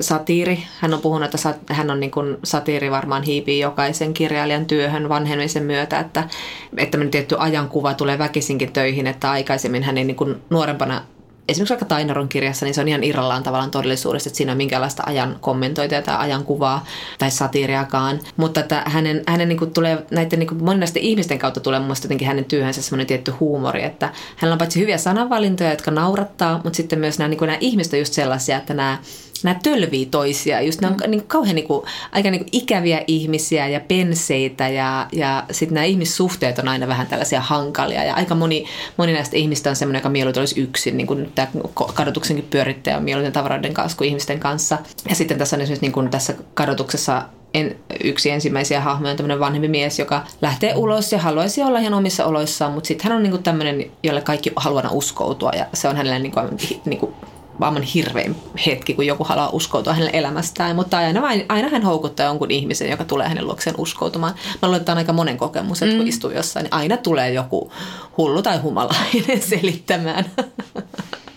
satiiri. 0.00 0.62
Hän 0.80 0.94
on 0.94 1.00
puhunut, 1.00 1.34
että 1.34 1.54
hän 1.74 1.90
on 1.90 2.00
niin 2.00 2.10
kuin, 2.10 2.36
satiiri 2.44 2.90
varmaan 2.90 3.22
hiipii 3.22 3.60
jokaisen 3.60 4.14
kirjailijan 4.14 4.66
työhön 4.66 5.08
vanhemisen 5.08 5.62
myötä, 5.62 5.98
että, 5.98 6.28
että 6.76 6.98
tietty 7.10 7.36
ajankuva 7.38 7.94
tulee 7.94 8.18
väkisinkin 8.18 8.72
töihin, 8.72 9.06
että 9.06 9.30
aikaisemmin 9.30 9.82
hän 9.82 9.98
ei 9.98 10.04
niin 10.04 10.16
kuin, 10.16 10.36
nuorempana 10.50 11.02
esimerkiksi 11.48 11.72
vaikka 11.72 11.86
Tainaron 11.86 12.28
kirjassa, 12.28 12.66
niin 12.66 12.74
se 12.74 12.80
on 12.80 12.88
ihan 12.88 13.04
irrallaan 13.04 13.42
tavallaan 13.42 13.70
todellisuudesta, 13.70 14.28
että 14.28 14.36
siinä 14.36 14.52
on 14.52 14.58
minkäänlaista 14.58 15.02
ajan 15.06 15.36
kommentointia 15.40 16.02
tai 16.02 16.16
ajan 16.16 16.44
kuvaa 16.44 16.84
tai 17.18 17.30
satiiriakaan. 17.30 18.20
Mutta 18.36 18.60
että 18.60 18.82
hänen, 18.86 19.22
hänen 19.26 19.48
niin 19.48 19.58
kuin 19.58 19.72
tulee, 19.72 20.06
näiden 20.10 20.38
niin 20.38 20.48
kuin 20.48 20.64
moninaisten 20.64 21.02
ihmisten 21.02 21.38
kautta 21.38 21.60
tulee 21.60 21.80
mun 21.80 21.96
jotenkin 22.02 22.28
hänen 22.28 22.44
työhönsä 22.44 22.82
semmoinen 22.82 23.06
tietty 23.06 23.30
huumori, 23.30 23.84
että 23.84 24.12
hänellä 24.36 24.54
on 24.54 24.58
paitsi 24.58 24.80
hyviä 24.80 24.98
sananvalintoja, 24.98 25.70
jotka 25.70 25.90
naurattaa, 25.90 26.60
mutta 26.64 26.76
sitten 26.76 26.98
myös 26.98 27.18
nämä, 27.18 27.28
niin 27.28 27.38
kuin 27.38 27.46
nämä 27.46 27.58
ihmiset 27.60 27.92
on 27.92 27.98
just 27.98 28.12
sellaisia, 28.12 28.56
että 28.56 28.74
nämä 28.74 28.98
nämä 29.44 29.60
tölvii 29.62 30.06
toisia. 30.06 30.60
Just 30.60 30.80
nämä 30.80 30.94
on 30.94 31.00
mm. 31.04 31.10
niin 31.10 31.20
kuin, 31.20 31.28
kauhean 31.28 31.54
niin 31.54 31.66
kuin, 31.66 31.86
aika 32.12 32.30
niin 32.30 32.40
kuin, 32.40 32.48
ikäviä 32.52 33.04
ihmisiä 33.06 33.68
ja 33.68 33.80
penseitä 33.80 34.68
ja, 34.68 35.06
ja 35.12 35.44
sitten 35.50 35.74
nämä 35.74 35.84
ihmissuhteet 35.84 36.58
on 36.58 36.68
aina 36.68 36.88
vähän 36.88 37.06
tällaisia 37.06 37.40
hankalia. 37.40 38.04
Ja 38.04 38.14
aika 38.14 38.34
moni, 38.34 38.64
moni 38.96 39.12
näistä 39.12 39.36
ihmistä 39.36 39.70
on 39.70 39.76
semmoinen, 39.76 40.00
joka 40.00 40.08
mieluiten 40.08 40.40
olisi 40.40 40.60
yksin, 40.60 40.96
niin 40.96 41.06
kuin 41.06 41.32
tämä 41.34 41.48
kadotuksenkin 41.94 42.46
pyörittäjä 42.50 42.96
on 42.96 43.04
mieluiten 43.04 43.32
tavaroiden 43.32 43.74
kanssa 43.74 43.98
kuin 43.98 44.08
ihmisten 44.08 44.40
kanssa. 44.40 44.78
Ja 45.08 45.14
sitten 45.14 45.38
tässä 45.38 45.56
on 45.56 45.60
esimerkiksi 45.60 45.84
niin 45.84 45.92
kuin 45.92 46.10
tässä 46.10 46.34
kadotuksessa 46.54 47.22
en, 47.54 47.76
yksi 48.04 48.30
ensimmäisiä 48.30 48.80
hahmoja 48.80 49.10
on 49.10 49.16
tämmöinen 49.16 49.40
vanhempi 49.40 49.68
mies, 49.68 49.98
joka 49.98 50.24
lähtee 50.42 50.74
ulos 50.74 51.12
ja 51.12 51.18
haluaisi 51.18 51.62
olla 51.62 51.78
ihan 51.78 51.94
omissa 51.94 52.24
oloissaan, 52.24 52.72
mutta 52.72 52.88
sitten 52.88 53.08
hän 53.08 53.16
on 53.16 53.22
niinku 53.22 53.38
tämmöinen, 53.38 53.90
jolle 54.02 54.20
kaikki 54.20 54.52
haluaa 54.56 54.90
uskoutua 54.90 55.50
ja 55.50 55.66
se 55.74 55.88
on 55.88 55.96
hänelle 55.96 56.18
niinku, 56.18 56.40
niinku 56.84 57.14
aivan 57.60 57.82
hirvein 57.82 58.36
hetki, 58.66 58.94
kun 58.94 59.06
joku 59.06 59.24
haluaa 59.24 59.50
uskoutua 59.52 59.92
hänen 59.92 60.14
elämästään, 60.14 60.76
mutta 60.76 60.98
aina, 60.98 61.22
aina 61.48 61.68
hän 61.68 61.82
houkuttaa 61.82 62.26
jonkun 62.26 62.50
ihmisen, 62.50 62.90
joka 62.90 63.04
tulee 63.04 63.28
hänen 63.28 63.46
luokseen 63.46 63.76
uskoutumaan. 63.78 64.34
Mä 64.62 64.68
luulen, 64.68 64.80
että 64.80 64.92
on 64.92 64.98
aika 64.98 65.12
monen 65.12 65.36
kokemus, 65.36 65.82
että 65.82 65.96
kun 65.96 66.04
mm. 66.04 66.08
istuu 66.08 66.30
jossain, 66.30 66.64
niin 66.64 66.74
aina 66.74 66.96
tulee 66.96 67.32
joku 67.32 67.72
hullu 68.16 68.42
tai 68.42 68.58
humalainen 68.58 69.42
selittämään. 69.50 70.24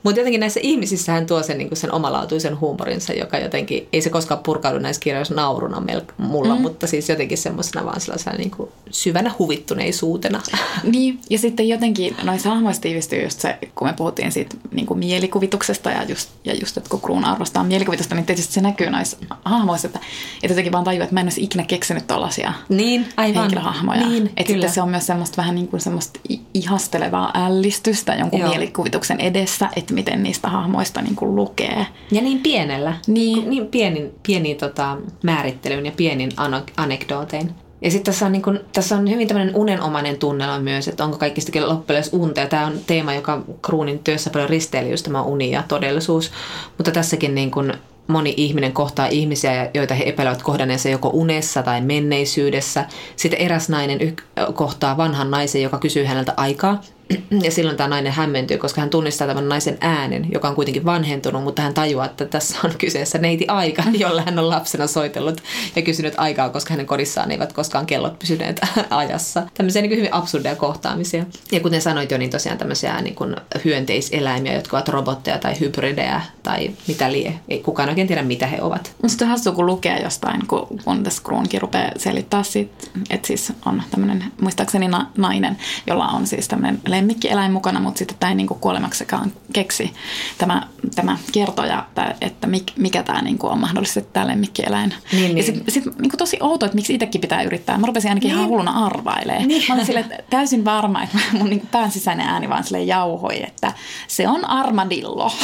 Mutta 0.03 0.19
jotenkin 0.19 0.39
näissä 0.39 0.59
ihmisissä 0.63 1.11
hän 1.11 1.25
tuo 1.25 1.43
sen, 1.43 1.57
niin 1.57 1.69
sen 1.73 1.91
omalaatuisen 1.91 2.59
huumorinsa, 2.59 3.13
joka 3.13 3.37
jotenkin, 3.37 3.87
ei 3.93 4.01
se 4.01 4.09
koskaan 4.09 4.43
purkaudu 4.43 4.79
näissä 4.79 4.99
kirjoissa 4.99 5.33
nauruna 5.33 5.83
mulla, 6.17 6.55
mm. 6.55 6.61
mutta 6.61 6.87
siis 6.87 7.09
jotenkin 7.09 7.37
semmoisena 7.37 7.85
vaan 7.85 8.01
sellaisena 8.01 8.37
niin 8.37 8.51
kuin 8.51 8.69
syvänä 8.91 9.31
huvittuneisuutena. 9.39 10.41
Niin, 10.83 11.19
ja 11.29 11.37
sitten 11.37 11.69
jotenkin 11.69 12.15
noissa 12.23 12.49
hahmoissa 12.49 12.81
tiivistyy 12.81 13.23
just 13.23 13.39
se, 13.39 13.57
kun 13.75 13.87
me 13.87 13.93
puhuttiin 13.93 14.31
siitä 14.31 14.55
niin 14.71 14.85
kuin 14.85 14.99
mielikuvituksesta 14.99 15.91
ja 15.91 16.03
just, 16.03 16.29
ja 16.45 16.53
just, 16.53 16.77
että 16.77 16.89
kun 16.89 17.01
Kruun 17.01 17.25
arvostaa 17.25 17.63
mielikuvitusta, 17.63 18.15
niin 18.15 18.25
tietysti 18.25 18.53
se 18.53 18.61
näkyy 18.61 18.89
noissa 18.89 19.17
hahmoissa, 19.45 19.87
että, 19.87 19.99
että 20.43 20.53
jotenkin 20.53 20.71
vaan 20.71 20.83
tajuu, 20.83 21.03
että 21.03 21.13
mä 21.13 21.19
en 21.19 21.25
olisi 21.25 21.43
ikinä 21.43 21.63
keksinyt 21.63 22.07
tällaisia 22.07 22.53
niin, 22.69 23.07
aivan. 23.17 23.41
henkilöhahmoja. 23.41 24.07
Niin, 24.07 24.31
että 24.37 24.53
sitten 24.53 24.69
se 24.69 24.81
on 24.81 24.89
myös 24.89 25.05
semmoista 25.05 25.37
vähän 25.37 25.55
niin 25.55 25.67
kuin 25.67 25.81
semmoista 25.81 26.19
ihastelevaa 26.53 27.31
ällistystä 27.33 28.15
jonkun 28.15 28.39
Joo. 28.39 28.49
mielikuvituksen 28.49 29.19
edessä, 29.19 29.69
että 29.75 29.88
että 29.89 30.11
miten 30.11 30.23
niistä 30.23 30.49
hahmoista 30.49 31.01
niin 31.01 31.15
kuin 31.15 31.35
lukee. 31.35 31.85
Ja 32.11 32.21
niin 32.21 32.39
pienellä. 32.39 32.93
Niin. 33.07 33.49
niin 33.49 33.67
pienin, 33.67 34.11
pieni 34.27 34.55
tota, 34.55 34.97
määrittelyyn 35.23 35.85
ja 35.85 35.91
pienin 35.97 36.31
anekdootein. 36.77 37.51
Ja 37.81 37.91
sitten 37.91 38.13
tässä 38.13 38.25
on, 38.25 38.31
niin 38.31 38.41
kun, 38.41 38.59
tässä 38.73 38.97
on 38.97 39.09
hyvin 39.09 39.27
tämmöinen 39.27 39.55
unenomainen 39.55 40.17
tunnelma 40.17 40.59
myös, 40.59 40.87
että 40.87 41.03
onko 41.03 41.17
kaikki 41.17 41.41
sitten 41.41 41.69
loppujen 41.69 42.03
unta. 42.11 42.41
Ja 42.41 42.47
tämä 42.47 42.65
on 42.65 42.73
teema, 42.87 43.13
joka 43.13 43.41
Kruunin 43.61 43.99
työssä 43.99 44.29
paljon 44.29 44.49
risteili, 44.49 44.89
just 44.91 45.03
tämä 45.03 45.21
uni 45.21 45.51
ja 45.51 45.63
todellisuus. 45.67 46.31
Mutta 46.77 46.91
tässäkin 46.91 47.35
niin 47.35 47.51
kun 47.51 47.73
moni 48.07 48.33
ihminen 48.37 48.73
kohtaa 48.73 49.07
ihmisiä, 49.07 49.69
joita 49.73 49.93
he 49.93 50.03
epäilevät 50.07 50.43
kohdanneensa 50.43 50.89
joko 50.89 51.09
unessa 51.13 51.63
tai 51.63 51.81
menneisyydessä. 51.81 52.85
Sitten 53.15 53.39
eräs 53.39 53.69
nainen 53.69 54.15
kohtaa 54.53 54.97
vanhan 54.97 55.31
naisen, 55.31 55.61
joka 55.61 55.77
kysyy 55.77 56.03
häneltä 56.03 56.33
aikaa. 56.37 56.81
Ja 57.43 57.51
silloin 57.51 57.77
tämä 57.77 57.87
nainen 57.87 58.11
hämmentyy, 58.11 58.57
koska 58.57 58.81
hän 58.81 58.89
tunnistaa 58.89 59.27
tämän 59.27 59.49
naisen 59.49 59.77
äänen, 59.81 60.31
joka 60.31 60.49
on 60.49 60.55
kuitenkin 60.55 60.85
vanhentunut, 60.85 61.43
mutta 61.43 61.61
hän 61.61 61.73
tajuaa, 61.73 62.05
että 62.05 62.25
tässä 62.25 62.57
on 62.63 62.71
kyseessä 62.77 63.17
neiti 63.17 63.45
aika, 63.47 63.83
jolla 63.99 64.21
hän 64.21 64.39
on 64.39 64.49
lapsena 64.49 64.87
soitellut 64.87 65.43
ja 65.75 65.81
kysynyt 65.81 66.13
aikaa, 66.17 66.49
koska 66.49 66.73
hänen 66.73 66.85
kodissaan 66.85 67.31
eivät 67.31 67.53
koskaan 67.53 67.85
kellot 67.85 68.19
pysyneet 68.19 68.59
ajassa. 68.89 69.43
Tämmöisiä 69.53 69.81
niin 69.81 69.97
hyvin 69.97 70.13
absurdeja 70.13 70.55
kohtaamisia. 70.55 71.25
Ja 71.51 71.59
kuten 71.59 71.81
sanoit 71.81 72.11
jo, 72.11 72.17
niin 72.17 72.29
tosiaan 72.29 72.57
tämmöisiä 72.57 73.01
niin 73.01 73.15
kuin 73.15 73.35
hyönteiseläimiä, 73.65 74.53
jotka 74.53 74.77
ovat 74.77 74.89
robotteja 74.89 75.37
tai 75.37 75.59
hybridejä 75.59 76.21
tai 76.43 76.71
mitä 76.87 77.11
lie. 77.11 77.39
Ei 77.47 77.59
kukaan 77.59 77.89
oikein 77.89 78.07
tiedä, 78.07 78.23
mitä 78.23 78.47
he 78.47 78.61
ovat. 78.61 78.95
Musta 79.03 79.25
hassua, 79.25 79.53
kun 79.53 79.65
lukee 79.65 80.01
jostain, 80.01 80.47
kun, 80.47 80.67
kun 80.85 81.03
tässä 81.03 81.23
Kruunkin 81.23 81.61
rupeaa 81.61 81.91
selittää 81.97 82.43
siitä, 82.43 82.87
että 83.09 83.27
siis 83.27 83.53
on 83.65 83.83
tämmöinen, 83.91 84.23
muistaakseni 84.41 84.87
na- 84.87 85.11
nainen, 85.17 85.57
jolla 85.87 86.07
on 86.07 86.27
siis 86.27 86.47
tämmöinen 86.47 86.81
lemmikkieläin 86.99 87.51
mukana, 87.51 87.79
mutta 87.79 87.97
sitten 87.97 88.17
tämä 88.19 88.29
ei 88.29 88.35
niinku 88.35 88.55
kuolemaksakaan 88.55 89.31
keksi 89.53 89.93
tämä, 90.37 90.67
tämä 90.95 91.17
kertoja, 91.31 91.85
että 92.21 92.47
mikä 92.75 93.03
tämä 93.03 93.21
niinku 93.21 93.47
on 93.47 93.59
mahdollisesti 93.59 94.09
tämä 94.13 94.27
lemmikkieläin. 94.27 94.93
Niin, 95.11 95.37
ja 95.37 95.43
sitten 95.43 95.63
niin. 95.63 95.73
sit, 95.73 95.99
niinku 95.99 96.17
tosi 96.17 96.37
outo, 96.41 96.65
että 96.65 96.75
miksi 96.75 96.93
itsekin 96.93 97.21
pitää 97.21 97.41
yrittää. 97.41 97.77
Mä 97.77 97.87
rupesin 97.87 98.11
ainakin 98.11 98.27
niin. 98.27 98.37
ihan 98.37 98.49
hulluna 98.49 98.85
arvailemaan. 98.85 99.47
Niin. 99.47 99.63
Mä 99.69 99.73
olin 99.73 99.85
sille 99.85 100.05
täysin 100.29 100.65
varma, 100.65 101.03
että 101.03 101.17
mun 101.37 101.49
niinku 101.49 101.67
pään 101.71 101.91
sisäinen 101.91 102.27
ääni 102.27 102.49
vaan 102.49 102.63
sille 102.63 102.81
jauhoi, 102.81 103.43
että 103.43 103.73
se 104.07 104.27
on 104.27 104.45
armadillo. 104.45 105.31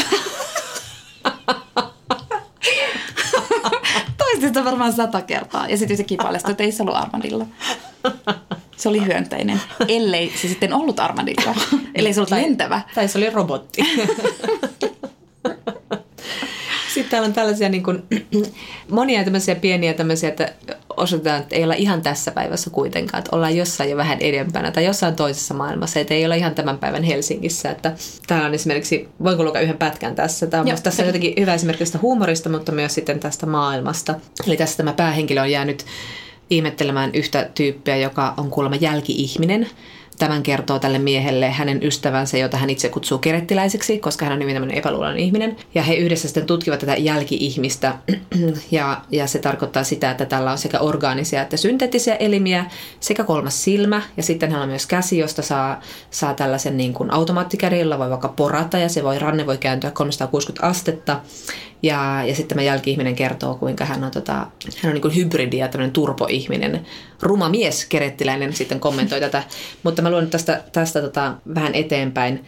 Toistin 4.17 4.49
sitä 4.49 4.65
varmaan 4.65 4.93
sata 4.93 5.21
kertaa. 5.21 5.67
Ja 5.67 5.77
sitten 5.77 5.93
yhtäkkiä 5.93 6.17
paljastui, 6.23 6.51
että 6.51 6.63
ei 6.63 6.71
se 6.71 6.83
ollut 6.83 6.95
armadillo. 6.95 7.47
Se 8.85 8.89
oli 8.89 9.05
hyönteinen, 9.05 9.61
ellei 9.87 10.33
se 10.41 10.47
sitten 10.47 10.73
ollut 10.73 10.99
armadillo, 10.99 11.55
ellei 11.95 12.13
se 12.13 12.19
ollut 12.19 12.29
tai, 12.29 12.41
lentävä. 12.41 12.81
Tai 12.95 13.07
se 13.07 13.17
oli 13.17 13.29
robotti. 13.29 13.81
Sitten 16.93 17.11
täällä 17.11 17.25
on 17.25 17.33
tällaisia 17.33 17.69
niin 17.69 17.83
kuin, 17.83 18.03
monia 18.89 19.23
tämmöisiä 19.23 19.55
pieniä 19.55 19.93
tämmöisiä, 19.93 20.29
että 20.29 20.53
osoitetaan, 20.97 21.41
että 21.41 21.55
ei 21.55 21.63
olla 21.63 21.73
ihan 21.73 22.01
tässä 22.01 22.31
päivässä 22.31 22.69
kuitenkaan, 22.69 23.19
että 23.19 23.35
ollaan 23.35 23.55
jossain 23.55 23.89
jo 23.89 23.97
vähän 23.97 24.19
edempänä 24.19 24.71
tai 24.71 24.85
jossain 24.85 25.15
toisessa 25.15 25.53
maailmassa, 25.53 25.99
että 25.99 26.13
ei 26.13 26.25
olla 26.25 26.35
ihan 26.35 26.55
tämän 26.55 26.77
päivän 26.77 27.03
Helsingissä. 27.03 27.71
Että 27.71 27.93
täällä 28.27 28.47
on 28.47 28.53
esimerkiksi, 28.53 29.09
voinko 29.23 29.43
lukea 29.43 29.61
yhden 29.61 29.77
pätkän 29.77 30.15
tässä? 30.15 30.47
Tämä 30.47 30.61
on 30.61 30.67
Joo, 30.67 30.77
tässä 30.83 31.03
on 31.03 31.07
jotenkin 31.07 31.33
hyvä 31.39 31.53
esimerkki 31.53 31.83
tästä 31.83 31.99
huumorista, 32.01 32.49
mutta 32.49 32.71
myös 32.71 32.93
sitten 32.93 33.19
tästä 33.19 33.45
maailmasta. 33.45 34.15
Eli 34.47 34.57
tässä 34.57 34.77
tämä 34.77 34.93
päähenkilö 34.93 35.41
on 35.41 35.51
jäänyt 35.51 35.85
ihmettelemään 36.49 37.11
yhtä 37.13 37.49
tyyppiä, 37.55 37.97
joka 37.97 38.33
on 38.37 38.49
kuulemma 38.49 38.75
jälki-ihminen 38.75 39.67
Tämän 40.19 40.43
kertoo 40.43 40.79
tälle 40.79 40.99
miehelle 40.99 41.51
hänen 41.51 41.83
ystävänsä, 41.83 42.37
jota 42.37 42.57
hän 42.57 42.69
itse 42.69 42.89
kutsuu 42.89 43.17
kerettiläiseksi, 43.17 43.99
koska 43.99 44.25
hän 44.25 44.33
on 44.33 44.41
hyvin 44.41 44.55
tämmöinen 44.55 44.77
epäluuloinen 44.77 45.19
ihminen. 45.19 45.55
Ja 45.75 45.83
he 45.83 45.95
yhdessä 45.95 46.27
sitten 46.27 46.45
tutkivat 46.45 46.79
tätä 46.79 46.95
jälki-ihmistä. 46.95 47.95
ja, 48.71 49.01
ja 49.11 49.27
se 49.27 49.39
tarkoittaa 49.39 49.83
sitä, 49.83 50.11
että 50.11 50.25
tällä 50.25 50.51
on 50.51 50.57
sekä 50.57 50.79
orgaanisia 50.79 51.41
että 51.41 51.57
synteettisiä 51.57 52.15
elimiä, 52.15 52.65
sekä 52.99 53.23
kolmas 53.23 53.63
silmä. 53.63 54.01
Ja 54.17 54.23
sitten 54.23 54.51
hän 54.51 54.61
on 54.61 54.69
myös 54.69 54.85
käsi, 54.85 55.17
josta 55.17 55.41
saa, 55.41 55.81
saa 56.11 56.33
tällaisen 56.33 56.77
niin 56.77 56.93
kuin 56.93 57.13
automaattikädillä, 57.13 57.99
voi 57.99 58.09
vaikka 58.09 58.29
porata 58.29 58.77
ja 58.77 58.89
se 58.89 59.03
voi, 59.03 59.19
ranne 59.19 59.45
voi 59.45 59.57
kääntyä 59.57 59.91
360 59.91 60.67
astetta. 60.67 61.19
Ja, 61.85 62.23
ja 62.25 62.35
sitten 62.35 62.57
tämä 62.57 62.65
jälki-ihminen 62.65 63.15
kertoo, 63.15 63.55
kuinka 63.55 63.85
hän 63.85 64.03
on, 64.03 64.11
tota, 64.11 64.33
hän 64.33 64.49
on 64.85 64.93
niin 64.93 65.01
kuin 65.01 65.15
hybridi 65.15 65.57
ja 65.57 65.67
tämmöinen 65.67 65.93
turpoihminen. 65.93 66.85
Ruma 67.21 67.49
mies, 67.49 67.85
kerettiläinen, 67.85 68.53
sitten 68.53 68.79
kommentoi 68.79 69.19
tätä. 69.19 69.43
Mutta 69.83 70.01
mä 70.01 70.11
luen 70.11 70.29
tästä, 70.29 70.63
tästä 70.71 71.01
tota, 71.01 71.35
vähän 71.55 71.75
eteenpäin. 71.75 72.45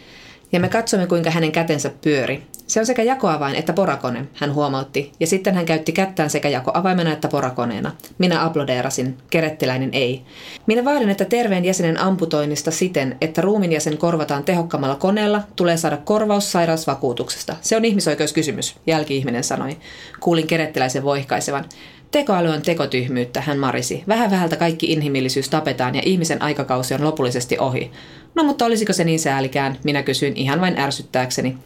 Ja 0.51 0.59
me 0.59 0.69
katsomme, 0.69 1.07
kuinka 1.07 1.31
hänen 1.31 1.51
kätensä 1.51 1.91
pyöri. 2.01 2.43
Se 2.67 2.79
on 2.79 2.85
sekä 2.85 3.03
jakoavain 3.03 3.55
että 3.55 3.73
porakone, 3.73 4.25
hän 4.33 4.53
huomautti, 4.53 5.11
ja 5.19 5.27
sitten 5.27 5.55
hän 5.55 5.65
käytti 5.65 5.91
kättään 5.91 6.29
sekä 6.29 6.49
jakoavaimena 6.49 7.11
että 7.11 7.27
porakoneena. 7.27 7.91
Minä 8.17 8.45
aplodeerasin, 8.45 9.17
kerettiläinen 9.29 9.89
ei. 9.93 10.21
Minä 10.65 10.85
vaadin, 10.85 11.09
että 11.09 11.25
terveen 11.25 11.65
jäsenen 11.65 11.99
amputoinnista 11.99 12.71
siten, 12.71 13.17
että 13.21 13.41
ruumin 13.41 13.71
jäsen 13.71 13.97
korvataan 13.97 14.43
tehokkaamalla 14.43 14.95
koneella, 14.95 15.41
tulee 15.55 15.77
saada 15.77 15.97
korvaus 15.97 16.51
sairausvakuutuksesta. 16.51 17.55
Se 17.61 17.77
on 17.77 17.85
ihmisoikeuskysymys, 17.85 18.75
jälki-ihminen 18.87 19.43
sanoi. 19.43 19.77
Kuulin 20.19 20.47
kerettiläisen 20.47 21.03
voihkaisevan. 21.03 21.65
Tekoäly 22.11 22.49
on 22.49 22.61
tekotyhmyyttä, 22.61 23.41
hän 23.41 23.59
marisi. 23.59 24.03
Vähän 24.07 24.31
vähältä 24.31 24.55
kaikki 24.55 24.91
inhimillisyys 24.91 25.49
tapetaan 25.49 25.95
ja 25.95 26.01
ihmisen 26.05 26.41
aikakausi 26.41 26.93
on 26.93 27.03
lopullisesti 27.03 27.57
ohi. 27.59 27.91
No 28.35 28.43
mutta 28.43 28.65
olisiko 28.65 28.93
se 28.93 29.03
niin 29.03 29.19
säälikään, 29.19 29.77
minä 29.83 30.03
kysyin 30.03 30.37
ihan 30.37 30.61
vain 30.61 30.79
ärsyttääkseni. 30.79 31.57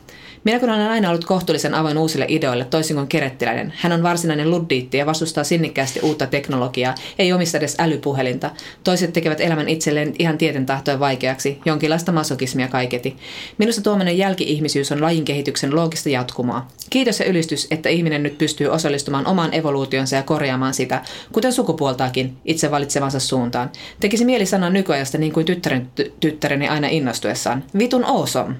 Minä 0.43 0.60
kun 0.60 0.69
olen 0.69 0.89
aina 0.89 1.10
ollut 1.10 1.25
kohtuullisen 1.25 1.73
avoin 1.73 1.97
uusille 1.97 2.25
ideoille, 2.27 2.65
toisin 2.65 2.95
kuin 2.95 3.08
kerettiläinen. 3.08 3.73
Hän 3.77 3.91
on 3.91 4.04
varsinainen 4.04 4.51
luddiitti 4.51 4.97
ja 4.97 5.06
vastustaa 5.06 5.43
sinnikkäästi 5.43 5.99
uutta 6.04 6.27
teknologiaa, 6.27 6.95
ei 7.19 7.34
omista 7.34 7.58
edes 7.58 7.75
älypuhelinta. 7.80 8.51
Toiset 8.84 9.13
tekevät 9.13 9.41
elämän 9.41 9.69
itselleen 9.69 10.13
ihan 10.19 10.38
tieten 10.38 10.65
tahtoen 10.65 10.99
vaikeaksi, 10.99 11.60
jonkinlaista 11.65 12.12
masokismia 12.12 12.67
kaiketi. 12.67 13.15
Minusta 13.58 13.82
tuommoinen 13.82 14.17
jälki-ihmisyys 14.17 14.91
on 14.91 15.01
lajin 15.01 15.25
kehityksen 15.25 15.75
loogista 15.75 16.10
jatkumoa. 16.10 16.67
Kiitos 16.89 17.19
ja 17.19 17.25
ylistys, 17.25 17.67
että 17.71 17.89
ihminen 17.89 18.23
nyt 18.23 18.38
pystyy 18.38 18.67
osallistumaan 18.67 19.27
omaan 19.27 19.54
evoluutionsa 19.54 20.15
ja 20.15 20.23
korjaamaan 20.23 20.73
sitä, 20.73 21.01
kuten 21.32 21.54
sukupuoltaakin, 21.54 22.38
itse 22.45 22.71
valitsemansa 22.71 23.19
suuntaan. 23.19 23.71
Tekisi 23.99 24.25
mieli 24.25 24.45
sanoa 24.45 24.69
nykyajasta 24.69 25.17
niin 25.17 25.34
kuin 25.34 25.45
tyttären, 25.45 25.89
ty- 26.01 26.12
tyttäreni 26.19 26.67
aina 26.67 26.88
innostuessaan. 26.88 27.63
Vitun 27.77 28.06
awesome. 28.06 28.56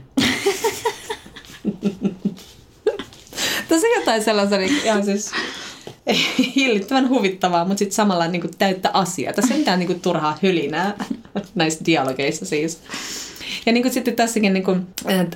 Tosi 3.69 3.88
jotain 4.00 4.24
sellaista 4.24 4.58
niin, 4.58 4.82
ihan 4.84 5.06
siis 5.06 5.32
hillittävän 6.56 7.10
huvittavaa, 7.10 7.65
mutta 7.65 7.80
sitten 7.80 7.95
samalla 7.95 8.28
niin 8.28 8.41
kuin, 8.41 8.52
täyttä 8.58 8.89
asiaa. 8.93 9.34
Tässä 9.34 9.54
ei 9.54 9.60
mitään 9.60 9.80
niin 9.80 9.88
kuin, 9.88 10.02
turhaa 10.02 10.38
hylinää 10.41 11.06
näissä 11.56 11.86
dialogeissa 11.86 12.45
siis. 12.45 12.80
Ja 13.65 13.73
niin 13.73 13.83
kuin 13.83 13.93
sitten 13.93 14.15
tässäkin 14.15 14.53
niin 14.53 14.63
kuin, 14.63 14.87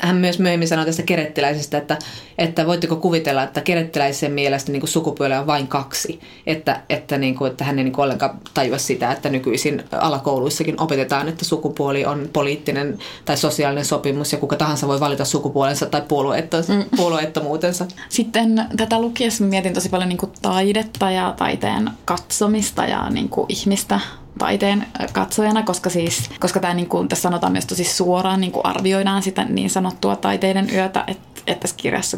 hän 0.02 0.16
myös 0.16 0.40
myöhemmin 0.40 0.68
sanoi 0.68 0.86
tästä 0.86 1.04
kerettiläisestä, 1.04 1.78
että, 1.78 1.98
että 2.38 2.66
voitteko 2.66 2.96
kuvitella, 2.96 3.44
että 3.44 3.62
kerettiläisen 3.62 4.32
mielestä 4.32 4.72
niin 4.72 4.80
kuin 4.80 4.90
sukupuolia 4.90 5.40
on 5.40 5.48
vain 5.48 5.68
kaksi. 5.68 6.20
Että, 6.48 6.82
että, 6.90 7.18
niin 7.18 7.36
kuin, 7.36 7.52
että 7.52 7.64
hän 7.64 7.78
ei 7.78 7.84
niin 7.84 7.94
kuin 7.94 8.04
ollenkaan 8.04 8.40
tajua 8.54 8.78
sitä, 8.78 9.12
että 9.12 9.30
nykyisin 9.30 9.84
alakouluissakin 9.92 10.82
opetetaan, 10.82 11.28
että 11.28 11.46
sukupuoli 11.46 12.06
on 12.06 12.30
poliittinen 12.34 12.98
tai 13.26 13.38
sosiaalinen 13.38 13.86
sopimus 13.86 14.32
ja 14.32 14.38
kuka 14.38 14.56
tahansa 14.56 14.88
voi 14.88 15.00
valita 15.00 15.26
sukupuolensa 15.26 15.86
tai 15.86 16.02
mm. 16.02 16.98
puolueettomuutensa. 16.98 17.86
Sitten 18.10 18.66
tätä 18.78 19.02
lukiessa 19.02 19.44
mietin 19.44 19.74
tosi 19.74 19.90
paljon 19.90 20.10
niin 20.10 20.18
kuin 20.18 20.32
taidetta 20.42 21.12
ja 21.12 21.34
taiteen 21.38 21.90
katsomista 22.06 22.86
ja 22.86 23.10
niin 23.10 23.30
kuin 23.30 23.46
ihmistä 23.50 24.00
taiteen 24.38 24.86
katsojana, 25.14 25.64
koska, 25.64 25.90
siis, 25.90 26.30
koska 26.40 26.60
tämä, 26.60 26.74
niin 26.74 26.90
kuin, 26.90 27.08
tässä 27.08 27.22
sanotaan 27.22 27.52
myös 27.52 27.66
tosi 27.66 27.84
suoraan, 27.84 28.42
niin 28.42 28.52
kuin 28.52 28.66
arvioidaan 28.66 29.24
sitä 29.24 29.44
niin 29.44 29.70
sanottua 29.70 30.16
taiteiden 30.16 30.70
yötä, 30.74 31.04
että, 31.08 31.42
että 31.48 31.62
tässä 31.62 31.78
kirjassa 31.78 32.18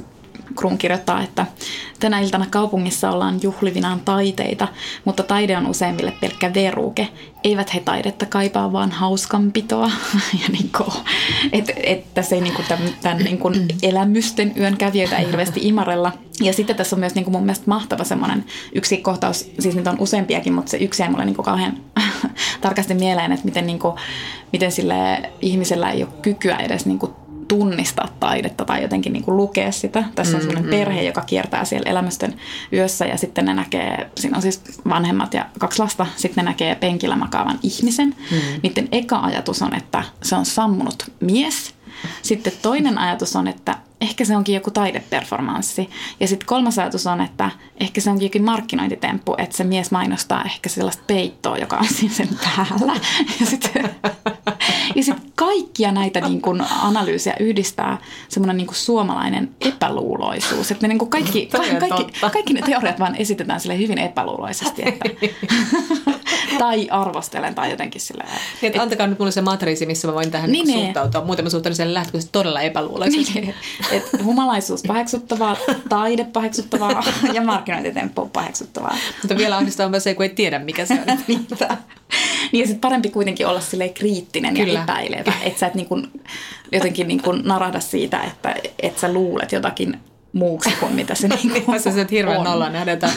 Krum 0.55 0.77
kirjoittaa, 0.77 1.23
että 1.23 1.45
tänä 1.99 2.19
iltana 2.19 2.45
kaupungissa 2.49 3.11
ollaan 3.11 3.39
juhlivinaan 3.41 3.99
taiteita, 3.99 4.67
mutta 5.05 5.23
taide 5.23 5.57
on 5.57 5.67
useimmille 5.67 6.13
pelkkä 6.21 6.53
veruke. 6.53 7.07
Eivät 7.43 7.73
he 7.73 7.79
taidetta 7.79 8.25
kaipaa, 8.25 8.71
vaan 8.71 8.91
hauskanpitoa. 8.91 9.91
ja 10.41 10.49
niin 10.51 10.69
kuin, 10.77 10.89
että, 11.51 11.73
että 11.83 12.07
tässä 12.13 12.35
ei 12.35 12.41
niin 12.41 12.53
kuin 12.53 12.65
tämän, 12.67 12.89
tämän 13.01 13.17
niin 13.17 13.37
kuin 13.37 13.67
elämysten 13.83 14.53
yön 14.57 14.77
kävijöitä 14.77 15.17
ei 15.17 15.27
hirveästi 15.27 15.59
imarella. 15.63 16.11
Ja 16.41 16.53
sitten 16.53 16.75
tässä 16.75 16.95
on 16.95 16.99
myös 16.99 17.15
niin 17.15 17.25
kuin 17.25 17.31
mun 17.31 17.43
mielestä 17.43 17.65
mahtava 17.67 18.03
semmoinen 18.03 18.45
yksi 18.75 18.97
kohtaus, 18.97 19.51
siis 19.59 19.75
niitä 19.75 19.91
on 19.91 19.99
useampiakin, 19.99 20.53
mutta 20.53 20.71
se 20.71 20.77
yksi 20.77 21.03
ei 21.03 21.09
mulle 21.09 21.25
niin 21.25 21.35
kuin 21.35 21.45
kauhean 21.45 21.77
tarkasti 22.61 22.93
mieleen, 22.93 23.31
että 23.31 23.45
miten, 23.45 23.67
niin 23.67 23.79
kuin, 23.79 23.95
miten 24.51 24.71
sille 24.71 25.31
ihmisellä 25.41 25.91
ei 25.91 26.03
ole 26.03 26.11
kykyä 26.21 26.55
edes 26.55 26.85
niin 26.85 26.99
kuin 26.99 27.11
tunnistaa 27.47 28.07
taidetta 28.19 28.65
tai 28.65 28.81
jotenkin 28.81 29.13
niin 29.13 29.23
kuin 29.23 29.37
lukea 29.37 29.71
sitä. 29.71 30.03
Tässä 30.15 30.37
on 30.37 30.43
mm, 30.43 30.47
sellainen 30.47 30.73
mm. 30.73 30.77
perhe, 30.77 31.01
joka 31.01 31.21
kiertää 31.21 31.65
siellä 31.65 31.89
elämysten 31.89 32.35
yössä 32.73 33.05
ja 33.05 33.17
sitten 33.17 33.45
ne 33.45 33.53
näkee, 33.53 34.09
siinä 34.17 34.37
on 34.37 34.41
siis 34.41 34.61
vanhemmat 34.89 35.33
ja 35.33 35.45
kaksi 35.59 35.79
lasta, 35.79 36.07
sitten 36.15 36.45
ne 36.45 36.51
näkee 36.51 36.75
penkillä 36.75 37.15
makaavan 37.15 37.59
ihmisen. 37.63 38.15
Mm. 38.31 38.37
Niiden 38.63 38.87
eka 38.91 39.19
ajatus 39.19 39.61
on, 39.61 39.75
että 39.75 40.03
se 40.23 40.35
on 40.35 40.45
sammunut 40.45 41.11
mies. 41.19 41.73
Sitten 42.21 42.53
toinen 42.61 42.97
ajatus 42.97 43.35
on, 43.35 43.47
että 43.47 43.75
ehkä 44.01 44.25
se 44.25 44.35
onkin 44.35 44.55
joku 44.55 44.71
taideperformanssi. 44.71 45.89
Ja 46.19 46.27
sitten 46.27 46.47
kolmas 46.47 46.79
ajatus 46.79 47.07
on, 47.07 47.21
että 47.21 47.51
ehkä 47.79 48.01
se 48.01 48.09
onkin 48.09 48.25
jokin 48.25 48.43
markkinointitemppu, 48.43 49.35
että 49.37 49.57
se 49.57 49.63
mies 49.63 49.91
mainostaa 49.91 50.43
ehkä 50.43 50.69
sellaista 50.69 51.03
peittoa, 51.07 51.57
joka 51.57 51.77
on 51.77 51.87
siinä 51.95 52.13
sen 52.13 52.29
päällä. 52.43 52.93
Ja 53.39 53.45
sitten 53.45 53.89
ja 54.95 55.03
sit 55.03 55.15
kaikkia 55.35 55.91
näitä 55.91 56.21
niin 56.21 56.41
kun 56.41 56.65
analyysiä 56.81 57.33
yhdistää 57.39 57.97
semmoinen 58.29 58.57
niin 58.57 58.67
suomalainen 58.71 59.55
epäluuloisuus. 59.61 60.71
Että 60.71 60.87
niin 60.87 61.09
kaikki, 61.09 61.45
kaikki, 61.45 61.75
kaikki, 61.75 62.19
kaikki 62.31 62.53
ne 62.53 62.61
teoriat 62.61 62.99
vaan 62.99 63.15
esitetään 63.15 63.59
sille 63.59 63.77
hyvin 63.77 63.97
epäluuloisesti. 63.97 64.81
Että 64.85 65.09
tai 66.59 66.87
arvostelen 66.89 67.55
tai 67.55 67.71
jotenkin 67.71 68.01
silleen. 68.01 68.29
Niin, 68.29 68.67
että 68.67 68.81
antakaa 68.81 69.07
nyt 69.07 69.19
mulle 69.19 69.31
se 69.31 69.41
matriisi, 69.41 69.85
missä 69.85 70.07
mä 70.07 70.13
voin 70.13 70.31
tähän 70.31 70.51
niin, 70.51 70.67
niin 70.67 70.85
suhtautua. 70.85 71.25
Muuten 71.25 71.45
mä 71.45 71.49
suhtaudun 71.49 71.75
sen 71.75 71.93
lähtökohtaisesti 71.93 72.31
todella 72.31 72.61
epäluuloisesti. 72.61 73.41
Niin, 73.41 73.55
että 73.91 74.23
humalaisuus 74.23 74.83
paheksuttavaa, 74.87 75.57
taide 75.89 76.23
paheksuttavaa 76.23 77.03
ja 77.33 77.41
markkinointitemppu 77.41 78.29
paheksuttavaa. 78.33 78.97
Mutta 79.21 79.37
vielä 79.37 79.57
ahdistavaa 79.57 79.99
se, 79.99 80.13
kun 80.13 80.23
ei 80.23 80.29
tiedä, 80.29 80.59
mikä 80.59 80.85
se 80.85 80.93
on. 80.93 81.17
niin 81.27 82.61
ja 82.61 82.67
sitten 82.67 82.81
parempi 82.81 83.09
kuitenkin 83.09 83.47
olla 83.47 83.61
sille 83.61 83.89
kriittinen 83.89 84.53
Kyllä. 84.53 84.73
ja 84.73 84.83
epäilevä. 84.83 85.33
Että 85.41 85.59
sä 85.59 85.67
et 85.67 85.75
niin 85.75 85.87
kuin, 85.87 86.11
jotenkin 86.71 87.07
niin 87.07 87.21
kuin 87.21 87.41
narahda 87.45 87.79
siitä, 87.79 88.23
että 88.23 88.55
et 88.79 88.99
sä 88.99 89.13
luulet 89.13 89.51
jotakin 89.51 89.99
muuksi 90.33 90.69
kuin 90.79 90.93
mitä 90.93 91.15
se 91.15 91.27
niin 91.43 91.65
kuin 91.65 91.79
Sä 91.79 91.89
oot 91.97 92.11
hirveän 92.11 92.43
nolla 92.43 92.69
nähdä 92.69 92.91
että 92.91 93.09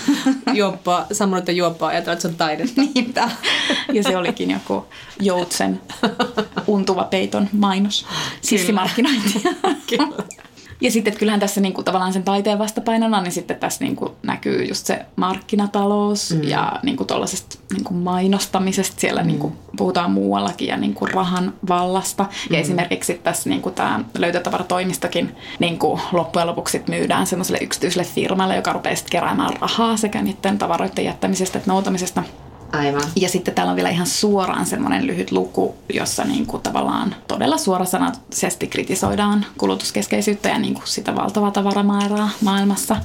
juoppaa, 0.53 1.07
sammunutta 1.13 1.53
juoppaa 1.53 1.89
ajatella, 1.89 2.13
että 2.13 2.23
se 2.23 2.29
on 2.29 2.35
taidetta. 2.35 2.81
Niinpä. 2.81 3.31
Ja 3.93 4.03
se 4.03 4.17
olikin 4.17 4.51
joku 4.51 4.87
joutsen 5.21 5.81
untuva 6.67 7.05
peiton 7.05 7.49
mainos. 7.53 8.07
Sissimarkkinointi. 8.41 9.43
Kyllä. 9.87 10.25
Ja 10.81 10.91
sitten, 10.91 11.11
että 11.11 11.19
kyllähän 11.19 11.41
tässä 11.41 11.61
niin 11.61 11.73
kuin, 11.73 11.85
tavallaan 11.85 12.13
sen 12.13 12.23
taiteen 12.23 12.59
vastapainona, 12.59 13.21
niin 13.21 13.33
sitten 13.33 13.57
tässä 13.57 13.85
niin 13.85 13.97
kuin, 13.97 14.13
näkyy 14.23 14.65
just 14.65 14.87
se 14.87 15.07
markkinatalous 15.17 16.35
mm. 16.35 16.43
ja 16.43 16.79
niin 16.83 16.97
kuin, 16.97 17.07
niin 17.73 17.85
kuin 17.85 17.99
mainostamisesta. 17.99 19.01
Siellä 19.01 19.21
mm. 19.21 19.27
niin 19.27 19.39
kuin, 19.39 19.53
puhutaan 19.77 20.11
muuallakin 20.11 20.69
ja 20.69 20.77
niin 20.77 20.95
kuin, 20.95 21.15
rahan 21.15 21.55
vallasta. 21.69 22.23
Mm. 22.23 22.55
Ja 22.55 22.61
esimerkiksi 22.61 23.21
tässä 23.23 23.49
niin 23.49 23.63
kuin, 23.63 23.75
tämä 23.75 24.01
löytötavaratoimistokin 24.19 25.37
niin 25.59 25.79
kuin, 25.79 26.01
loppujen 26.13 26.47
lopuksi 26.49 26.83
myydään 26.89 27.27
semmoiselle 27.27 27.59
yksityiselle 27.61 28.05
firmalle, 28.05 28.57
joka 28.57 28.73
rupeaa 28.73 28.97
keräämään 29.11 29.57
rahaa 29.61 29.97
sekä 29.97 30.23
niiden 30.23 30.59
tavaroiden 30.59 31.05
jättämisestä 31.05 31.59
että 31.59 31.71
noutamisesta– 31.71 32.23
Aivan. 32.73 33.03
Ja 33.17 33.29
sitten 33.29 33.55
täällä 33.55 33.71
on 33.71 33.77
vielä 33.77 33.91
ihan 33.91 34.07
suoraan 34.07 34.67
semmoinen 34.67 35.07
lyhyt 35.07 35.33
luku, 35.33 35.75
jossa 35.93 36.25
niin 36.25 36.47
kuin 36.47 36.63
tavallaan 36.63 37.15
todella 37.29 37.59
suorasanaisesti 37.59 38.67
kritisoidaan 38.67 39.47
kulutuskeskeisyyttä 39.59 40.49
ja 40.49 40.59
niin 40.59 40.75
kuin 40.75 40.87
sitä 40.87 41.17
valtavaa 41.17 41.51
tavaramäärää 41.51 42.29
maailmassa. 42.41 42.97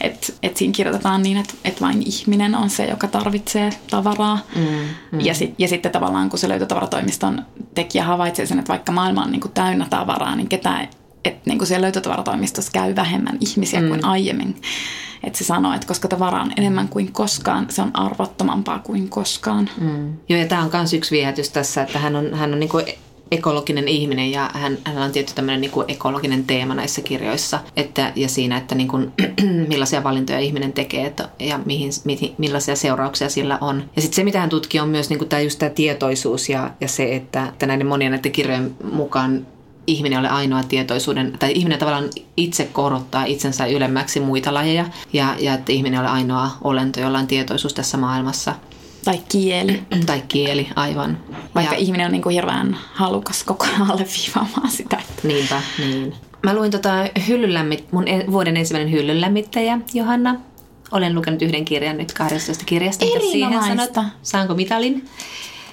Että 0.00 0.32
et 0.42 0.56
siinä 0.56 0.72
kirjoitetaan 0.72 1.22
niin, 1.22 1.36
että 1.36 1.54
et 1.64 1.80
vain 1.80 2.02
ihminen 2.06 2.54
on 2.54 2.70
se, 2.70 2.84
joka 2.84 3.08
tarvitsee 3.08 3.70
tavaraa. 3.90 4.38
Mm, 4.56 4.62
mm. 5.12 5.20
Ja, 5.20 5.34
sit, 5.34 5.54
ja 5.58 5.68
sitten 5.68 5.92
tavallaan 5.92 6.30
kun 6.30 6.38
se 6.38 6.48
löytötavaratoimiston 6.48 7.42
tekijä 7.74 8.04
havaitsee 8.04 8.46
sen, 8.46 8.58
että 8.58 8.72
vaikka 8.72 8.92
maailma 8.92 9.22
on 9.22 9.32
niin 9.32 9.40
kuin 9.40 9.52
täynnä 9.52 9.86
tavaraa, 9.90 10.36
niin 10.36 10.48
ketään 10.48 10.88
että 11.24 11.42
niin 11.46 11.58
kuin 11.58 11.68
siellä 11.68 11.84
löytötavaratoimistossa 11.84 12.72
käy 12.72 12.96
vähemmän 12.96 13.38
ihmisiä 13.40 13.80
mm. 13.80 13.88
kuin 13.88 14.04
aiemmin. 14.04 14.56
Että 15.26 15.38
se 15.38 15.44
sanoo, 15.44 15.74
että 15.74 15.86
koska 15.86 16.08
tavara 16.08 16.42
on 16.42 16.52
enemmän 16.56 16.88
kuin 16.88 17.12
koskaan, 17.12 17.66
se 17.70 17.82
on 17.82 17.90
arvottomampaa 17.96 18.78
kuin 18.78 19.08
koskaan. 19.08 19.70
Mm. 19.80 20.12
Joo, 20.28 20.40
ja 20.40 20.46
tämä 20.46 20.62
on 20.62 20.70
myös 20.72 20.92
yksi 20.92 21.10
viehätys 21.10 21.50
tässä, 21.50 21.82
että 21.82 21.98
hän 21.98 22.16
on, 22.16 22.34
hän 22.34 22.52
on 22.52 22.60
niin 22.60 22.70
kuin 22.70 22.84
ekologinen 23.30 23.88
ihminen 23.88 24.30
ja 24.30 24.50
hän, 24.54 24.78
hänellä 24.84 25.04
on 25.04 25.12
tietty 25.12 25.34
tämmöinen 25.34 25.60
niin 25.60 25.70
kuin 25.70 25.84
ekologinen 25.90 26.44
teema 26.44 26.74
näissä 26.74 27.02
kirjoissa 27.02 27.60
että, 27.76 28.12
ja 28.16 28.28
siinä, 28.28 28.56
että 28.56 28.74
niin 28.74 28.88
kuin, 28.88 29.12
millaisia 29.68 30.04
valintoja 30.04 30.38
ihminen 30.38 30.72
tekee 30.72 31.06
että, 31.06 31.28
ja 31.38 31.60
mihin, 31.64 31.90
mihin, 32.04 32.34
millaisia 32.38 32.76
seurauksia 32.76 33.28
sillä 33.28 33.58
on. 33.60 33.90
Ja 33.96 34.02
sitten 34.02 34.16
se, 34.16 34.24
mitä 34.24 34.40
hän 34.40 34.48
tutkii, 34.48 34.80
on 34.80 34.88
myös 34.88 35.10
niin 35.10 35.18
kuin 35.18 35.28
tämä, 35.28 35.40
just 35.40 35.58
tämä 35.58 35.70
tietoisuus 35.70 36.48
ja, 36.48 36.70
ja 36.80 36.88
se, 36.88 37.14
että, 37.14 37.48
että 37.48 37.66
näiden 37.66 37.86
monien 37.86 38.12
näiden 38.12 38.32
kirjojen 38.32 38.76
mukaan 38.92 39.46
ihminen 39.86 40.18
ole 40.18 40.28
ainoa 40.28 40.62
tietoisuuden, 40.62 41.32
tai 41.38 41.52
ihminen 41.52 41.78
tavallaan 41.78 42.10
itse 42.36 42.64
korottaa 42.72 43.24
itsensä 43.24 43.66
ylemmäksi 43.66 44.20
muita 44.20 44.54
lajeja, 44.54 44.86
ja, 45.12 45.36
ja 45.38 45.54
että 45.54 45.72
ihminen 45.72 46.00
ole 46.00 46.08
ainoa 46.08 46.50
olento, 46.64 47.00
jolla 47.00 47.18
on 47.18 47.26
tietoisuus 47.26 47.74
tässä 47.74 47.96
maailmassa. 47.96 48.54
Tai 49.04 49.20
kieli. 49.28 49.82
tai 50.06 50.22
kieli, 50.28 50.68
aivan. 50.76 51.18
Vaikka 51.54 51.74
ja, 51.74 51.80
ihminen 51.80 52.06
on 52.06 52.12
niin 52.12 52.22
kuin 52.22 52.34
hirveän 52.34 52.76
halukas 52.92 53.44
koko 53.44 53.64
ajan 53.64 53.90
alleviivaamaan 53.90 54.70
sitä. 54.70 54.96
Että... 54.96 55.28
Niinpä, 55.28 55.62
niin. 55.78 56.14
Mä 56.42 56.54
luin 56.54 56.70
tota 56.70 56.90
hyllylämmit, 57.28 57.92
mun 57.92 58.04
vuoden 58.30 58.56
ensimmäinen 58.56 58.92
hyllynlämmittäjä, 58.92 59.78
Johanna. 59.94 60.36
Olen 60.92 61.14
lukenut 61.14 61.42
yhden 61.42 61.64
kirjan 61.64 61.96
nyt 61.96 62.12
12 62.12 62.64
kirjasta. 62.64 63.04
Mitä 63.04 63.20
siihen 63.20 63.62
sanot? 63.62 64.06
Saanko 64.22 64.54
mitalin? 64.54 65.08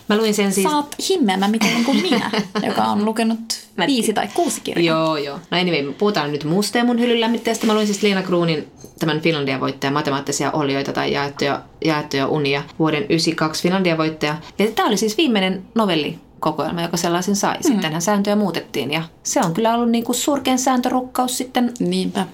Mä 0.10 0.18
luin 0.18 0.34
sen 0.34 0.54
siis... 0.54 0.68
Saat 0.70 0.96
himmeämä 1.10 1.48
miten 1.48 1.86
kuin 1.86 2.02
minä, 2.02 2.32
joka 2.68 2.84
on 2.84 3.06
lukenut 3.06 3.40
Mä... 3.78 3.88
viisi 3.88 4.14
tai 4.14 4.28
kuusi 4.34 4.62
kirjaa. 4.62 4.98
Joo, 4.98 5.18
joo. 5.18 5.40
No 5.52 5.58
anyway, 5.58 5.94
puhutaan 5.94 6.32
nyt 6.32 6.44
muusta 6.44 6.78
ja 6.78 6.84
mun 6.84 7.00
hyllylämmittäjästä. 7.00 7.68
Mä 7.68 7.74
luin 7.74 7.86
siis 7.86 8.04
Leena 8.04 8.22
Kruunin 8.22 8.72
tämän 9.00 9.22
Finlandia-voittaja 9.22 9.92
matemaattisia 9.92 10.52
olioita 10.52 10.94
tai 10.94 11.14
jaettuja, 11.14 11.62
jaettuja 11.86 12.28
unia 12.28 12.64
vuoden 12.80 13.04
92 13.04 13.64
Finlandia-voittaja. 13.64 14.36
Ja 14.60 14.68
tämä 14.76 14.88
oli 14.88 14.98
siis 14.98 15.18
viimeinen 15.18 15.64
novelli 15.76 16.20
kokoelma, 16.40 16.82
joka 16.82 16.98
sellaisen 16.98 17.36
sai. 17.36 17.58
Mm. 17.58 17.64
Sittenhän 17.64 18.02
sääntöjä 18.02 18.36
muutettiin 18.36 18.92
ja 18.92 19.04
se 19.24 19.40
on 19.40 19.54
kyllä 19.54 19.74
ollut 19.74 19.90
niin 19.90 20.04
kuin 20.04 20.16
surkein 20.16 20.60
sääntörukkaus 20.60 21.38
sitten 21.38 21.74
Niinpä 21.80 22.26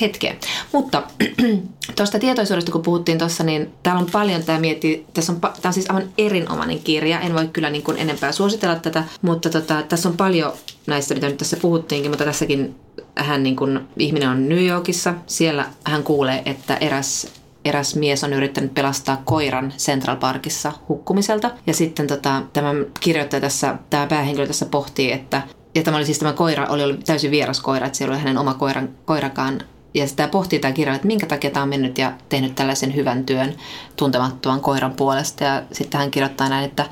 hetkeä. 0.00 0.36
Mutta 0.72 1.02
tuosta 1.96 2.18
tietoisuudesta, 2.18 2.72
kun 2.72 2.82
puhuttiin 2.82 3.18
tuossa, 3.18 3.44
niin 3.44 3.72
täällä 3.82 4.00
on 4.00 4.10
paljon, 4.12 4.42
tämä 4.42 4.60
miettii, 4.60 5.06
tässä 5.14 5.32
on, 5.32 5.40
tämä 5.40 5.52
on 5.64 5.72
siis 5.72 5.90
aivan 5.90 6.08
erinomainen 6.18 6.78
kirja, 6.78 7.20
en 7.20 7.34
voi 7.34 7.48
kyllä 7.48 7.70
niin 7.70 7.82
kuin 7.82 7.98
enempää 7.98 8.32
suositella 8.32 8.76
tätä, 8.76 9.04
mutta 9.22 9.50
tota, 9.50 9.82
tässä 9.82 10.08
on 10.08 10.16
paljon 10.16 10.52
näistä, 10.86 11.14
mitä 11.14 11.26
nyt 11.26 11.36
tässä 11.36 11.56
puhuttiinkin, 11.56 12.10
mutta 12.10 12.24
tässäkin 12.24 12.74
hän 13.16 13.42
niin 13.42 13.56
kuin, 13.56 13.80
ihminen 13.98 14.28
on 14.28 14.48
New 14.48 14.66
Yorkissa, 14.66 15.14
siellä 15.26 15.66
hän 15.84 16.02
kuulee, 16.02 16.42
että 16.44 16.76
eräs 16.76 17.26
eräs 17.64 17.94
mies 17.94 18.24
on 18.24 18.32
yrittänyt 18.32 18.74
pelastaa 18.74 19.22
koiran 19.24 19.72
Central 19.78 20.16
Parkissa 20.16 20.72
hukkumiselta. 20.88 21.50
Ja 21.66 21.74
sitten 21.74 22.06
tota, 22.06 22.42
tämä 22.52 22.74
kirjoittaja 23.00 23.40
tässä, 23.40 23.74
tämä 23.90 24.06
päähenkilö 24.06 24.46
tässä 24.46 24.66
pohtii, 24.66 25.12
että 25.12 25.42
ja 25.74 25.82
tämä 25.82 25.96
oli 25.96 26.06
siis 26.06 26.18
tämä 26.18 26.32
koira, 26.32 26.66
oli 26.66 26.84
ollut 26.84 27.04
täysin 27.04 27.30
vieras 27.30 27.60
koira, 27.60 27.86
että 27.86 27.98
siellä 27.98 28.12
oli 28.12 28.20
hänen 28.20 28.38
oma 28.38 28.54
koiran, 28.54 28.88
koirakaan 29.04 29.60
ja 29.94 30.06
sitä 30.08 30.28
pohtii 30.28 30.58
tämä 30.58 30.72
kirja, 30.72 30.94
että 30.94 31.06
minkä 31.06 31.26
takia 31.26 31.50
tämä 31.50 31.62
on 31.62 31.68
mennyt 31.68 31.98
ja 31.98 32.12
tehnyt 32.28 32.54
tällaisen 32.54 32.94
hyvän 32.94 33.24
työn 33.24 33.54
tuntemattoman 33.96 34.60
koiran 34.60 34.92
puolesta. 34.92 35.44
Ja 35.44 35.62
sitten 35.72 36.00
hän 36.00 36.10
kirjoittaa 36.10 36.48
näin, 36.48 36.64
että 36.64 36.86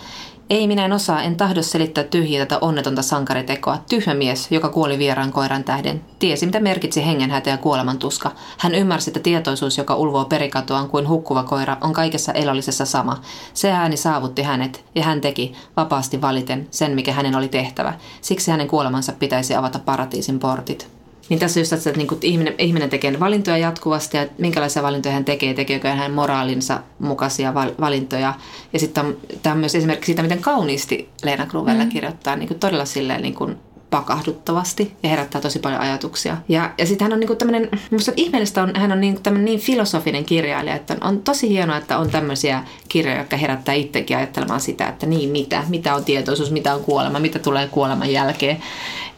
ei 0.50 0.66
minä 0.66 0.84
en 0.84 0.92
osaa, 0.92 1.22
en 1.22 1.36
tahdo 1.36 1.62
selittää 1.62 2.04
tyhjiä 2.04 2.46
tätä 2.46 2.58
onnetonta 2.60 3.02
sankaritekoa. 3.02 3.78
Tyhmä 3.88 4.14
mies, 4.14 4.46
joka 4.50 4.68
kuoli 4.68 4.98
vieraan 4.98 5.32
koiran 5.32 5.64
tähden. 5.64 6.04
Tiesi, 6.18 6.46
mitä 6.46 6.60
merkitsi 6.60 7.06
hengenhätä 7.06 7.50
ja 7.50 7.56
kuolemantuska. 7.56 8.30
Hän 8.58 8.74
ymmärsi, 8.74 9.10
että 9.10 9.20
tietoisuus, 9.20 9.78
joka 9.78 9.94
ulvoo 9.94 10.24
perikatoaan 10.24 10.88
kuin 10.88 11.08
hukkuva 11.08 11.42
koira, 11.42 11.76
on 11.80 11.92
kaikessa 11.92 12.32
elollisessa 12.32 12.84
sama. 12.84 13.20
Se 13.54 13.70
ääni 13.70 13.96
saavutti 13.96 14.42
hänet, 14.42 14.84
ja 14.94 15.02
hän 15.02 15.20
teki, 15.20 15.52
vapaasti 15.76 16.20
valiten, 16.20 16.68
sen 16.70 16.94
mikä 16.94 17.12
hänen 17.12 17.36
oli 17.36 17.48
tehtävä. 17.48 17.94
Siksi 18.20 18.50
hänen 18.50 18.68
kuolemansa 18.68 19.12
pitäisi 19.12 19.54
avata 19.54 19.78
paratiisin 19.78 20.38
portit. 20.38 20.97
Niin 21.28 21.40
tässä 21.40 21.60
just, 21.60 21.72
että 21.72 21.90
niin 21.90 22.06
kuin 22.06 22.18
ihminen, 22.22 22.54
ihminen 22.58 22.90
tekee 22.90 23.20
valintoja 23.20 23.58
jatkuvasti 23.58 24.16
ja 24.16 24.26
minkälaisia 24.38 24.82
valintoja 24.82 25.14
hän 25.14 25.24
tekee, 25.24 25.54
tekeekö 25.54 25.88
hän 25.88 26.12
moraalinsa 26.12 26.80
mukaisia 26.98 27.54
valintoja. 27.54 28.34
Ja 28.72 28.78
sitten 28.78 29.16
tämä 29.42 29.52
on 29.52 29.60
myös 29.60 29.74
esimerkki 29.74 30.06
siitä, 30.06 30.22
miten 30.22 30.42
kauniisti 30.42 31.08
Leena 31.24 31.46
Gruvella 31.46 31.84
mm. 31.84 31.90
kirjoittaa 31.90 32.36
niin 32.36 32.48
kuin 32.48 32.60
todella 32.60 32.84
silleen 32.84 33.22
niin 33.22 33.34
kuin 33.34 33.56
pakahduttavasti 33.90 34.92
ja 35.02 35.08
herättää 35.08 35.40
tosi 35.40 35.58
paljon 35.58 35.80
ajatuksia. 35.80 36.36
Ja, 36.48 36.70
ja 36.78 36.86
sitten 36.86 37.04
hän 37.04 37.12
on 37.12 37.20
niinku 37.20 37.34
tämmöinen, 37.34 37.68
minusta 37.90 38.12
ihmeellistä 38.16 38.62
on, 38.62 38.72
hän 38.76 38.92
on 38.92 39.00
niinku 39.00 39.20
tämmöinen 39.20 39.44
niin 39.44 39.60
filosofinen 39.60 40.24
kirjailija, 40.24 40.76
että 40.76 40.94
on, 40.94 41.08
on 41.08 41.22
tosi 41.22 41.48
hienoa, 41.48 41.76
että 41.76 41.98
on 41.98 42.10
tämmöisiä 42.10 42.64
kirjoja, 42.88 43.18
jotka 43.18 43.36
herättää 43.36 43.74
itsekin 43.74 44.16
ajattelemaan 44.16 44.60
sitä, 44.60 44.88
että 44.88 45.06
niin 45.06 45.30
mitä, 45.30 45.62
mitä 45.68 45.94
on 45.94 46.04
tietoisuus, 46.04 46.50
mitä 46.50 46.74
on 46.74 46.84
kuolema, 46.84 47.18
mitä 47.18 47.38
tulee 47.38 47.68
kuoleman 47.68 48.12
jälkeen 48.12 48.62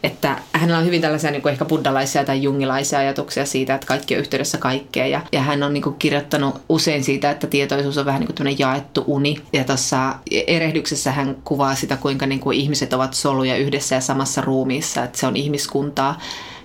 että 0.03 0.37
hänellä 0.53 0.79
on 0.79 0.85
hyvin 0.85 1.01
tällaisia 1.01 1.31
niin 1.31 1.41
kuin 1.41 1.51
ehkä 1.51 1.65
buddalaisia 1.65 2.25
tai 2.25 2.43
jungilaisia 2.43 2.99
ajatuksia 2.99 3.45
siitä, 3.45 3.75
että 3.75 3.87
kaikki 3.87 4.15
on 4.15 4.19
yhteydessä 4.19 4.57
kaikkeen. 4.57 5.11
Ja, 5.11 5.21
ja 5.31 5.41
hän 5.41 5.63
on 5.63 5.73
niin 5.73 5.83
kuin 5.83 5.95
kirjoittanut 5.95 6.61
usein 6.69 7.03
siitä, 7.03 7.31
että 7.31 7.47
tietoisuus 7.47 7.97
on 7.97 8.05
vähän 8.05 8.21
niin 8.21 8.35
kuin 8.35 8.59
jaettu 8.59 9.03
uni. 9.07 9.37
Ja 9.53 9.63
tuossa 9.63 10.15
erehdyksessä 10.47 11.11
hän 11.11 11.35
kuvaa 11.43 11.75
sitä, 11.75 11.97
kuinka 11.97 12.25
niin 12.25 12.39
kuin 12.39 12.57
ihmiset 12.57 12.93
ovat 12.93 13.13
soluja 13.13 13.57
yhdessä 13.57 13.95
ja 13.95 14.01
samassa 14.01 14.41
ruumiissa, 14.41 15.03
että 15.03 15.17
se 15.19 15.27
on 15.27 15.35
ihmiskuntaa. 15.35 16.19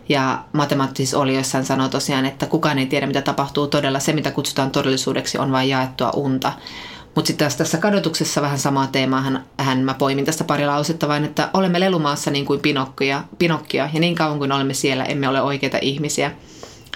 Ja 0.09 0.45
matemaattisissa 0.53 1.19
olioissa 1.19 1.59
hän 1.59 1.65
sanoo 1.65 1.89
tosiaan, 1.89 2.27
että 2.27 2.47
kukaan 2.47 2.79
ei 2.79 2.87
tiedä, 2.87 3.07
mitä 3.07 3.23
tapahtuu 3.23 3.67
todella. 3.67 4.01
Se, 4.01 4.13
mitä 4.13 4.31
kutsutaan 4.31 4.71
todellisuudeksi, 4.71 5.39
on 5.39 5.53
vain 5.53 5.69
jaettua 5.69 6.11
unta. 6.17 6.53
Mutta 7.17 7.27
sitten 7.27 7.51
tässä, 7.59 7.79
kadotuksessa 7.79 8.43
vähän 8.43 8.59
samaa 8.59 8.87
teemaa 8.87 9.21
hän, 9.21 9.45
hän 9.59 9.79
mä 9.79 9.95
poimin 9.95 10.25
tästä 10.25 10.45
pari 10.45 10.67
lausetta 10.67 11.09
vain, 11.09 11.25
että 11.25 11.51
olemme 11.55 11.81
lelumaassa 11.81 12.31
niin 12.31 12.47
kuin 12.47 12.61
Pinokkia, 12.61 13.25
Pinokkia. 13.39 13.91
Ja 13.95 14.01
niin 14.01 14.15
kauan 14.15 14.39
kuin 14.39 14.53
olemme 14.53 14.75
siellä, 14.75 15.05
emme 15.05 15.29
ole 15.29 15.43
oikeita 15.43 15.79
ihmisiä 15.83 16.31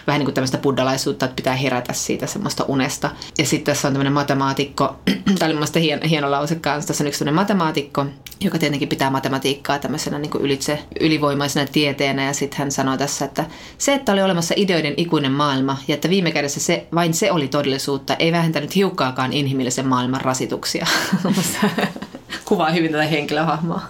vähän 0.07 0.19
niin 0.19 0.27
kuin 0.27 0.35
tämmöistä 0.35 0.59
buddalaisuutta, 0.59 1.25
että 1.25 1.37
pitää 1.37 1.55
herätä 1.55 1.93
siitä 1.93 2.27
semmoista 2.27 2.65
unesta. 2.65 3.11
Ja 3.39 3.47
sitten 3.47 3.75
tässä 3.75 3.89
on 3.89 3.95
tämmöinen 3.95 4.13
matemaatikko, 4.13 4.97
tämä 5.39 5.53
oli 5.53 5.83
hien, 5.83 6.03
hieno 6.03 6.31
lause 6.31 6.55
kanssa, 6.55 6.89
tässä 6.89 7.05
on 7.05 7.09
yksi 7.09 7.19
tämmöinen 7.19 7.43
matemaatikko, 7.43 8.07
joka 8.41 8.59
tietenkin 8.59 8.89
pitää 8.89 9.11
matematiikkaa 9.11 9.79
tämmöisenä 9.79 10.19
niin 10.19 10.31
kuin 10.31 10.45
ylitse, 10.45 10.79
ylivoimaisena 11.01 11.67
tieteenä. 11.73 12.25
Ja 12.25 12.33
sitten 12.33 12.59
hän 12.59 12.73
sanoi 12.73 12.99
tässä, 12.99 13.25
että 13.25 13.45
se, 13.79 13.95
että 13.95 14.13
oli 14.13 14.23
olemassa 14.23 14.55
ideoiden 14.57 14.95
ikuinen 14.97 15.33
maailma 15.33 15.79
ja 15.89 15.95
että 15.95 16.11
viime 16.11 16.31
kädessä 16.31 16.61
se, 16.61 16.87
vain 16.95 17.15
se 17.15 17.33
oli 17.33 17.49
todellisuutta, 17.49 18.15
ei 18.15 18.33
vähentänyt 18.33 18.75
hiukkaakaan 18.77 19.33
inhimillisen 19.33 19.87
maailman 19.87 20.21
rasituksia. 20.21 20.87
Kuvaa 22.45 22.71
hyvin 22.71 22.93
tätä 22.93 23.05
henkilöhahmoa. 23.05 23.83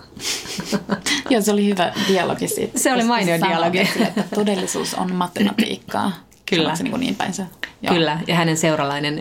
Joo, 1.30 1.42
se 1.42 1.52
oli 1.52 1.66
hyvä 1.66 1.92
dialogi 2.08 2.48
siitä. 2.48 2.78
Se 2.78 2.92
oli 2.92 3.04
mainio 3.04 3.40
dialogi. 3.48 3.78
että 3.78 4.24
todellisuus 4.34 4.94
on 4.94 5.14
matematiikkaa. 5.14 6.12
Kyllä. 6.46 6.76
Se 6.76 6.82
niin, 6.82 6.90
kuin 6.90 7.00
niin 7.00 7.14
päin 7.14 7.34
se. 7.34 7.46
Joo. 7.82 7.94
Kyllä, 7.94 8.20
ja 8.26 8.34
hänen 8.34 8.56
seuralainen 8.56 9.20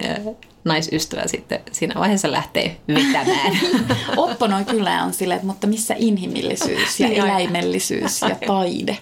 naisystävä 0.64 1.28
sitten 1.28 1.60
siinä 1.72 1.94
vaiheessa 2.00 2.32
lähtee 2.32 2.82
vetämään. 2.88 3.60
Opponoi 4.18 4.66
kyllä 4.66 5.04
on 5.04 5.14
silleen, 5.14 5.46
mutta 5.46 5.68
missä 5.68 5.96
inhimillisyys 5.98 7.00
ja 7.00 7.08
niin 7.08 7.24
eläimellisyys 7.24 8.22
ja 8.22 8.36
taide. 8.48 8.98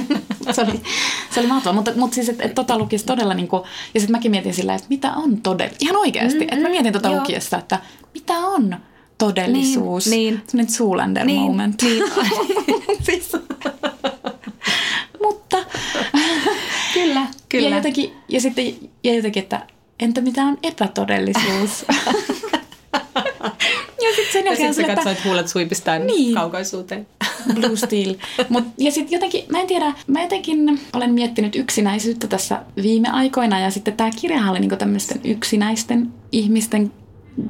se 0.54 0.62
oli, 0.62 0.80
se 1.30 1.40
oli 1.40 1.46
mahtavaa, 1.46 1.74
mutta, 1.74 1.92
mutta 1.96 2.14
siis, 2.14 2.28
että 2.28 2.44
et, 2.44 2.54
tota 2.54 2.78
lukisi 2.78 3.06
todella 3.06 3.34
niin 3.34 3.48
kuin, 3.48 3.62
ja 3.94 4.00
sitten 4.00 4.16
mäkin 4.16 4.30
mietin 4.30 4.54
sillä, 4.54 4.74
että 4.74 4.86
mitä 4.88 5.12
on 5.12 5.40
todella, 5.40 5.74
ihan 5.80 5.96
oikeasti, 5.96 6.38
mm-hmm. 6.38 6.52
että 6.52 6.68
mä 6.68 6.68
mietin 6.68 6.92
tota 6.92 7.12
lukiessa, 7.12 7.58
että 7.58 7.78
mitä 8.14 8.34
on 8.34 8.76
todellisuus. 9.18 10.06
Niin, 10.06 10.42
niin. 10.52 10.68
Zoolander 10.68 11.24
niin, 11.26 11.40
moment. 11.40 11.82
Niin. 11.82 12.04
siis. 13.06 13.32
Mutta. 15.22 15.58
kyllä, 16.94 17.26
kyllä. 17.48 17.68
Ja, 17.68 17.76
jotenkin, 17.76 18.12
ja 18.28 18.40
sitten 18.40 18.74
ja 19.04 19.14
jotenkin, 19.14 19.42
että 19.42 19.66
entä 20.00 20.20
mitä 20.20 20.42
on 20.42 20.58
epätodellisuus? 20.62 21.84
ja 24.02 24.14
sitten 24.16 24.32
sen 24.32 24.44
jälkeen... 24.44 24.66
Ja 24.66 24.72
sitten 24.72 24.94
katsoit 24.96 25.24
huulet 25.24 25.48
suipistaan 25.48 26.06
niin. 26.06 26.34
kaukaisuuteen. 26.34 27.06
Blue 27.54 27.76
Steel. 27.76 28.14
Mut, 28.48 28.64
ja 28.78 28.92
sitten 28.92 29.16
jotenkin, 29.16 29.44
mä 29.48 29.60
en 29.60 29.66
tiedä, 29.66 29.94
mä 30.06 30.22
jotenkin 30.22 30.80
olen 30.92 31.14
miettinyt 31.14 31.56
yksinäisyyttä 31.56 32.26
tässä 32.26 32.62
viime 32.82 33.08
aikoina 33.08 33.60
ja 33.60 33.70
sitten 33.70 33.96
tämä 33.96 34.10
kirjahan 34.20 34.50
oli 34.50 34.60
niinku 34.60 34.76
tämmöisten 34.76 35.20
yksinäisten 35.24 36.12
ihmisten 36.32 36.92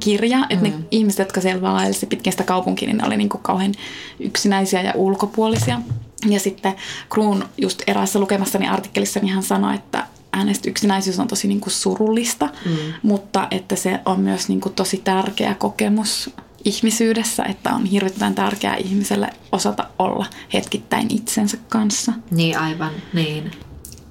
kirja, 0.01 0.47
että 0.51 0.69
mm. 0.69 0.73
ne 0.73 0.85
ihmiset, 0.91 1.19
jotka 1.19 1.41
siellä 1.41 1.63
vaelsi 1.63 2.07
pitkin 2.07 2.33
sitä 2.33 2.45
kaupunkia, 2.45 2.89
niin 2.89 2.99
ne 2.99 3.07
oli 3.07 3.17
niin 3.17 3.29
kuin 3.29 3.43
kauhean 3.43 3.75
yksinäisiä 4.21 4.83
ja 4.83 4.93
ulkopuolisia. 4.95 5.81
Ja 6.29 6.41
sitten 6.41 6.75
Kruun 7.11 7.45
just 7.59 7.83
eräässä 7.87 8.19
lukemassani 8.19 8.69
artikkelissa 8.69 9.21
niin 9.21 9.35
hän 9.35 9.43
sanoi, 9.43 9.75
että 9.75 10.07
hänestä 10.33 10.71
yksinäisyys 10.71 11.19
on 11.19 11.29
tosi 11.29 11.49
niin 11.49 11.61
kuin 11.61 11.73
surullista, 11.73 12.49
mm. 12.65 12.77
mutta 13.03 13.49
että 13.51 13.77
se 13.77 14.01
on 14.05 14.21
myös 14.21 14.49
niin 14.49 14.61
kuin 14.61 14.75
tosi 14.75 14.97
tärkeä 15.05 15.55
kokemus 15.55 16.31
ihmisyydessä, 16.65 17.45
että 17.45 17.75
on 17.75 17.85
hirvittävän 17.85 18.35
tärkeää 18.35 18.77
ihmiselle 18.77 19.31
osata 19.53 19.87
olla 19.99 20.27
hetkittäin 20.55 21.07
itsensä 21.11 21.57
kanssa. 21.69 22.13
Niin 22.31 22.59
aivan, 22.59 22.93
niin. 23.13 23.51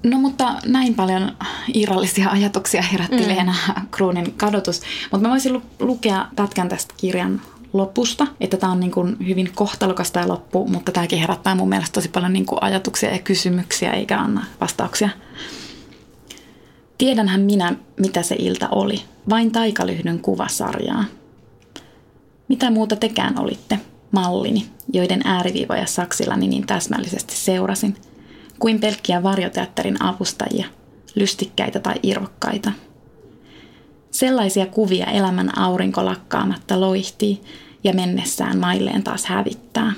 No 0.04 0.18
mutta 0.20 0.56
näin 0.66 0.96
paljon 0.96 1.32
irrallisia 1.74 2.30
ajatuksia 2.30 2.82
herätti 2.82 3.22
mm. 3.22 3.28
Leena 3.28 3.56
Kruunin 3.92 4.34
kadotus. 4.34 4.82
Mutta 5.12 5.28
mä 5.28 5.32
voisin 5.32 5.54
lu- 5.54 5.62
lukea 5.80 6.26
pätkän 6.36 6.70
tästä 6.70 6.94
kirjan 6.98 7.42
lopusta, 7.74 8.28
että 8.40 8.58
tämä 8.58 8.72
on 8.72 8.80
niin 8.80 8.92
kuin 8.92 9.18
hyvin 9.28 9.52
kohtalokas 9.56 10.12
tämä 10.12 10.28
loppu, 10.28 10.68
mutta 10.68 10.92
tämäkin 10.92 11.20
herättää 11.20 11.56
mun 11.56 11.70
mielestä 11.70 11.94
tosi 11.94 12.10
paljon 12.10 12.34
niin 12.34 12.46
kuin 12.46 12.64
ajatuksia 12.64 13.12
ja 13.12 13.20
kysymyksiä 13.20 13.92
eikä 13.92 14.20
anna 14.20 14.46
vastauksia. 14.62 15.10
Tiedänhän 16.98 17.42
minä, 17.42 17.76
mitä 18.00 18.22
se 18.22 18.36
ilta 18.40 18.70
oli. 18.70 19.02
Vain 19.30 19.52
taikalyhdyn 19.52 20.20
kuvasarjaa. 20.20 21.06
Mitä 22.48 22.72
muuta 22.72 22.96
tekään 22.96 23.40
olitte, 23.40 23.80
mallini, 24.12 24.66
joiden 24.94 25.22
ääriviivoja 25.26 25.86
saksillani 25.86 26.48
niin 26.48 26.68
täsmällisesti 26.68 27.36
seurasin, 27.36 27.96
kuin 28.60 28.80
pelkkiä 28.80 29.24
varjoteatterin 29.24 30.04
avustajia, 30.04 30.66
lystikkäitä 31.16 31.80
tai 31.80 31.96
irvokkaita. 32.04 32.72
Sellaisia 34.12 34.66
kuvia 34.66 35.06
elämän 35.06 35.58
aurinko 35.58 36.06
lakkaamatta 36.06 36.82
loihtii 36.82 37.42
ja 37.84 37.94
mennessään 37.94 38.58
mailleen 38.58 39.04
taas 39.04 39.26
hävittää. 39.26 39.94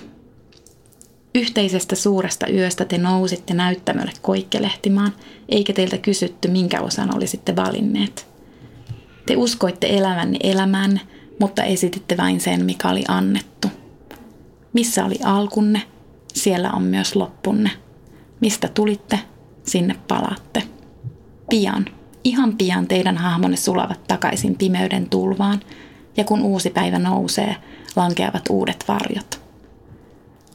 Yhteisestä 1.35 1.95
suuresta 1.95 2.47
yöstä 2.47 2.85
te 2.85 2.97
nousitte 2.97 3.53
näyttämölle 3.53 4.11
koikkelehtimaan, 4.21 5.13
eikä 5.49 5.73
teiltä 5.73 5.97
kysytty, 5.97 6.47
minkä 6.47 6.81
osan 6.81 7.15
olisitte 7.15 7.55
valinneet. 7.55 8.27
Te 9.25 9.37
uskoitte 9.37 9.87
elämänne 9.97 10.37
elämään, 10.43 11.01
mutta 11.39 11.63
esititte 11.63 12.17
vain 12.17 12.41
sen, 12.41 12.65
mikä 12.65 12.89
oli 12.89 13.03
annettu. 13.07 13.67
Missä 14.73 15.05
oli 15.05 15.19
alkunne, 15.23 15.81
siellä 16.33 16.71
on 16.71 16.83
myös 16.83 17.15
loppunne. 17.15 17.69
Mistä 18.39 18.67
tulitte, 18.67 19.19
sinne 19.63 19.95
palaatte. 20.07 20.63
Pian, 21.49 21.85
ihan 22.23 22.57
pian 22.57 22.87
teidän 22.87 23.17
hahmonne 23.17 23.57
sulavat 23.57 24.07
takaisin 24.07 24.55
pimeyden 24.57 25.09
tulvaan, 25.09 25.59
ja 26.17 26.23
kun 26.23 26.41
uusi 26.41 26.69
päivä 26.69 26.99
nousee, 26.99 27.55
lankeavat 27.95 28.43
uudet 28.49 28.85
varjot. 28.87 29.41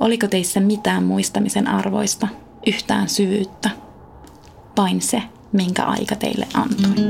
Oliko 0.01 0.29
teissä 0.29 0.61
mitään 0.61 1.05
muistamisen 1.05 1.68
arvoista, 1.68 2.29
yhtään 2.66 3.09
syvyyttä? 3.09 3.70
Vain 4.77 5.01
se, 5.01 5.23
minkä 5.53 5.85
aika 5.85 6.16
teille 6.16 6.47
antoi. 6.55 7.05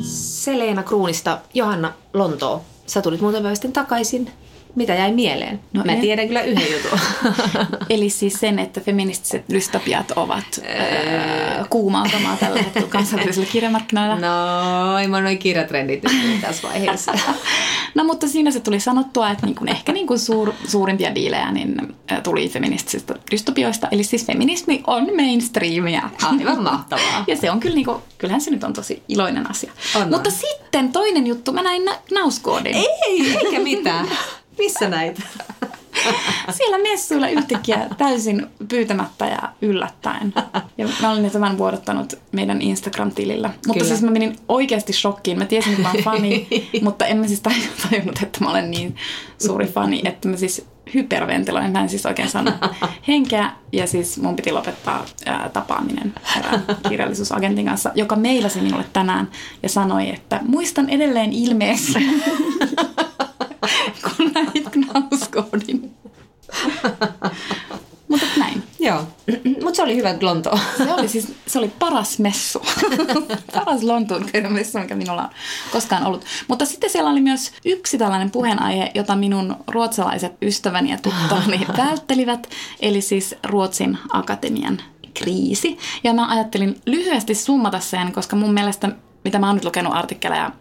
Selena 0.00 0.82
Kruunista 0.82 1.38
Johanna 1.54 1.92
Lontoo. 2.14 2.64
Sä 2.86 3.02
tulit 3.02 3.20
muuten 3.20 3.42
päivä 3.42 3.54
sitten 3.54 3.72
takaisin 3.72 4.30
mitä 4.76 4.94
jäi 4.94 5.12
mieleen? 5.12 5.60
No 5.72 5.82
Mä 5.84 5.92
en. 5.92 6.00
tiedän 6.00 6.26
kyllä 6.26 6.42
yhden 6.42 6.72
jutun. 6.72 6.98
Eli 7.90 8.10
siis 8.10 8.34
sen, 8.34 8.58
että 8.58 8.80
feministiset 8.80 9.44
dystopiat 9.52 10.10
ovat 10.16 10.44
öö, 10.58 11.64
kuumautumaa 11.70 12.36
tällä 12.36 12.62
hetkellä 12.62 12.88
kansainvälisillä 12.88 13.46
kirjamarkkinoilla. 13.52 14.14
No, 14.18 14.98
ei 14.98 15.08
mä 15.08 15.20
noin 15.20 15.38
kirjatrendit 15.38 16.02
tässä 16.40 16.68
vaiheessa. 16.68 17.12
no 17.94 18.04
mutta 18.04 18.28
siinä 18.28 18.50
se 18.50 18.60
tuli 18.60 18.80
sanottua, 18.80 19.30
että 19.30 19.46
niin 19.46 19.56
kuin 19.56 19.68
ehkä 19.68 19.92
niin 19.92 20.06
kuin 20.06 20.18
suur, 20.18 20.52
suurimpia 20.68 21.14
diilejä 21.14 21.52
niin 21.52 21.76
tuli 22.22 22.48
feministisistä 22.48 23.14
dystopioista. 23.30 23.88
Eli 23.90 24.04
siis 24.04 24.26
feminismi 24.26 24.82
on 24.86 25.06
mainstreamia. 25.16 26.10
Aivan 26.22 26.62
mahtavaa. 26.62 27.24
ja 27.28 27.36
se 27.36 27.50
on 27.50 27.60
kyllä, 27.60 27.74
niin 27.74 27.84
kuin, 27.84 27.98
kyllähän 28.18 28.40
se 28.40 28.50
nyt 28.50 28.64
on 28.64 28.72
tosi 28.72 29.02
iloinen 29.08 29.50
asia. 29.50 29.72
On 29.96 30.10
mutta 30.10 30.30
on. 30.30 30.36
sitten 30.36 30.92
toinen 30.92 31.26
juttu, 31.26 31.52
mä 31.52 31.62
näin 31.62 31.84
na- 31.84 31.98
nauskoodin. 32.12 32.74
Ei, 32.74 33.36
eikä 33.44 33.60
mitään. 33.60 34.06
Missä 34.58 34.88
näitä? 34.88 35.22
Siellä 36.56 36.78
messuilla 36.78 37.28
yhtäkkiä 37.28 37.86
täysin 37.98 38.46
pyytämättä 38.68 39.26
ja 39.26 39.52
yllättäen. 39.62 40.34
Ja 40.78 40.88
mä 41.02 41.10
olin 41.10 41.30
tämän 41.30 41.58
vuodottanut 41.58 42.14
meidän 42.32 42.62
Instagram-tilillä. 42.62 43.48
Mutta 43.48 43.72
Kyllä. 43.72 43.86
siis 43.86 44.02
mä 44.02 44.10
menin 44.10 44.36
oikeasti 44.48 44.92
shokkiin. 44.92 45.38
Mä 45.38 45.44
tiesin, 45.44 45.72
että 45.72 45.82
mä 45.82 45.90
oon 45.90 46.02
fani, 46.02 46.48
mutta 46.84 47.06
en 47.06 47.16
mä 47.16 47.26
siis 47.26 47.40
tajunnut, 47.40 48.22
että 48.22 48.44
mä 48.44 48.50
olen 48.50 48.70
niin 48.70 48.96
suuri 49.46 49.66
fani, 49.66 50.02
että 50.04 50.28
mä 50.28 50.36
siis 50.36 50.66
hyperventiloin. 50.94 51.72
Mä 51.72 51.80
en 51.80 51.88
siis 51.88 52.06
oikein 52.06 52.30
sano 52.30 52.52
henkeä. 53.08 53.50
Ja 53.72 53.86
siis 53.86 54.18
mun 54.18 54.36
piti 54.36 54.52
lopettaa 54.52 55.04
ää, 55.26 55.48
tapaaminen 55.48 56.14
erään 56.38 56.64
kirjallisuusagentin 56.88 57.66
kanssa, 57.66 57.90
joka 57.94 58.16
meilasi 58.16 58.60
minulle 58.60 58.84
tänään 58.92 59.30
ja 59.62 59.68
sanoi, 59.68 60.10
että 60.10 60.40
muistan 60.46 60.90
edelleen 60.90 61.32
ilmeessä 61.32 62.00
kun 64.04 64.32
näit 64.34 64.68
Knauskoodin. 64.70 65.94
Mutta 68.08 68.26
näin. 68.38 68.62
Joo, 68.80 69.04
mutta 69.62 69.74
se 69.76 69.82
oli 69.82 69.96
hyvä 69.96 70.14
Lonto. 70.20 70.58
se 70.76 70.92
oli 70.92 71.08
siis, 71.08 71.32
se 71.46 71.58
oli 71.58 71.68
paras 71.78 72.18
messu. 72.18 72.62
paras 73.54 73.82
Lontoon 73.82 74.26
messu, 74.48 74.78
mikä 74.78 74.94
minulla 74.94 75.22
on 75.22 75.28
koskaan 75.72 76.06
ollut. 76.06 76.24
Mutta 76.48 76.64
sitten 76.64 76.90
siellä 76.90 77.10
oli 77.10 77.20
myös 77.20 77.52
yksi 77.64 77.98
tällainen 77.98 78.30
puheenaihe, 78.30 78.90
jota 78.94 79.16
minun 79.16 79.56
ruotsalaiset 79.68 80.32
ystäväni 80.42 80.90
ja 80.90 80.98
tuttavani 81.02 81.66
välttelivät. 81.78 82.50
Eli 82.80 83.00
siis 83.00 83.34
Ruotsin 83.44 83.98
akatemian 84.12 84.78
kriisi. 85.14 85.78
Ja 86.04 86.14
mä 86.14 86.28
ajattelin 86.30 86.80
lyhyesti 86.86 87.34
summata 87.34 87.80
sen, 87.80 88.12
koska 88.12 88.36
mun 88.36 88.54
mielestä, 88.54 88.88
mitä 89.24 89.38
mä 89.38 89.46
oon 89.46 89.56
nyt 89.56 89.64
lukenut 89.64 89.94
artikkeleja 89.94 90.52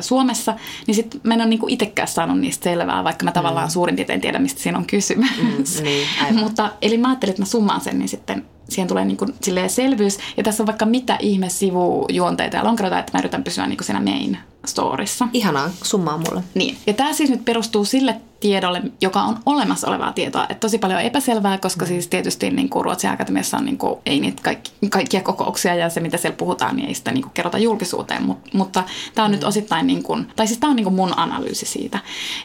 Suomessa, 0.00 0.54
niin 0.86 0.94
sitten 0.94 1.20
mä 1.24 1.34
en 1.34 1.40
ole 1.40 1.48
niinku 1.48 1.66
itsekään 1.68 2.08
saanut 2.08 2.40
niistä 2.40 2.64
selvää, 2.64 3.04
vaikka 3.04 3.24
mä 3.24 3.32
tavallaan 3.32 3.68
mm. 3.68 3.70
suurin 3.70 3.96
piirtein 3.96 4.20
tiedän, 4.20 4.42
mistä 4.42 4.60
siinä 4.60 4.78
on 4.78 4.86
kysymys. 4.86 5.30
Mm, 5.42 5.84
niin, 5.84 6.06
Mutta, 6.40 6.72
eli 6.82 6.98
mä 6.98 7.08
ajattelin, 7.08 7.30
että 7.30 7.42
mä 7.42 7.46
summaan 7.46 7.80
sen, 7.80 7.98
niin 7.98 8.08
sitten 8.08 8.44
siihen 8.68 8.88
tulee 8.88 9.04
niin 9.04 9.16
kuin 9.16 9.34
selvyys. 9.68 10.18
Ja 10.36 10.42
tässä 10.42 10.62
on 10.62 10.66
vaikka 10.66 10.86
mitä 10.86 11.16
ihme 11.20 11.48
sivujuonteita 11.48 12.56
ja 12.56 12.64
lonkeroita, 12.64 12.98
että 12.98 13.12
mä 13.12 13.18
yritän 13.18 13.44
pysyä 13.44 13.66
niin 13.66 13.76
kuin 13.76 13.86
siinä 13.86 14.00
main 14.00 14.38
storissa. 14.66 15.28
Ihanaa, 15.32 15.70
summaa 15.82 16.18
mulle. 16.18 16.42
Niin. 16.54 16.76
Ja 16.86 16.92
tämä 16.92 17.12
siis 17.12 17.30
nyt 17.30 17.44
perustuu 17.44 17.84
sille 17.84 18.20
tiedolle, 18.40 18.82
joka 19.00 19.22
on 19.22 19.38
olemassa 19.46 19.88
olevaa 19.88 20.12
tietoa. 20.12 20.42
Että 20.42 20.60
tosi 20.60 20.78
paljon 20.78 21.00
epäselvää, 21.00 21.58
koska 21.58 21.84
mm. 21.84 21.88
siis 21.88 22.08
tietysti 22.08 22.50
niin 22.50 22.68
kuin 22.68 22.84
Ruotsin 22.84 23.10
akatemiassa 23.10 23.56
on 23.56 23.64
niin 23.64 23.78
kuin, 23.78 23.98
ei 24.06 24.20
niitä 24.20 24.42
kaikki, 24.42 24.70
kaikkia 24.90 25.20
kokouksia 25.20 25.74
ja 25.74 25.88
se, 25.88 26.00
mitä 26.00 26.16
siellä 26.16 26.36
puhutaan, 26.36 26.76
niin 26.76 26.88
ei 26.88 26.94
sitä 26.94 27.12
niin 27.12 27.22
kuin 27.22 27.32
kerrota 27.34 27.58
julkisuuteen. 27.58 28.22
Mut, 28.22 28.38
mutta 28.54 28.84
tämä 29.14 29.24
on 29.24 29.30
mm. 29.30 29.34
nyt 29.34 29.44
osittain, 29.44 29.86
niin 29.86 30.02
kuin, 30.02 30.26
tai 30.36 30.46
siis 30.46 30.58
tämä 30.60 30.70
on 30.70 30.76
niin 30.76 30.84
kuin 30.84 30.94
mun 30.94 31.18
analyysi 31.18 31.66
siitä. 31.66 31.98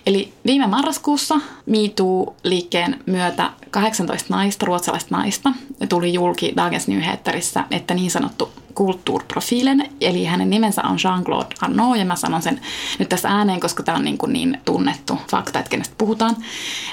Eli 0.05 0.33
viime 0.45 0.67
marraskuussa 0.67 1.35
MeToo-liikkeen 1.65 2.99
myötä 3.05 3.49
18 3.71 4.33
naista, 4.35 4.65
ruotsalaista 4.65 5.17
naista, 5.17 5.51
tuli 5.89 6.13
julki 6.13 6.53
Dagens 6.57 6.87
Nyheterissä, 6.87 7.63
että 7.71 7.93
niin 7.93 8.11
sanottu 8.11 8.51
kulttuurprofiilen, 8.75 9.89
eli 10.01 10.25
hänen 10.25 10.49
nimensä 10.49 10.81
on 10.81 10.97
Jean-Claude 10.97 11.55
Arnaud, 11.61 11.97
ja 11.97 12.05
mä 12.05 12.15
sanon 12.15 12.41
sen 12.41 12.61
nyt 12.99 13.09
tässä 13.09 13.29
ääneen, 13.29 13.59
koska 13.59 13.83
tämä 13.83 13.97
on 13.97 14.05
niin, 14.05 14.17
kuin 14.17 14.33
niin 14.33 14.61
tunnettu 14.65 15.17
fakta, 15.31 15.59
että 15.59 15.69
kenestä 15.83 15.95
puhutaan. 15.97 16.35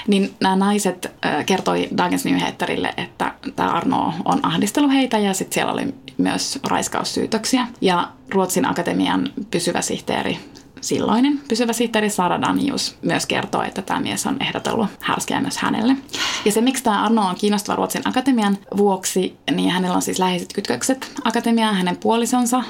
Niin 0.07 0.33
nämä 0.39 0.55
naiset 0.55 1.11
kertoi 1.45 1.87
Dagens 1.97 2.25
Nyheterille, 2.25 2.93
että 2.97 3.33
tämä 3.55 3.69
Arnaud 3.69 4.13
on 4.25 4.45
ahdistellut 4.45 4.93
heitä, 4.93 5.17
ja 5.17 5.33
sitten 5.33 5.53
siellä 5.53 5.73
oli 5.73 5.93
myös 6.17 6.59
raiskaussyytöksiä. 6.67 7.67
Ja 7.81 8.11
Ruotsin 8.29 8.65
akatemian 8.65 9.29
pysyvä 9.51 9.81
sihteeri 9.81 10.39
silloinen 10.81 11.41
pysyvä 11.47 11.73
sihteeri 11.73 12.09
Sara 12.09 12.41
Danius 12.41 12.97
myös 13.01 13.25
kertoo, 13.25 13.61
että 13.61 13.81
tämä 13.81 13.99
mies 13.99 14.25
on 14.25 14.37
ehdotellut 14.39 14.87
härskeä 14.99 15.41
myös 15.41 15.57
hänelle. 15.57 15.95
Ja 16.45 16.51
se, 16.51 16.61
miksi 16.61 16.83
tämä 16.83 17.03
Arno 17.03 17.21
on 17.21 17.35
kiinnostava 17.35 17.75
Ruotsin 17.75 18.07
akatemian 18.07 18.57
vuoksi, 18.77 19.37
niin 19.51 19.71
hänellä 19.71 19.95
on 19.95 20.01
siis 20.01 20.19
läheiset 20.19 20.53
kytkökset 20.53 21.11
akatemiaan. 21.23 21.75
Hänen 21.75 21.97
puolisonsa 21.97 22.63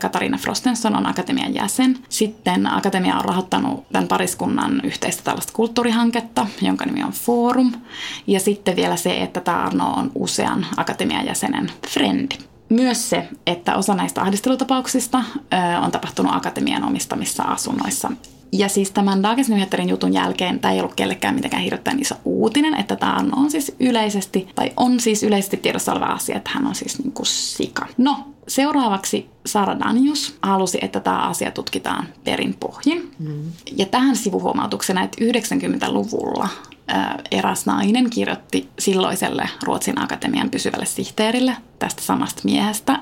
Katariina 0.00 0.38
Frostenson 0.38 0.96
on 0.96 1.06
akatemian 1.06 1.54
jäsen. 1.54 1.98
Sitten 2.08 2.74
akatemia 2.74 3.16
on 3.16 3.24
rahoittanut 3.24 3.88
tämän 3.92 4.08
pariskunnan 4.08 4.80
yhteistä 4.84 5.22
tällaista 5.24 5.52
kulttuurihanketta, 5.52 6.46
jonka 6.62 6.84
nimi 6.84 7.02
on 7.02 7.12
Forum. 7.12 7.72
Ja 8.26 8.40
sitten 8.40 8.76
vielä 8.76 8.96
se, 8.96 9.20
että 9.20 9.40
tämä 9.40 9.62
Arno 9.62 9.92
on 9.92 10.10
usean 10.14 10.66
akatemian 10.76 11.26
jäsenen 11.26 11.70
frendi. 11.88 12.51
Myös 12.72 13.10
se, 13.10 13.28
että 13.46 13.76
osa 13.76 13.94
näistä 13.94 14.22
ahdistelutapauksista 14.22 15.24
on 15.84 15.92
tapahtunut 15.92 16.34
akatemian 16.34 16.84
omistamissa 16.84 17.42
asunnoissa. 17.42 18.12
Ja 18.52 18.68
siis 18.68 18.90
tämän 18.90 19.22
Dagens 19.22 19.48
Nyheterin 19.48 19.88
jutun 19.88 20.12
jälkeen 20.12 20.60
tämä 20.60 20.74
ei 20.74 20.80
ollut 20.80 20.94
kellekään 20.94 21.34
mitenkään 21.34 21.62
hirveän 21.62 22.00
iso 22.00 22.14
uutinen, 22.24 22.74
että 22.74 22.96
tämä 22.96 23.16
on 23.36 23.50
siis 23.50 23.76
yleisesti, 23.80 24.48
tai 24.54 24.72
on 24.76 25.00
siis 25.00 25.22
yleisesti 25.22 25.56
tiedossa 25.56 25.92
oleva 25.92 26.06
asia, 26.06 26.36
että 26.36 26.50
hän 26.54 26.66
on 26.66 26.74
siis 26.74 26.98
niin 26.98 27.12
kuin 27.12 27.26
sika. 27.26 27.86
No, 27.98 28.16
seuraavaksi 28.48 29.30
Sara 29.46 29.78
Danius 29.78 30.36
halusi, 30.42 30.78
että 30.80 31.00
tämä 31.00 31.18
asia 31.18 31.50
tutkitaan 31.50 32.08
perin 32.24 32.54
pohjin. 32.60 33.10
Mm. 33.18 33.52
Ja 33.76 33.86
tähän 33.86 34.16
sivuhuomautuksena, 34.16 35.02
että 35.02 35.24
90-luvulla 35.24 36.48
eräs 37.30 37.66
nainen 37.66 38.10
kirjoitti 38.10 38.68
silloiselle 38.78 39.48
Ruotsin 39.62 40.02
akatemian 40.02 40.50
pysyvälle 40.50 40.86
sihteerille 40.86 41.56
tästä 41.78 42.02
samasta 42.02 42.42
miehestä 42.44 43.00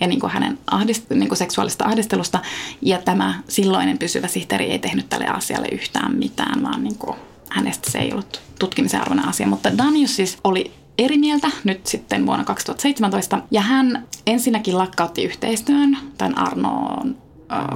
ja 0.00 0.06
niin 0.06 0.20
kuin 0.20 0.32
hänen 0.32 0.58
ahdist- 0.72 1.14
niin 1.14 1.28
kuin 1.28 1.38
seksuaalista 1.38 1.84
ahdistelusta. 1.84 2.40
Ja 2.82 2.98
tämä 2.98 3.42
silloinen 3.48 3.98
pysyvä 3.98 4.28
sihteeri 4.28 4.64
ei 4.64 4.78
tehnyt 4.78 5.08
tälle 5.08 5.26
asialle 5.26 5.68
yhtään 5.72 6.14
mitään, 6.16 6.62
vaan 6.62 6.84
niin 6.84 6.98
kuin 6.98 7.16
hänestä 7.50 7.90
se 7.90 7.98
ei 7.98 8.12
ollut 8.12 8.40
tutkimisen 8.58 9.00
arvoinen 9.00 9.28
asia. 9.28 9.46
Mutta 9.46 9.78
Danius 9.78 10.16
siis 10.16 10.38
oli 10.44 10.72
eri 10.98 11.18
mieltä 11.18 11.50
nyt 11.64 11.86
sitten 11.86 12.26
vuonna 12.26 12.44
2017. 12.44 13.42
Ja 13.50 13.60
hän 13.60 14.08
ensinnäkin 14.26 14.78
lakkautti 14.78 15.24
yhteistyön 15.24 15.98
tämän 16.18 16.38
Arnoon 16.38 17.16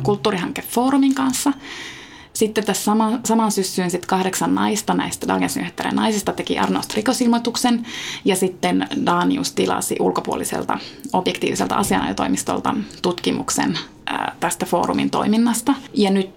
kulttuurihankefoorumin 0.03 1.15
kanssa. 1.15 1.53
Sitten 2.37 2.65
tässä 2.65 2.85
sama, 2.85 3.19
saman 3.25 3.53
syssyyn 3.53 3.91
sit 3.91 4.07
kahdeksan 4.07 4.55
naista 4.55 4.95
näistä 4.95 5.29
Dagens 5.29 5.59
naisista 5.93 6.33
teki 6.33 6.59
Arnost 6.59 6.95
rikosilmoituksen 6.95 7.87
ja 8.25 8.37
sitten 8.37 8.89
Danius 9.07 9.53
tilasi 9.53 9.97
ulkopuoliselta 10.01 10.79
objektiiviselta 11.13 11.75
asianajotoimistolta 11.75 12.75
tutkimuksen 13.03 13.79
tästä 14.41 14.67
foorumin 14.67 15.11
toiminnasta. 15.11 15.75
Ja 15.95 16.11
nyt 16.11 16.31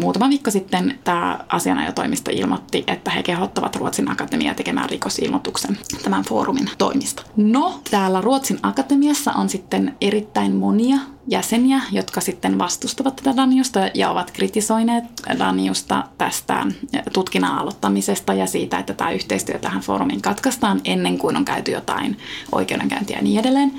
muutama 0.00 0.28
viikko 0.28 0.50
sitten 0.50 0.98
tämä 1.04 1.38
asianajotoimisto 1.48 2.30
ilmoitti, 2.34 2.84
että 2.86 3.10
he 3.10 3.22
kehottavat 3.22 3.76
Ruotsin 3.76 4.10
Akatemiaa 4.10 4.54
tekemään 4.54 4.90
rikosilmoituksen 4.90 5.78
tämän 6.02 6.22
foorumin 6.22 6.70
toimista. 6.78 7.22
No, 7.36 7.80
täällä 7.90 8.20
Ruotsin 8.20 8.58
Akatemiassa 8.62 9.32
on 9.32 9.48
sitten 9.48 9.96
erittäin 10.00 10.54
monia 10.56 10.96
jäseniä, 11.26 11.80
jotka 11.92 12.20
sitten 12.20 12.58
vastustavat 12.58 13.16
tätä 13.16 13.36
Daniusta 13.36 13.80
ja 13.94 14.10
ovat 14.10 14.30
kritisoineet 14.30 15.04
Daniusta 15.38 16.04
tästä 16.18 16.66
tutkinnan 17.12 17.58
aloittamisesta 17.58 18.34
ja 18.34 18.46
siitä, 18.46 18.78
että 18.78 18.94
tämä 18.94 19.10
yhteistyö 19.10 19.58
tähän 19.58 19.82
foorumiin 19.82 20.22
katkaistaan 20.22 20.80
ennen 20.84 21.18
kuin 21.18 21.36
on 21.36 21.44
käyty 21.44 21.70
jotain 21.70 22.18
oikeudenkäyntiä 22.52 23.16
ja 23.16 23.22
niin 23.22 23.40
edelleen. 23.40 23.72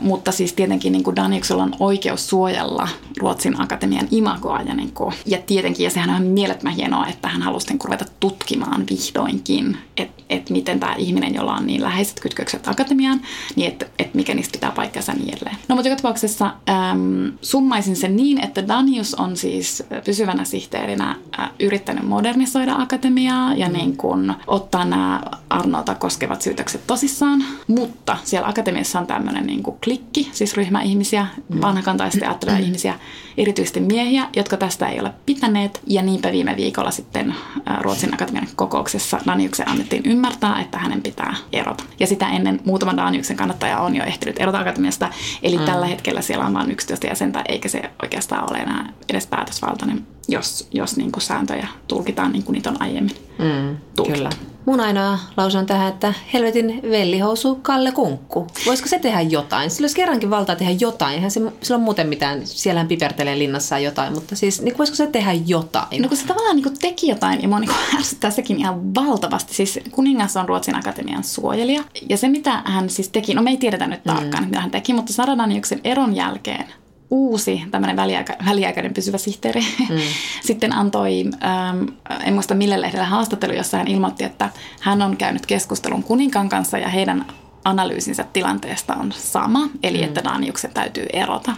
mutta 0.00 0.32
siis 0.32 0.52
tietenkin 0.52 0.92
niin 0.92 1.04
kuin 1.04 1.16
Daniuksella 1.16 1.62
on 1.62 1.74
oikeus 1.80 2.28
suojella 2.28 2.88
Ruotsin 3.18 3.60
akatemian 3.60 4.08
imagoa 4.10 4.62
ja, 4.62 4.74
niin 4.74 4.92
kuin, 4.92 5.14
ja 5.26 5.38
tietenkin, 5.46 5.84
ja 5.84 5.90
sehän 5.90 6.10
on 6.10 6.22
mielettömän 6.22 6.74
hienoa, 6.74 7.06
että 7.06 7.28
hän 7.28 7.42
halusi 7.42 7.68
niin 7.68 7.78
ruveta 7.84 8.04
tutkimaan 8.20 8.84
vihdoinkin, 8.90 9.78
että 9.96 10.22
et 10.30 10.50
miten 10.50 10.80
tämä 10.80 10.94
ihminen, 10.94 11.34
jolla 11.34 11.54
on 11.54 11.66
niin 11.66 11.82
läheiset 11.82 12.20
kytkökset 12.20 12.68
akatemiaan, 12.68 13.20
niin 13.56 13.68
että 13.68 13.86
et 13.98 14.14
mikä 14.14 14.34
niistä 14.34 14.52
pitää 14.52 14.70
paikkansa 14.70 15.12
niin 15.12 15.34
edelleen. 15.34 15.56
No 15.68 15.74
mutta 15.74 15.88
joka 15.88 15.96
tapauksessa 15.96 16.54
äm, 16.90 17.32
summaisin 17.42 17.96
sen 17.96 18.16
niin, 18.16 18.44
että 18.44 18.68
Danius 18.68 19.14
on 19.14 19.36
siis 19.36 19.82
pysyvänä 20.04 20.44
sihteerinä 20.44 21.16
äh, 21.40 21.50
yrittänyt 21.60 22.04
modernisoida 22.04 22.74
akatemiaa 22.74 23.54
ja 23.54 23.68
niin 23.68 23.96
kuin 23.96 24.34
ottaa 24.46 24.84
nämä 24.84 25.20
Arnolta 25.50 25.94
koskevat 25.94 26.42
syytökset 26.42 26.86
tosissaan, 26.86 27.44
mutta 27.66 28.16
siellä 28.24 28.48
akatemiassa 28.48 29.00
on 29.00 29.06
tämmöinen 29.06 29.46
niin 29.46 29.62
kuin 29.62 29.76
klikki, 29.84 30.28
siis 30.32 30.56
ryhmä 30.56 30.82
ihmisiä, 30.82 31.26
mm. 31.48 31.60
vanhakantaisesti 31.60 32.24
ajattelevia 32.24 32.64
ihmisiä, 32.64 32.94
erityisesti 33.36 33.80
miehiä, 33.80 34.28
jotka 34.36 34.56
tästä 34.56 34.88
ei 34.88 35.00
ole 35.00 35.12
pitäneet. 35.26 35.80
Ja 35.86 36.02
niinpä 36.02 36.32
viime 36.32 36.56
viikolla 36.56 36.90
sitten 36.90 37.30
äh, 37.70 37.80
Ruotsin 37.80 38.14
akatemian 38.14 38.48
kokouksessa 38.56 39.18
Daniuksen 39.26 39.68
annettiin 39.68 40.02
ymmärtää, 40.06 40.60
että 40.60 40.78
hänen 40.78 41.02
pitää 41.02 41.34
erota. 41.52 41.84
Ja 42.00 42.06
sitä 42.06 42.28
ennen 42.28 42.60
muutama 42.64 42.96
Daniuksen 42.96 43.36
kannattaja 43.36 43.78
on 43.78 43.96
jo 43.96 44.04
ehtinyt 44.04 44.40
erota 44.40 44.58
akatemiasta, 44.58 45.10
eli 45.42 45.58
mm. 45.58 45.64
tällä 45.64 45.86
hetkellä 45.86 46.22
siellä 46.22 46.46
on 46.46 46.54
vain 46.54 46.70
11 46.76 47.06
jäsentä, 47.06 47.44
eikä 47.48 47.68
se 47.68 47.90
oikeastaan 48.02 48.50
ole 48.50 48.58
enää 48.58 48.92
edes 49.08 49.26
päätösvaltainen, 49.26 50.06
jos, 50.28 50.68
jos 50.72 50.96
niin 50.96 51.12
kuin 51.12 51.22
sääntöjä 51.22 51.68
tulkitaan 51.88 52.32
niin 52.32 52.42
kuin 52.42 52.54
niitä 52.54 52.70
on 52.70 52.82
aiemmin 52.82 53.16
mm, 53.38 53.76
tulkittu. 53.96 54.18
Kyllä. 54.18 54.30
Mun 54.66 54.80
ainoa 54.80 55.18
lause 55.36 55.58
on 55.58 55.66
tähän, 55.66 55.88
että 55.88 56.14
helvetin 56.32 56.80
vellihousu 56.90 57.54
Kalle 57.54 57.92
Kunkku. 57.92 58.46
Voisiko 58.66 58.88
se 58.88 58.98
tehdä 58.98 59.20
jotain? 59.20 59.70
Sillä 59.70 59.84
olisi 59.84 59.96
kerrankin 59.96 60.30
valtaa 60.30 60.56
tehdä 60.56 60.72
jotain. 60.80 61.14
Eihän 61.14 61.30
se, 61.30 61.40
sillä 61.62 61.76
on 61.76 61.84
muuten 61.84 62.08
mitään, 62.08 62.46
siellähän 62.46 62.88
pipertelee 62.88 63.38
linnassaan 63.38 63.82
jotain, 63.82 64.12
mutta 64.12 64.36
siis 64.36 64.62
niin 64.62 64.78
voisiko 64.78 64.96
se 64.96 65.06
tehdä 65.06 65.32
jotain? 65.32 66.02
No 66.02 66.08
kun 66.08 66.16
se 66.16 66.26
tavallaan 66.26 66.56
niin 66.56 66.78
teki 66.80 67.08
jotain, 67.08 67.42
ja 67.42 67.48
mua 67.48 67.60
niin 67.60 67.70
ärsyttää 67.96 68.30
sekin 68.30 68.58
ihan 68.58 68.94
valtavasti. 68.94 69.54
Siis 69.54 69.80
kuningas 69.90 70.36
on 70.36 70.48
Ruotsin 70.48 70.76
akatemian 70.76 71.24
suojelija. 71.24 71.84
Ja 72.08 72.16
se 72.16 72.28
mitä 72.28 72.62
hän 72.64 72.90
siis 72.90 73.08
teki, 73.08 73.34
no 73.34 73.42
me 73.42 73.50
ei 73.50 73.56
tiedetä 73.56 73.86
nyt 73.86 74.04
tarkkaan, 74.04 74.44
mm. 74.44 74.48
mitä 74.48 74.60
hän 74.60 74.70
teki, 74.70 74.92
mutta 74.92 75.12
Sara 75.12 75.38
Daniuksen 75.38 75.80
eron 75.84 76.16
jälkeen 76.16 76.64
uusi 77.10 77.62
tämmöinen 77.70 77.96
väliaika, 77.96 78.36
väliaikainen 78.46 78.94
pysyvä 78.94 79.18
sihteeri 79.18 79.60
mm. 79.60 79.96
sitten 80.48 80.72
antoi, 80.72 81.24
ähm, 81.44 81.84
en 82.24 82.34
muista 82.34 82.54
millä 82.54 82.80
lehdellä 82.80 83.06
haastattelu, 83.06 83.52
jossa 83.52 83.76
hän 83.76 83.88
ilmoitti, 83.88 84.24
että 84.24 84.50
hän 84.80 85.02
on 85.02 85.16
käynyt 85.16 85.46
keskustelun 85.46 86.02
kuninkaan 86.02 86.48
kanssa 86.48 86.78
ja 86.78 86.88
heidän 86.88 87.26
analyysinsä 87.66 88.24
tilanteesta 88.32 88.94
on 88.94 89.12
sama, 89.12 89.68
eli 89.82 89.98
mm. 89.98 90.04
että 90.04 90.24
Daniuksen 90.24 90.70
täytyy 90.74 91.06
erota. 91.12 91.52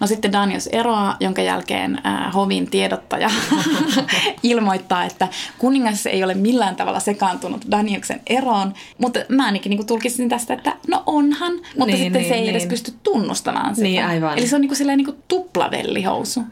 No 0.00 0.06
sitten 0.06 0.32
Danius 0.32 0.66
eroaa, 0.66 1.16
jonka 1.20 1.42
jälkeen 1.42 2.00
äh, 2.06 2.34
Hovin 2.34 2.70
tiedottaja 2.70 3.30
ilmoittaa, 4.42 5.04
että 5.04 5.28
kuningas 5.58 6.06
ei 6.06 6.24
ole 6.24 6.34
millään 6.34 6.76
tavalla 6.76 7.00
sekaantunut 7.00 7.70
Daniuksen 7.70 8.20
eroon, 8.26 8.74
mutta 8.98 9.20
mä 9.28 9.44
ainakin 9.44 9.70
niin 9.70 9.86
tulkisin 9.86 10.28
tästä, 10.28 10.54
että 10.54 10.76
no 10.88 11.02
onhan, 11.06 11.52
mutta 11.52 11.86
niin, 11.86 11.98
sitten 11.98 12.22
niin, 12.22 12.28
se 12.28 12.34
ei 12.34 12.40
niin. 12.40 12.50
edes 12.50 12.66
pysty 12.66 12.94
tunnustamaan 13.02 13.74
sitä. 13.74 13.88
Niin, 13.88 14.04
aivan. 14.04 14.38
Eli 14.38 14.46
se 14.48 14.56
on 14.56 14.60
niin 14.62 14.68
kuin 14.68 14.78
silleen 14.78 14.96
niin 14.96 15.06
kuin 15.06 15.22
tuplavellihousu. 15.28 16.42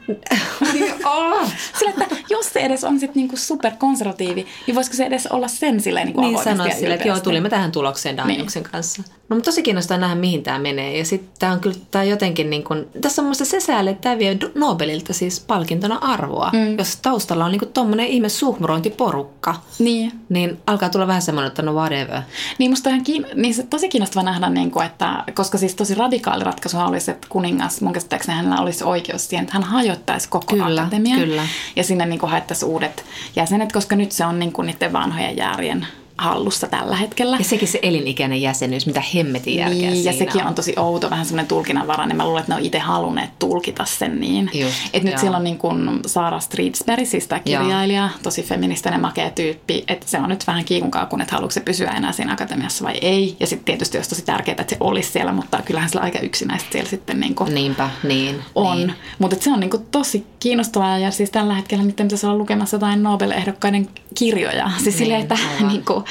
Sillä, 1.79 1.93
että 2.03 2.17
jos 2.31 2.53
se 2.53 2.61
edes 2.61 2.85
on 2.85 3.01
sitten 3.01 3.23
niin 3.23 3.39
superkonservatiivi, 3.39 4.47
niin 4.67 4.75
voisiko 4.75 4.97
se 4.97 5.05
edes 5.05 5.27
olla 5.27 5.49
sen 5.49 5.81
silleen 5.81 6.07
niin 6.07 6.15
kuin 6.15 6.27
Niin 6.27 6.45
sanoa 6.45 6.71
silleen, 6.71 6.93
että 6.93 7.09
joo, 7.09 7.21
tulimme 7.21 7.49
tähän 7.49 7.73
tulokseen 7.73 8.17
Daniuksen 8.17 8.63
niin. 8.63 8.71
kanssa 8.73 8.90
kanssa. 8.97 9.21
No 9.29 9.37
mutta 9.37 9.51
tosi 9.51 9.63
kiinnostaa 9.63 9.99
nähdä, 9.99 10.15
mihin 10.15 10.43
tämä 10.43 10.59
menee. 10.59 10.99
Ja 10.99 11.05
sitten 11.05 11.31
tämä 11.39 11.53
on 11.53 11.61
kyllä 11.61 11.77
tää 11.91 12.05
jotenkin 12.05 12.51
niin 12.51 12.65
kuin, 12.65 12.87
tässä 13.01 13.23
on 13.23 13.27
muista 13.27 13.45
se 13.45 13.61
sääli, 13.61 13.91
että 13.91 14.01
tämä 14.01 14.19
vie 14.19 14.39
Nobelilta 14.55 15.13
siis 15.13 15.41
palkintona 15.41 15.99
arvoa. 16.01 16.51
Mm. 16.53 16.79
Jos 16.79 16.97
taustalla 16.97 17.45
on 17.45 17.53
niin 17.53 17.59
kuin 17.59 17.73
tommonen 17.73 18.07
ihme 18.07 18.29
suhmurointiporukka, 18.29 19.55
niin. 19.79 20.13
niin 20.29 20.59
alkaa 20.67 20.89
tulla 20.89 21.07
vähän 21.07 21.23
semmoinen, 21.23 21.49
että 21.49 21.63
no 21.63 21.73
whatever. 21.73 22.21
Niin 22.59 22.71
musta 22.71 22.91
ihan 22.91 23.05
kiin... 23.05 23.27
niin 23.35 23.55
se 23.55 23.63
tosi 23.63 23.89
kiinnostava 23.89 24.25
nähdä, 24.25 24.51
niin 24.51 24.71
kuin, 24.71 24.87
että 24.87 25.25
koska 25.35 25.59
siis 25.59 25.75
tosi 25.75 25.95
radikaali 25.95 26.45
ratkaisu 26.45 26.79
olisi, 26.79 27.11
että 27.11 27.27
kuningas, 27.31 27.81
mun 27.81 27.93
käsittääkseni 27.93 28.37
hänellä 28.37 28.63
olisi 28.63 28.85
oikeus 28.85 29.29
siihen, 29.29 29.43
että 29.43 29.55
hän 29.55 29.63
hajottaisi 29.63 30.29
koko 30.29 30.47
kyllä, 30.47 30.81
akatemian. 30.81 31.21
Kyllä. 31.21 31.47
Ja 31.77 31.85
sinne 31.85 32.07
niin 32.07 32.21
kuin 32.21 32.31
haettaisiin 32.31 32.71
uudet 32.71 33.05
jäsenet, 33.37 33.73
koska 33.73 33.97
nyt 33.97 34.13
se 34.13 34.27
on 34.27 34.39
niin 34.39 34.53
kuin 34.53 34.67
niiden 34.67 34.93
vanhojen 34.93 35.37
jäärien 35.37 35.87
hallussa 36.21 36.67
tällä 36.67 36.97
hetkellä. 36.97 37.37
Ja 37.37 37.45
sekin 37.45 37.69
se 37.69 37.79
elinikäinen 37.83 38.43
jäsenyys, 38.43 38.87
mitä 38.87 39.03
hemmetin 39.15 39.57
järkeä 39.57 39.91
niin, 39.91 40.05
ja 40.05 40.13
sekin 40.13 40.43
on. 40.43 40.47
on 40.47 40.55
tosi 40.55 40.75
outo, 40.77 41.11
vähän 41.11 41.27
semmoinen 41.27 41.49
tulkinnanvarainen. 41.49 42.17
Mä 42.17 42.25
luulen, 42.25 42.41
että 42.41 42.53
ne 42.53 42.57
on 42.59 42.67
itse 42.67 42.79
halunneet 42.79 43.39
tulkita 43.39 43.85
sen 43.85 44.21
niin. 44.21 44.51
että 44.93 45.09
nyt 45.09 45.19
siellä 45.19 45.37
on 45.37 45.45
niin 45.45 45.59
kuin 45.59 46.01
Saara 46.07 46.41
Streetsberg, 46.41 47.07
siis 47.07 47.27
tämä 47.27 47.41
kirjailija, 47.41 48.03
joo. 48.03 48.11
tosi 48.23 48.43
feministinen 48.43 49.01
makea 49.01 49.31
tyyppi, 49.31 49.85
että 49.89 50.07
se 50.09 50.19
on 50.19 50.29
nyt 50.29 50.47
vähän 50.47 50.65
kiikunkaa, 50.65 51.07
kun 51.07 51.21
että 51.21 51.35
haluatko 51.35 51.53
se 51.53 51.61
pysyä 51.61 51.91
enää 51.91 52.13
siinä 52.13 52.33
akatemiassa 52.33 52.85
vai 52.85 52.99
ei. 53.03 53.37
Ja 53.41 53.47
sitten 53.47 53.65
tietysti 53.65 53.99
olisi 53.99 54.11
tosi 54.11 54.25
tärkeää, 54.25 54.57
että 54.61 54.75
se 54.75 54.77
olisi 54.81 55.11
siellä, 55.11 55.33
mutta 55.33 55.63
kyllähän 55.65 55.91
sillä 55.91 56.03
aika 56.03 56.19
yksinäistä 56.19 56.73
siellä 56.73 56.91
sitten 56.91 57.21
niin 57.21 57.35
kuin 57.35 57.55
Niinpä, 57.55 57.91
niin. 58.03 58.43
On. 58.55 58.77
Niin. 58.77 58.95
Mutta 59.19 59.37
se 59.41 59.51
on 59.51 59.61
niin 59.61 59.71
kuin 59.71 59.87
tosi 59.91 60.27
kiinnostavaa 60.41 60.99
ja 60.99 61.11
siis 61.11 61.31
tällä 61.31 61.55
hetkellä 61.55 61.85
nyt 61.85 61.97
pitäisi 61.97 62.27
olla 62.27 62.39
lukemassa 62.39 62.77
jotain 62.77 63.03
Nobel-ehdokkaiden 63.03 63.89
kirjoja. 64.15 64.71
Siis 64.71 64.85
niin, 64.85 64.93
silleen, 64.93 65.21
että 65.21 65.39
niin 65.69 65.85
kuin, 65.85 66.05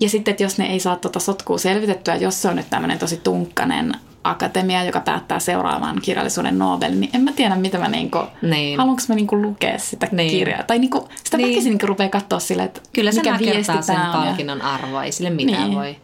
ja 0.00 0.08
sitten, 0.08 0.32
että 0.32 0.42
jos 0.42 0.58
ne 0.58 0.66
ei 0.66 0.80
saa 0.80 0.96
tuota 0.96 1.20
sotkua 1.20 1.58
selvitettyä, 1.58 2.16
jos 2.16 2.42
se 2.42 2.48
on 2.48 2.56
nyt 2.56 2.70
tämmöinen 2.70 2.98
tosi 2.98 3.16
tunkkanen 3.16 3.94
akatemia, 4.24 4.84
joka 4.84 5.00
päättää 5.00 5.38
seuraavan 5.38 6.00
kirjallisuuden 6.02 6.58
Nobel, 6.58 6.94
niin 6.94 7.10
en 7.14 7.20
mä 7.20 7.32
tiedä, 7.32 7.56
mitä 7.56 7.78
mä 7.78 7.88
niinku, 7.88 8.18
niin. 8.42 8.78
haluanko 8.78 9.02
mä 9.08 9.14
niinku 9.14 9.42
lukea 9.42 9.78
sitä 9.78 10.08
niin. 10.12 10.30
kirjaa. 10.30 10.62
Tai 10.62 10.78
niinku, 10.78 11.08
sitä 11.24 11.36
niin. 11.36 11.48
väkisin 11.48 11.70
niinku 11.70 11.86
rupeaa 11.86 12.10
katsoa 12.10 12.40
sille, 12.40 12.62
että 12.62 12.80
Kyllä 12.92 13.12
se 13.12 13.22
nakertaa 13.22 13.82
sen 13.82 13.96
palkinnon 14.12 14.58
ja... 14.58 14.74
arvoa, 14.74 15.04
ei 15.04 15.12
sille 15.12 15.30
mitään 15.30 15.62
niin. 15.62 15.78
voi. 15.78 15.96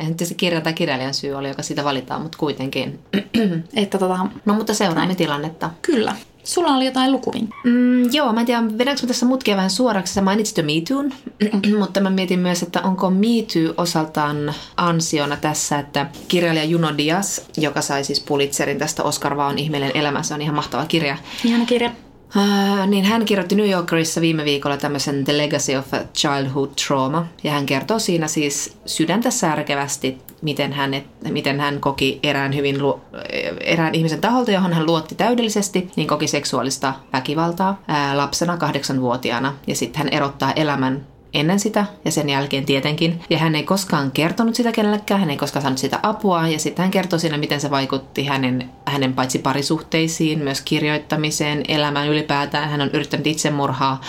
Eihän 0.00 0.14
se 0.22 0.34
kirja 0.34 0.60
tai 0.60 0.72
kirjailijan 0.72 1.14
syy 1.14 1.32
oli, 1.34 1.48
joka 1.48 1.62
sitä 1.62 1.84
valitaan, 1.84 2.22
mutta 2.22 2.38
kuitenkin. 2.38 2.98
että 3.74 3.98
tota, 3.98 4.26
no 4.44 4.54
mutta 4.54 4.74
seuraamme 4.74 5.06
näin. 5.06 5.16
tilannetta. 5.16 5.70
Kyllä. 5.82 6.16
Sulla 6.48 6.74
oli 6.74 6.86
jotain 6.86 7.12
lukuvin. 7.12 7.48
Mm, 7.64 8.12
joo, 8.12 8.32
mä 8.32 8.40
en 8.40 8.46
tiedä, 8.46 8.62
vedänkö 8.78 9.06
tässä 9.06 9.26
mutkia 9.26 9.56
vähän 9.56 9.70
suoraksi. 9.70 10.14
Sä 10.14 10.22
mainitsit 10.22 10.58
jo 10.58 10.64
MeToon, 10.64 11.12
mutta 11.78 12.00
mä 12.00 12.10
mietin 12.10 12.38
myös, 12.38 12.62
että 12.62 12.82
onko 12.82 13.10
MeToo 13.10 13.74
osaltaan 13.76 14.54
ansiona 14.76 15.36
tässä, 15.36 15.78
että 15.78 16.06
kirjailija 16.28 16.64
Juno 16.64 16.96
Diaz, 16.98 17.40
joka 17.56 17.82
sai 17.82 18.04
siis 18.04 18.20
Pulitzerin 18.20 18.78
tästä 18.78 19.02
Oscar 19.02 19.36
Vaon 19.36 19.58
ihmeellinen 19.58 19.96
elämä, 19.96 20.22
se 20.22 20.34
on 20.34 20.42
ihan 20.42 20.54
mahtava 20.54 20.86
kirja. 20.86 21.16
Ihana 21.44 21.66
kirja. 21.66 21.90
Uh, 22.36 22.86
niin 22.86 23.04
hän 23.04 23.24
kirjoitti 23.24 23.54
New 23.54 23.70
Yorkerissa 23.70 24.20
viime 24.20 24.44
viikolla 24.44 24.76
tämmöisen 24.76 25.24
The 25.24 25.38
Legacy 25.38 25.76
of 25.76 25.94
a 25.94 25.98
Childhood 26.14 26.70
Trauma. 26.86 27.26
Ja 27.44 27.52
hän 27.52 27.66
kertoo 27.66 27.98
siinä 27.98 28.28
siis 28.28 28.76
sydäntä 28.86 29.30
särkevästi, 29.30 30.18
miten 30.42 30.72
hän, 30.72 31.02
miten 31.30 31.60
hän 31.60 31.80
koki 31.80 32.20
erään, 32.22 32.54
hyvin, 32.54 32.76
erään 33.60 33.94
ihmisen 33.94 34.20
taholta, 34.20 34.50
johon 34.50 34.72
hän 34.72 34.86
luotti 34.86 35.14
täydellisesti, 35.14 35.90
niin 35.96 36.08
koki 36.08 36.26
seksuaalista 36.26 36.94
väkivaltaa 37.12 37.82
ää, 37.88 38.16
lapsena 38.16 38.56
kahdeksanvuotiaana. 38.56 39.54
Ja 39.66 39.74
sitten 39.74 39.98
hän 39.98 40.08
erottaa 40.08 40.52
elämän 40.52 41.06
ennen 41.34 41.60
sitä 41.60 41.86
ja 42.04 42.10
sen 42.10 42.28
jälkeen 42.28 42.64
tietenkin. 42.64 43.20
Ja 43.30 43.38
hän 43.38 43.54
ei 43.54 43.62
koskaan 43.62 44.10
kertonut 44.10 44.54
sitä 44.54 44.72
kenellekään, 44.72 45.20
hän 45.20 45.30
ei 45.30 45.36
koskaan 45.36 45.62
saanut 45.62 45.78
sitä 45.78 46.00
apua. 46.02 46.48
Ja 46.48 46.58
sitten 46.58 46.82
hän 46.82 46.90
kertoi 46.90 47.20
siinä, 47.20 47.38
miten 47.38 47.60
se 47.60 47.70
vaikutti 47.70 48.24
hänen, 48.24 48.70
hänen 48.86 49.14
paitsi 49.14 49.38
parisuhteisiin, 49.38 50.38
myös 50.38 50.60
kirjoittamiseen, 50.60 51.62
elämään 51.68 52.08
ylipäätään. 52.08 52.70
Hän 52.70 52.80
on 52.80 52.90
yrittänyt 52.92 53.26
itsemurhaa 53.26 54.00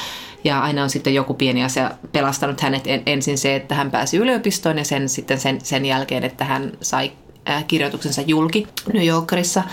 Ja 0.43 0.59
aina 0.61 0.83
on 0.83 0.89
sitten 0.89 1.13
joku 1.13 1.33
pieni 1.33 1.63
asia 1.63 1.91
pelastanut 2.11 2.61
hänet 2.61 2.83
ensin 3.05 3.37
se, 3.37 3.55
että 3.55 3.75
hän 3.75 3.91
pääsi 3.91 4.17
yliopistoon 4.17 4.77
ja 4.77 4.83
sen, 4.83 5.09
sitten 5.09 5.39
sen, 5.39 5.61
sen 5.63 5.85
jälkeen, 5.85 6.23
että 6.23 6.45
hän 6.45 6.71
sai 6.81 7.11
kirjoituksensa 7.67 8.21
julki 8.21 8.67
New 8.93 9.05
Yorkerissa 9.05 9.63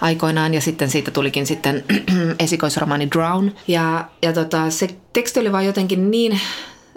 aikoinaan 0.00 0.54
ja 0.54 0.60
sitten 0.60 0.90
siitä 0.90 1.10
tulikin 1.10 1.46
sitten 1.46 1.84
esikoisromaani 2.38 3.10
Drown. 3.10 3.50
Ja, 3.68 4.04
ja 4.22 4.32
tota, 4.32 4.70
se 4.70 4.88
teksti 5.12 5.40
oli 5.40 5.52
vaan 5.52 5.66
jotenkin 5.66 6.10
niin 6.10 6.40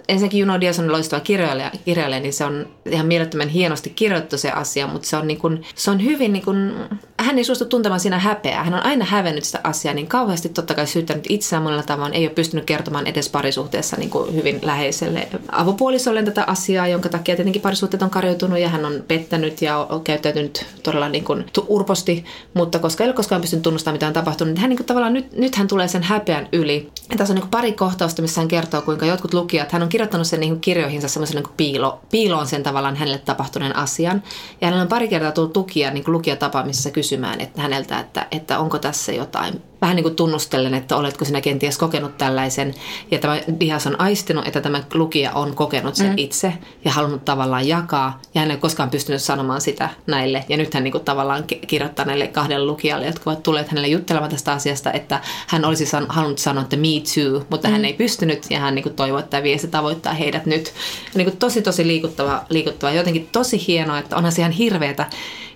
ensinnäkin 0.08 0.40
Juno 0.40 0.60
Diaz 0.60 0.78
on 0.78 0.92
loistava 0.92 1.20
kirjailija, 1.20 1.70
kirjailija, 1.84 2.20
niin 2.20 2.32
se 2.32 2.44
on 2.44 2.66
ihan 2.90 3.06
mielettömän 3.06 3.48
hienosti 3.48 3.90
kirjoittu 3.90 4.38
se 4.38 4.50
asia, 4.50 4.86
mutta 4.86 5.08
se 5.08 5.16
on, 5.16 5.26
niin 5.26 5.38
kuin, 5.38 5.62
se 5.74 5.90
on 5.90 6.04
hyvin, 6.04 6.32
niin 6.32 6.44
kuin, 6.44 6.74
hän 7.18 7.38
ei 7.38 7.44
suostu 7.44 7.64
tuntemaan 7.64 8.00
siinä 8.00 8.18
häpeää. 8.18 8.64
Hän 8.64 8.74
on 8.74 8.86
aina 8.86 9.04
hävennyt 9.04 9.44
sitä 9.44 9.60
asiaa 9.64 9.94
niin 9.94 10.06
kauheasti 10.06 10.48
totta 10.48 10.74
kai 10.74 10.86
syyttänyt 10.86 11.24
itseään 11.28 11.62
monella 11.62 11.82
tavoin. 11.82 12.12
Ei 12.12 12.26
ole 12.26 12.34
pystynyt 12.34 12.64
kertomaan 12.64 13.06
edes 13.06 13.28
parisuhteessa 13.28 13.96
niin 13.96 14.10
kuin 14.10 14.34
hyvin 14.34 14.58
läheiselle 14.62 15.28
avopuolisolle 15.52 16.22
tätä 16.22 16.44
asiaa, 16.46 16.88
jonka 16.88 17.08
takia 17.08 17.36
tietenkin 17.36 17.62
parisuhteet 17.62 18.02
on 18.02 18.10
karjoutunut 18.10 18.58
ja 18.58 18.68
hän 18.68 18.84
on 18.84 19.04
pettänyt 19.08 19.62
ja 19.62 19.78
on 19.78 20.04
käyttäytynyt 20.04 20.66
todella 20.82 21.08
niin 21.08 21.24
kuin 21.24 21.44
urposti, 21.66 22.24
mutta 22.54 22.78
koska 22.78 23.04
ei 23.04 23.08
ole 23.08 23.16
koskaan 23.16 23.40
pystynyt 23.40 23.62
tunnustamaan, 23.62 23.94
mitä 23.94 24.06
on 24.06 24.12
tapahtunut, 24.12 24.54
niin 24.54 24.60
hän 24.60 24.70
niin 24.70 24.76
kuin 24.76 24.86
tavallaan 24.86 25.12
nyt, 25.12 25.32
nyt 25.32 25.56
hän 25.56 25.68
tulee 25.68 25.88
sen 25.88 26.02
häpeän 26.02 26.48
yli. 26.52 26.90
Ja 27.10 27.16
tässä 27.16 27.32
on 27.32 27.34
niin 27.34 27.42
kuin 27.42 27.50
pari 27.50 27.72
kohtausta, 27.72 28.22
missä 28.22 28.40
hän 28.40 28.48
kertoo, 28.48 28.82
kuinka 28.82 29.06
jotkut 29.06 29.34
lukijat, 29.34 29.72
hän 29.72 29.82
on 29.82 29.88
kirjoittanut 29.92 30.26
sen 30.26 30.40
niin 30.40 30.60
kirjoihinsa 30.60 31.08
semmoisen 31.08 31.36
niin 31.42 31.54
piilo, 31.56 32.00
piiloon 32.10 32.46
sen 32.46 32.62
tavallaan 32.62 32.96
hänelle 32.96 33.18
tapahtuneen 33.18 33.76
asian. 33.76 34.22
Ja 34.60 34.66
hänellä 34.66 34.82
on 34.82 34.88
pari 34.88 35.08
kertaa 35.08 35.32
tullut 35.32 35.52
tukia 35.52 35.90
niin 35.90 36.04
lukijatapaamisessa 36.06 36.90
kysymään 36.90 37.40
että 37.40 37.62
häneltä, 37.62 38.00
että, 38.00 38.26
että 38.30 38.58
onko 38.58 38.78
tässä 38.78 39.12
jotain 39.12 39.71
vähän 39.82 39.96
niin 39.96 40.04
kuin 40.04 40.16
tunnustellen, 40.16 40.74
että 40.74 40.96
oletko 40.96 41.24
sinä 41.24 41.40
kenties 41.40 41.78
kokenut 41.78 42.18
tällaisen. 42.18 42.74
Ja 43.10 43.18
tämä 43.18 43.40
Dias 43.60 43.86
on 43.86 44.00
aistinut, 44.00 44.46
että 44.46 44.60
tämä 44.60 44.82
lukija 44.94 45.32
on 45.32 45.54
kokenut 45.54 45.94
sen 45.94 46.10
mm. 46.10 46.14
itse 46.16 46.52
ja 46.84 46.92
halunnut 46.92 47.24
tavallaan 47.24 47.68
jakaa. 47.68 48.20
Ja 48.34 48.40
hän 48.40 48.50
ei 48.50 48.56
koskaan 48.56 48.90
pystynyt 48.90 49.22
sanomaan 49.22 49.60
sitä 49.60 49.88
näille. 50.06 50.44
Ja 50.48 50.56
nyt 50.56 50.74
hän 50.74 50.84
niin 50.84 50.92
kuin 50.92 51.04
tavallaan 51.04 51.44
kirjoittaa 51.66 52.04
näille 52.04 52.26
kahdelle 52.26 52.66
lukijalle, 52.66 53.06
jotka 53.06 53.30
ovat 53.30 53.42
tulleet 53.42 53.68
hänelle 53.68 53.88
juttelemaan 53.88 54.30
tästä 54.30 54.52
asiasta, 54.52 54.92
että 54.92 55.20
hän 55.46 55.64
olisi 55.64 55.86
san- 55.86 56.06
halunnut 56.08 56.38
sanoa, 56.38 56.62
että 56.62 56.76
me 56.76 56.88
too, 57.14 57.44
mutta 57.50 57.68
mm. 57.68 57.72
hän 57.72 57.84
ei 57.84 57.92
pystynyt. 57.92 58.46
Ja 58.50 58.58
hän 58.58 58.74
niin 58.74 58.82
kuin 58.82 58.94
toivoo, 58.94 59.18
että 59.18 59.30
tämä 59.30 59.42
viesti 59.42 59.68
tavoittaa 59.68 60.14
heidät 60.14 60.46
nyt. 60.46 60.66
Ja 60.66 61.18
niin 61.18 61.26
kuin 61.26 61.36
tosi, 61.36 61.62
tosi 61.62 61.86
liikuttava, 61.86 62.44
liikuttava. 62.48 62.92
Jotenkin 62.92 63.28
tosi 63.32 63.66
hienoa, 63.66 63.98
että 63.98 64.16
onhan 64.16 64.32
se 64.32 64.42
ihan 64.42 64.52
hirveetä, 64.52 65.06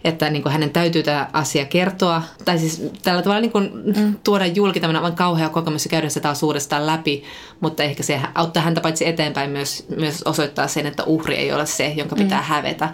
että 0.07 0.31
niin 0.31 0.43
kuin 0.43 0.53
hänen 0.53 0.71
täytyy 0.71 1.03
tämä 1.03 1.29
asia 1.33 1.65
kertoa. 1.65 2.23
Tai 2.45 2.59
siis 2.59 2.83
tällä 3.03 3.23
tavalla 3.23 3.41
niin 3.41 3.53
kuin 3.53 3.71
mm. 3.97 4.17
tuoda 4.25 4.47
julki 4.47 4.81
tämmöinen 4.81 5.03
aivan 5.03 5.17
kauhea 5.17 5.49
kokemus 5.49 5.85
ja 5.85 5.91
käydä 5.91 6.09
se 6.09 6.21
taas 6.21 6.43
uudestaan 6.43 6.87
läpi, 6.87 7.25
mutta 7.61 7.83
ehkä 7.83 8.03
se 8.03 8.21
auttaa 8.35 8.63
häntä 8.63 8.81
paitsi 8.81 9.09
eteenpäin 9.09 9.51
myös, 9.51 9.87
myös 9.97 10.23
osoittaa 10.23 10.69
sen, 10.69 10.87
että 10.87 11.05
uhri 11.05 11.35
ei 11.35 11.53
ole 11.53 11.67
se, 11.67 11.89
jonka 11.97 12.17
pitää 12.17 12.41
mm. 12.41 12.47
hävetä, 12.47 12.89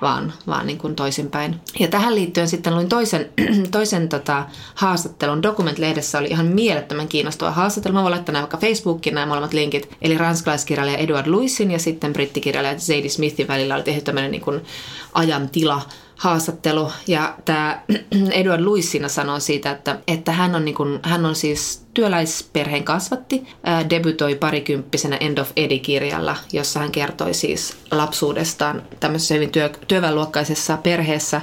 vaan, 0.00 0.32
vaan 0.46 0.66
niin 0.66 0.78
kuin 0.78 0.94
toisinpäin. 0.94 1.60
Ja 1.80 1.88
tähän 1.88 2.14
liittyen 2.14 2.48
sitten 2.48 2.74
luin 2.74 2.88
toisen, 2.88 3.28
toisen 3.70 4.08
tota, 4.08 4.46
haastattelun. 4.74 5.42
Document-lehdessä 5.42 6.18
oli 6.18 6.28
ihan 6.28 6.46
mielettömän 6.46 7.08
kiinnostava 7.08 7.50
haastattelu. 7.50 7.94
Mä 7.94 8.02
voin 8.02 8.10
laittaa 8.10 8.32
nämä 8.32 8.42
vaikka 8.42 8.56
Facebookiin 8.56 9.14
nämä 9.14 9.26
molemmat 9.26 9.52
linkit. 9.52 9.96
Eli 10.02 10.18
ranskalaiskirjailija 10.18 10.98
Edward 10.98 11.26
Lewisin 11.26 11.70
ja 11.70 11.78
sitten 11.78 12.12
brittikirjailija 12.12 12.78
Zadie 12.78 13.08
Smithin 13.08 13.48
välillä 13.48 13.74
oli 13.74 13.82
tehty 13.82 14.00
tämmöinen 14.00 14.30
niin 14.30 14.42
kuin 14.42 14.60
ajan 15.14 15.48
tila 15.48 15.82
haastattelu. 16.18 16.92
Ja 17.06 17.34
tämä 17.44 17.82
Edward 18.32 18.64
Lewis 18.64 18.90
siinä 18.90 19.08
sanoo 19.08 19.40
siitä, 19.40 19.70
että, 19.70 19.98
että 20.06 20.32
hän, 20.32 20.54
on 20.54 20.64
niin 20.64 20.74
kuin, 20.74 21.00
hän 21.02 21.26
on 21.26 21.34
siis 21.34 21.86
työläisperheen 21.94 22.84
kasvatti, 22.84 23.46
ää, 23.64 23.90
debytoi 23.90 24.34
parikymppisenä 24.34 25.16
End 25.16 25.38
of 25.38 25.50
Eddie-kirjalla, 25.56 26.36
jossa 26.52 26.80
hän 26.80 26.92
kertoi 26.92 27.34
siis 27.34 27.76
lapsuudestaan 27.90 28.82
tämmöisessä 29.00 29.34
hyvin 29.34 29.50
työ, 29.50 29.70
työväenluokkaisessa 29.88 30.76
perheessä, 30.76 31.40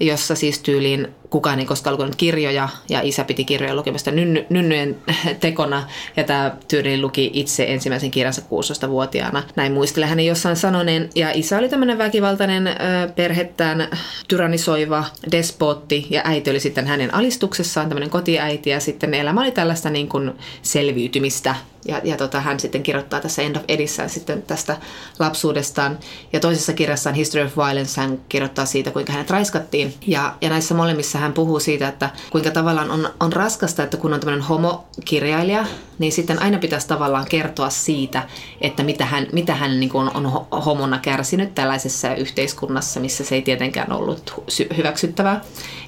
jossa 0.00 0.34
siis 0.34 0.58
tyyliin 0.58 1.08
kukaan 1.30 1.58
ei 1.58 1.66
koskaan 1.66 1.94
lukenut 1.94 2.16
kirjoja 2.16 2.68
ja 2.88 3.00
isä 3.02 3.24
piti 3.24 3.44
kirjoja 3.44 3.74
lukemasta 3.74 4.10
nynny, 4.10 4.46
nynnyjen 4.48 4.96
tekona 5.40 5.86
ja 6.16 6.24
tämä 6.24 6.56
tyyli 6.68 7.00
luki 7.00 7.30
itse 7.32 7.64
ensimmäisen 7.68 8.10
kirjansa 8.10 8.42
16-vuotiaana. 8.42 9.42
Näin 9.56 9.72
muistelee 9.72 10.08
hänen 10.08 10.26
jossain 10.26 10.56
sanoneen. 10.56 11.10
Ja 11.14 11.30
isä 11.34 11.58
oli 11.58 11.68
tämmöinen 11.68 11.98
väkivaltainen 11.98 12.66
ö, 12.66 12.72
perhettään 13.16 13.88
tyrannisoiva 14.28 15.04
despootti 15.32 16.06
ja 16.10 16.22
äiti 16.24 16.50
oli 16.50 16.60
sitten 16.60 16.86
hänen 16.86 17.14
alistuksessaan 17.14 17.88
tämmöinen 17.88 18.10
kotiäiti 18.10 18.70
ja 18.70 18.80
sitten 18.80 19.14
elämä 19.14 19.40
oli 19.40 19.50
tällaista 19.52 19.90
niin 19.90 20.08
kuin 20.08 20.32
selviytymistä 20.62 21.54
ja, 21.88 22.00
ja 22.04 22.16
tota, 22.16 22.40
hän 22.40 22.60
sitten 22.60 22.82
kirjoittaa 22.82 23.20
tässä 23.20 23.42
End 23.42 23.56
of 23.56 23.62
Edissä 23.68 24.08
sitten 24.08 24.42
tästä 24.42 24.76
lapsuudestaan. 25.18 25.98
Ja 26.32 26.40
toisessa 26.40 26.72
kirjassaan 26.72 27.16
History 27.16 27.44
of 27.44 27.56
Violence 27.56 28.00
hän 28.00 28.20
kirjoittaa 28.28 28.66
siitä, 28.66 28.90
kuinka 28.90 29.12
hänet 29.12 29.30
raiskattiin. 29.30 29.94
Ja, 30.06 30.34
ja 30.40 30.48
näissä 30.50 30.74
molemmissa 30.74 31.17
hän 31.18 31.32
puhuu 31.32 31.60
siitä, 31.60 31.88
että 31.88 32.10
kuinka 32.30 32.50
tavallaan 32.50 32.90
on, 32.90 33.08
on 33.20 33.32
raskasta, 33.32 33.82
että 33.82 33.96
kun 33.96 34.14
on 34.14 34.20
tämmöinen 34.20 34.46
homokirjailija, 34.46 35.64
niin 35.98 36.12
sitten 36.12 36.42
aina 36.42 36.58
pitäisi 36.58 36.88
tavallaan 36.88 37.26
kertoa 37.28 37.70
siitä, 37.70 38.22
että 38.60 38.82
mitä 38.82 39.04
hän, 39.04 39.26
mitä 39.32 39.54
hän 39.54 39.80
niin 39.80 39.90
kuin 39.90 40.10
on 40.14 40.32
homona 40.64 40.98
kärsinyt 40.98 41.54
tällaisessa 41.54 42.14
yhteiskunnassa, 42.14 43.00
missä 43.00 43.24
se 43.24 43.34
ei 43.34 43.42
tietenkään 43.42 43.92
ollut 43.92 44.44
hyväksyttävää. 44.76 45.40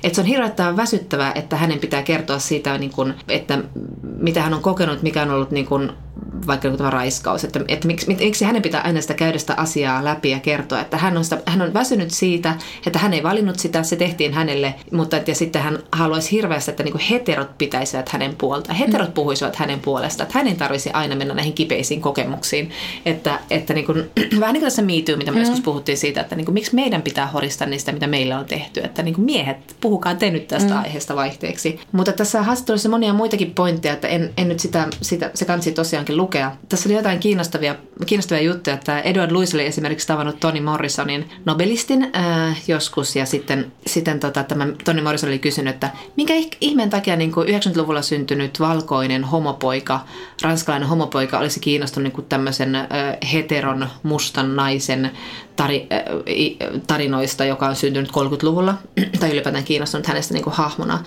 Että 0.03 0.15
se 0.15 0.21
on 0.21 0.27
hirveän 0.27 0.77
väsyttävää, 0.77 1.33
että 1.35 1.57
hänen 1.57 1.79
pitää 1.79 2.03
kertoa 2.03 2.39
siitä, 2.39 2.79
niin 2.79 2.91
kuin, 2.91 3.15
että 3.29 3.59
mitä 4.03 4.43
hän 4.43 4.55
on 4.55 4.63
kokenut, 4.63 5.03
mikä 5.03 5.23
on 5.23 5.31
ollut 5.31 5.51
niin 5.51 5.67
kuin 5.67 5.93
vaikka 6.47 6.71
tämä 6.71 6.91
raiskaus, 6.91 7.45
että, 7.45 7.61
että 7.69 7.87
miksi, 7.87 8.15
miksi 8.15 8.45
hänen 8.45 8.63
pitää 8.63 8.81
aina 8.81 9.01
sitä 9.01 9.15
käydä 9.15 9.39
sitä 9.39 9.55
asiaa 9.57 10.05
läpi 10.05 10.31
ja 10.31 10.41
kertoa, 10.41 10.81
että 10.81 10.97
hän 10.97 11.17
on, 11.17 11.25
sitä, 11.25 11.43
hän 11.47 11.63
on 11.63 11.75
väsynyt 11.75 12.11
siitä, 12.11 12.55
että 12.87 12.99
hän 12.99 13.15
ei 13.15 13.23
valinnut 13.23 13.59
sitä, 13.59 13.83
se 13.83 13.97
tehtiin 13.97 14.35
hänelle, 14.35 14.75
mutta 14.93 15.20
että, 15.21 15.31
ja 15.31 15.35
sitten 15.35 15.63
hän 15.63 15.79
haluaisi 15.93 16.31
hirveästi, 16.31 16.71
että 16.71 16.83
niin 16.83 16.93
kuin 16.93 17.03
heterot 17.03 17.59
pitäisivät 17.59 18.09
hänen 18.09 18.37
puolta, 18.37 18.75
heterot 18.75 19.09
mm. 19.09 19.15
puhuisivat 19.15 19.57
hänen 19.57 19.81
puolesta, 19.81 20.23
että 20.23 20.39
hänen 20.39 20.57
tarvitsisi 20.57 20.91
aina 20.93 21.17
mennä 21.17 21.35
näihin 21.35 21.53
kipeisiin 21.53 22.01
kokemuksiin, 22.01 22.71
että, 23.07 23.39
että 23.51 23.75
niin 23.75 23.87
kuin, 23.87 23.99
vähän 24.41 24.53
niin 24.53 24.61
kuin 24.61 24.63
tässä 24.63 24.83
miityy, 24.83 25.17
mitä 25.17 25.33
me 25.33 25.35
mm. 25.35 25.41
joskus 25.41 25.61
puhuttiin 25.61 25.99
siitä, 25.99 26.21
että 26.21 26.37
niin 26.37 26.45
kuin, 26.45 26.55
miksi 26.55 26.75
meidän 26.75 27.03
pitää 27.03 27.27
horistaa 27.27 27.69
niistä, 27.69 27.93
mitä 27.93 28.07
meillä 28.07 28.39
on 28.39 28.45
tehty, 28.45 28.81
että 28.85 29.03
niin 29.03 29.15
kuin 29.15 29.25
miehet, 29.25 29.77
puhukaa 29.81 30.15
te 30.15 30.31
nyt 30.31 30.49
tästä 30.49 30.75
mm. 30.75 30.81
aiheesta 30.81 31.17
vaihteeksi. 31.17 31.81
Mutta 31.93 32.13
tässä 32.13 32.43
haastattelussa 32.43 32.89
monia 32.89 33.13
muitakin 33.13 33.51
pointteja, 33.51 33.95
että 33.95 34.09
en, 34.09 34.31
en 34.37 34.49
nyt 34.49 34.61
sitä, 34.61 34.89
sitä 35.03 35.31
se 35.35 35.45
kansi 35.45 35.73
tosiaankin 35.73 36.17
lukea. 36.17 36.53
Tässä 36.69 36.89
oli 36.89 36.97
jotain 36.97 37.21
kiinnostavia, 37.21 37.77
kiinnostavia 38.07 38.43
juttuja, 38.45 38.75
että 38.75 39.01
Edward 39.01 39.33
Lewis 39.33 39.55
oli 39.55 39.67
esimerkiksi 39.67 40.07
tavannut 40.07 40.41
Toni 40.41 40.61
Morrisonin 40.61 41.31
Nobelistin 41.45 42.11
ää, 42.13 42.55
joskus 42.69 43.17
ja 43.17 43.27
sitten, 43.27 43.73
sitten 43.87 44.21
tota, 44.21 44.45
tämä 44.45 44.67
Toni 44.85 45.03
Morrison 45.11 45.31
oli 45.31 45.39
kysynyt, 45.39 45.75
että 45.75 45.91
minkä 46.17 46.35
ihmeen 46.61 46.91
takia 46.91 47.17
niin 47.17 47.33
kuin 47.33 47.49
90-luvulla 47.49 48.03
syntynyt 48.03 48.61
valkoinen 48.61 49.25
homopoika, 49.25 50.01
ranskalainen 50.43 50.89
homopoika 50.89 51.39
olisi 51.39 51.61
kiinnostunut 51.61 52.05
niin 52.05 52.13
kuin 52.13 52.27
tämmöisen 52.27 52.75
ää, 52.75 52.87
heteron 53.33 53.89
mustan 54.03 54.57
naisen 54.57 55.11
tari, 55.57 55.87
äh, 55.93 56.81
tarinoista, 56.87 57.45
joka 57.45 57.67
on 57.67 57.77
syntynyt 57.77 58.11
30-luvulla, 58.11 58.75
tai 59.21 59.31
ylipäätään 59.33 59.65
kiinnostunut 59.65 60.07
hänestä 60.07 60.35
niin 60.35 60.45
kuin 60.45 60.55
hahmona, 60.55 60.99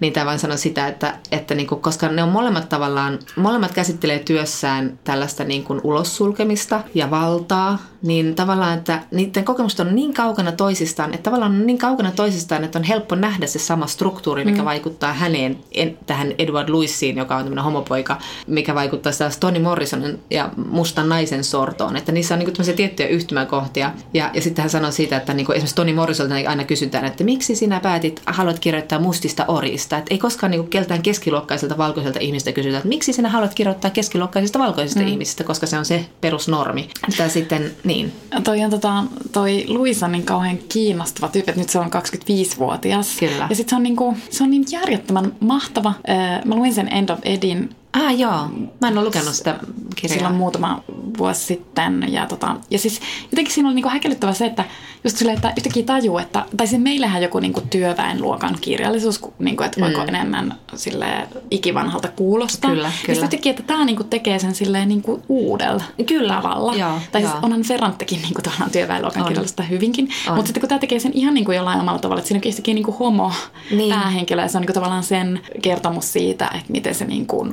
niin 0.00 0.12
tämä 0.12 0.26
vain 0.26 0.38
sanoo 0.38 0.56
sitä, 0.56 0.86
että, 0.86 1.14
että 1.32 1.54
niin 1.54 1.66
kuin, 1.66 1.80
koska 1.80 2.08
ne 2.08 2.22
on 2.22 2.28
molemmat 2.28 2.68
tavallaan, 2.68 3.18
molemmat 3.36 3.72
käsittelee 3.72 4.18
työssään 4.18 4.98
tällaista 5.04 5.44
niin 5.44 5.64
kuin 5.64 5.80
ulossulkemista 5.84 6.80
ja 6.94 7.10
valtaa, 7.10 7.78
niin 8.02 8.34
tavallaan, 8.34 8.78
että 8.78 9.02
niiden 9.10 9.44
kokemukset 9.44 9.80
on 9.80 9.94
niin 9.94 10.14
kaukana 10.14 10.52
toisistaan, 10.52 11.14
että 11.14 11.22
tavallaan 11.30 11.52
on 11.52 11.66
niin 11.66 11.78
kaukana 11.78 12.10
toisistaan, 12.10 12.64
että 12.64 12.78
on 12.78 12.84
helppo 12.84 13.14
nähdä 13.14 13.46
se 13.52 13.58
sama 13.58 13.86
struktuuri, 13.86 14.44
mikä 14.44 14.58
mm. 14.58 14.64
vaikuttaa 14.64 15.12
häneen, 15.12 15.58
en, 15.72 15.98
tähän 16.06 16.32
Edward 16.38 16.68
Louisiin, 16.68 17.16
joka 17.16 17.36
on 17.36 17.42
tämmöinen 17.42 17.64
homopoika, 17.64 18.18
mikä 18.46 18.74
vaikuttaa 18.74 19.12
taas 19.18 19.38
Toni 19.38 19.58
Morrisonin 19.58 20.20
ja 20.30 20.50
mustan 20.70 21.08
naisen 21.08 21.44
sortoon, 21.44 21.96
että 21.96 22.12
niissä 22.12 22.34
on 22.34 22.38
niin 22.38 22.52
kuin 22.56 22.76
tiettyjä 22.76 23.08
yhtymäkohtia. 23.08 23.92
Ja, 24.14 24.30
ja 24.34 24.42
sitten 24.42 24.62
hän 24.62 24.70
sanoi 24.70 24.92
siitä, 24.92 25.16
että 25.16 25.34
niin 25.34 25.46
kuin 25.46 25.56
esimerkiksi 25.56 25.76
Toni 25.76 25.92
Morrisolta 25.92 26.34
aina 26.34 26.64
kysytään, 26.64 27.04
että 27.04 27.24
miksi 27.24 27.56
sinä 27.56 27.80
päätit, 27.80 28.22
haluat 28.26 28.58
kirjoittaa 28.58 28.98
mustista 28.98 29.44
orista, 29.48 29.96
että 29.96 30.14
ei 30.14 30.18
koskaan 30.18 30.50
niin 30.50 30.60
kuin 30.60 30.70
keltään 30.70 31.02
keskiluokkaiselta 31.02 31.78
valkoiselta 31.78 32.18
ihmistä 32.18 32.52
kysytä, 32.52 32.76
että 32.76 32.88
miksi 32.88 33.12
sinä 33.12 33.28
haluat 33.28 33.54
kirjoittaa 33.54 33.90
keskiluokkaisista 33.90 34.58
valkoisista 34.58 35.00
mm. 35.00 35.06
ihmisistä, 35.06 35.44
koska 35.44 35.66
se 35.66 35.78
on 35.78 35.84
se 35.84 36.06
perusnormi. 36.20 36.88
Että 37.08 37.28
sitten 37.28 37.72
niin. 37.84 38.12
Toi 38.44 38.64
on 38.64 38.70
tota, 38.70 39.04
toi 39.32 39.64
Luisa 39.68 40.08
niin 40.08 40.24
kauhean 40.24 40.58
kiinnostava 40.68 41.28
tyyppi, 41.28 41.50
että 41.50 41.60
nyt 41.60 41.70
se 41.70 41.78
on 41.78 41.90
25-vuotias. 41.92 43.16
Kyllä. 43.20 43.41
Ja 43.50 43.56
sitten 43.56 43.70
se 43.70 43.76
on, 43.76 43.82
niinku, 43.82 44.16
se 44.30 44.44
on 44.44 44.50
niin 44.50 44.64
järjettömän 44.70 45.32
mahtava. 45.40 45.94
Mä 46.44 46.54
luin 46.54 46.74
sen 46.74 46.88
End 46.92 47.08
of 47.08 47.18
Edin 47.22 47.70
Ah 47.92 48.18
joo, 48.18 48.48
mä 48.80 48.88
en 48.88 48.98
ole 48.98 49.04
lukenut 49.04 49.34
sitä 49.34 49.58
kirjaa. 49.96 50.14
Silloin 50.14 50.34
muutama 50.34 50.84
vuosi 51.18 51.44
sitten. 51.44 52.06
Ja, 52.12 52.26
tota, 52.26 52.56
ja 52.70 52.78
siis 52.78 53.00
jotenkin 53.30 53.54
siinä 53.54 53.68
oli 53.68 53.74
niinku 53.74 53.88
häkellyttävä 53.88 54.32
se, 54.32 54.46
että 54.46 54.64
just 55.04 55.16
silleen, 55.16 55.36
että 55.36 55.52
yhtäkkiä 55.56 55.82
tajuu, 55.82 56.18
että, 56.18 56.44
tai 56.56 56.66
siis 56.66 56.82
meillähän 56.82 57.22
joku 57.22 57.40
niinku 57.40 57.60
työväenluokan 57.70 58.58
kirjallisuus, 58.60 59.20
niinku, 59.38 59.62
että 59.62 59.80
voiko 59.80 60.00
mm. 60.00 60.08
enemmän 60.08 60.54
sille 60.74 61.28
ikivanhalta 61.50 62.08
kuulostaa. 62.08 62.70
Kyllä, 62.70 62.88
ja 62.88 62.92
kyllä. 63.06 63.20
yhtäkkiä, 63.20 63.50
että 63.50 63.62
tämä 63.62 63.84
niinku 63.84 64.04
tekee 64.04 64.38
sen 64.38 64.54
silleen 64.54 64.88
niinku 64.88 65.22
uudella 65.28 65.82
Kyllä, 66.06 66.34
tavalla. 66.34 66.74
joo, 66.74 66.98
tai 67.12 67.22
joo. 67.22 67.30
siis 67.30 67.44
onhan 67.44 67.62
Ferrantekin 67.62 68.22
niinku 68.22 68.42
tavallaan 68.42 68.70
työväenluokan 68.70 69.22
On. 69.22 69.28
kirjallisuutta 69.28 69.62
hyvinkin. 69.62 70.08
On. 70.28 70.34
Mutta 70.34 70.46
sitten 70.48 70.60
kun 70.60 70.68
tämä 70.68 70.78
tekee 70.78 70.98
sen 70.98 71.12
ihan 71.14 71.34
niinku 71.34 71.52
jollain 71.52 71.80
omalla 71.80 71.98
tavalla, 71.98 72.18
että 72.18 72.28
siinä 72.28 72.38
onkin 72.38 72.50
yhtäkkiä 72.50 72.74
niinku 72.74 72.92
homo 72.92 73.32
Niin. 73.70 73.94
päähenkilö, 73.94 74.42
ja 74.42 74.48
se 74.48 74.58
on 74.58 74.62
niinku 74.62 74.72
tavallaan 74.72 75.02
sen 75.02 75.40
kertomus 75.62 76.12
siitä, 76.12 76.50
että 76.54 76.72
miten 76.72 76.94
se 76.94 77.04
niinku 77.04 77.46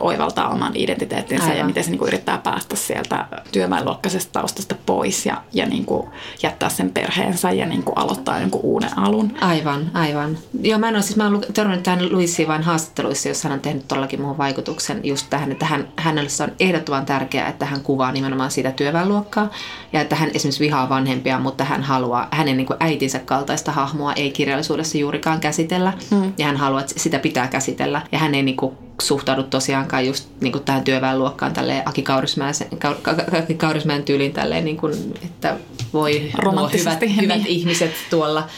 oivaltaa 0.00 0.48
oman 0.48 0.72
identiteettinsä 0.74 1.44
Aivan. 1.44 1.58
ja 1.58 1.64
miten 1.64 1.84
se 1.84 1.90
niinku 1.90 2.06
yrittää 2.06 2.38
päästä 2.38 2.76
sieltä 2.76 3.05
työväenluokkaisesta 3.52 4.32
taustasta 4.32 4.74
pois 4.86 5.26
ja, 5.26 5.42
ja 5.52 5.66
niinku 5.66 6.08
jättää 6.42 6.68
sen 6.68 6.90
perheensä 6.90 7.50
ja 7.50 7.66
niinku 7.66 7.92
aloittaa 7.92 8.40
jonkun 8.40 8.60
uuden 8.60 8.98
alun. 8.98 9.32
Aivan, 9.40 9.90
aivan. 9.94 10.38
Joo, 10.62 10.78
mä 10.78 10.88
en 10.88 10.94
ole, 10.94 11.02
siis 11.02 11.16
mä 11.16 11.24
oon 11.24 11.40
törmännyt 11.54 11.82
tähän 11.82 12.12
Luisiin 12.12 12.48
vain 12.48 12.62
haastatteluissa, 12.62 13.28
jossa 13.28 13.48
hän 13.48 13.56
on 13.56 13.62
tehnyt 13.62 13.88
todellakin 13.88 14.20
muuhun 14.20 14.38
vaikutuksen 14.38 15.00
just 15.04 15.26
tähän, 15.30 15.52
että 15.52 15.66
hän, 15.66 15.88
hänelle 15.96 16.28
se 16.28 16.42
on 16.42 16.52
ehdottoman 16.60 17.06
tärkeää, 17.06 17.48
että 17.48 17.66
hän 17.66 17.80
kuvaa 17.80 18.12
nimenomaan 18.12 18.50
sitä 18.50 18.72
työväenluokkaa 18.72 19.50
ja 19.92 20.00
että 20.00 20.16
hän 20.16 20.30
esimerkiksi 20.34 20.64
vihaa 20.64 20.88
vanhempia, 20.88 21.38
mutta 21.38 21.64
hän 21.64 21.82
haluaa 21.82 22.28
hänen 22.30 22.56
niin 22.56 22.66
kuin 22.66 22.76
äitinsä 22.80 23.18
kaltaista 23.18 23.72
hahmoa 23.72 24.12
ei 24.12 24.30
kirjallisuudessa 24.30 24.98
juurikaan 24.98 25.40
käsitellä 25.40 25.92
mm. 26.10 26.32
ja 26.38 26.46
hän 26.46 26.56
haluaa, 26.56 26.80
että 26.80 26.94
sitä 26.96 27.18
pitää 27.18 27.48
käsitellä 27.48 28.02
ja 28.12 28.18
hän 28.18 28.34
ei 28.34 28.42
niin 28.42 28.56
kuin 28.56 28.76
suhtaudu 29.00 29.42
tosiaankaan 29.42 30.06
just 30.06 30.28
niin 30.40 30.52
kuin 30.52 30.64
tähän 30.64 30.84
työväenluokkaan 30.84 31.52
tälleen 31.52 31.88
Aki 31.88 32.02
Kaurismäen, 32.02 32.54
Ka- 33.02 33.14
Ka- 33.14 33.38
Aki 33.38 33.54
Kaurismäen 33.54 34.02
tyyliin 34.02 34.32
tälleen, 34.32 34.64
niin 34.64 34.76
kuin, 34.76 35.14
että 35.24 35.56
voi 35.92 36.12
nuo 36.12 36.20
hyvät, 36.20 36.38
Romanttisesti, 36.38 37.16
hyvät 37.20 37.36
niin. 37.36 37.46
ihmiset 37.46 37.92
tuolla 38.10 38.48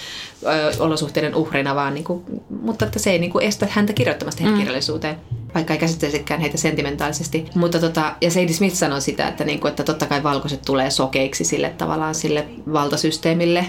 olosuhteiden 0.78 1.34
uhrina, 1.34 1.74
vaan 1.74 1.94
niin 1.94 2.04
kuin, 2.04 2.24
mutta 2.62 2.84
että 2.84 2.98
se 2.98 3.10
ei 3.10 3.18
niin 3.18 3.30
kuin 3.30 3.44
estä 3.44 3.66
häntä 3.70 3.92
kirjoittamasta 3.92 4.44
mm. 4.44 4.56
kirjallisuuteen, 4.56 5.16
vaikka 5.54 5.72
ei 5.72 5.80
käsittelisikään 5.80 6.40
heitä 6.40 6.56
sentimentaalisesti. 6.56 7.46
Mutta 7.54 7.78
tota, 7.78 8.14
ja 8.20 8.30
Sadie 8.30 8.52
Smith 8.52 8.74
sanoi 8.74 9.00
sitä, 9.00 9.28
että, 9.28 9.44
niin 9.44 9.60
kuin, 9.60 9.70
että 9.70 9.84
totta 9.84 10.06
kai 10.06 10.22
valkoiset 10.22 10.62
tulee 10.66 10.90
sokeiksi 10.90 11.44
sille 11.44 11.70
tavallaan 11.78 12.14
sille 12.14 12.46
valtasysteemille, 12.72 13.64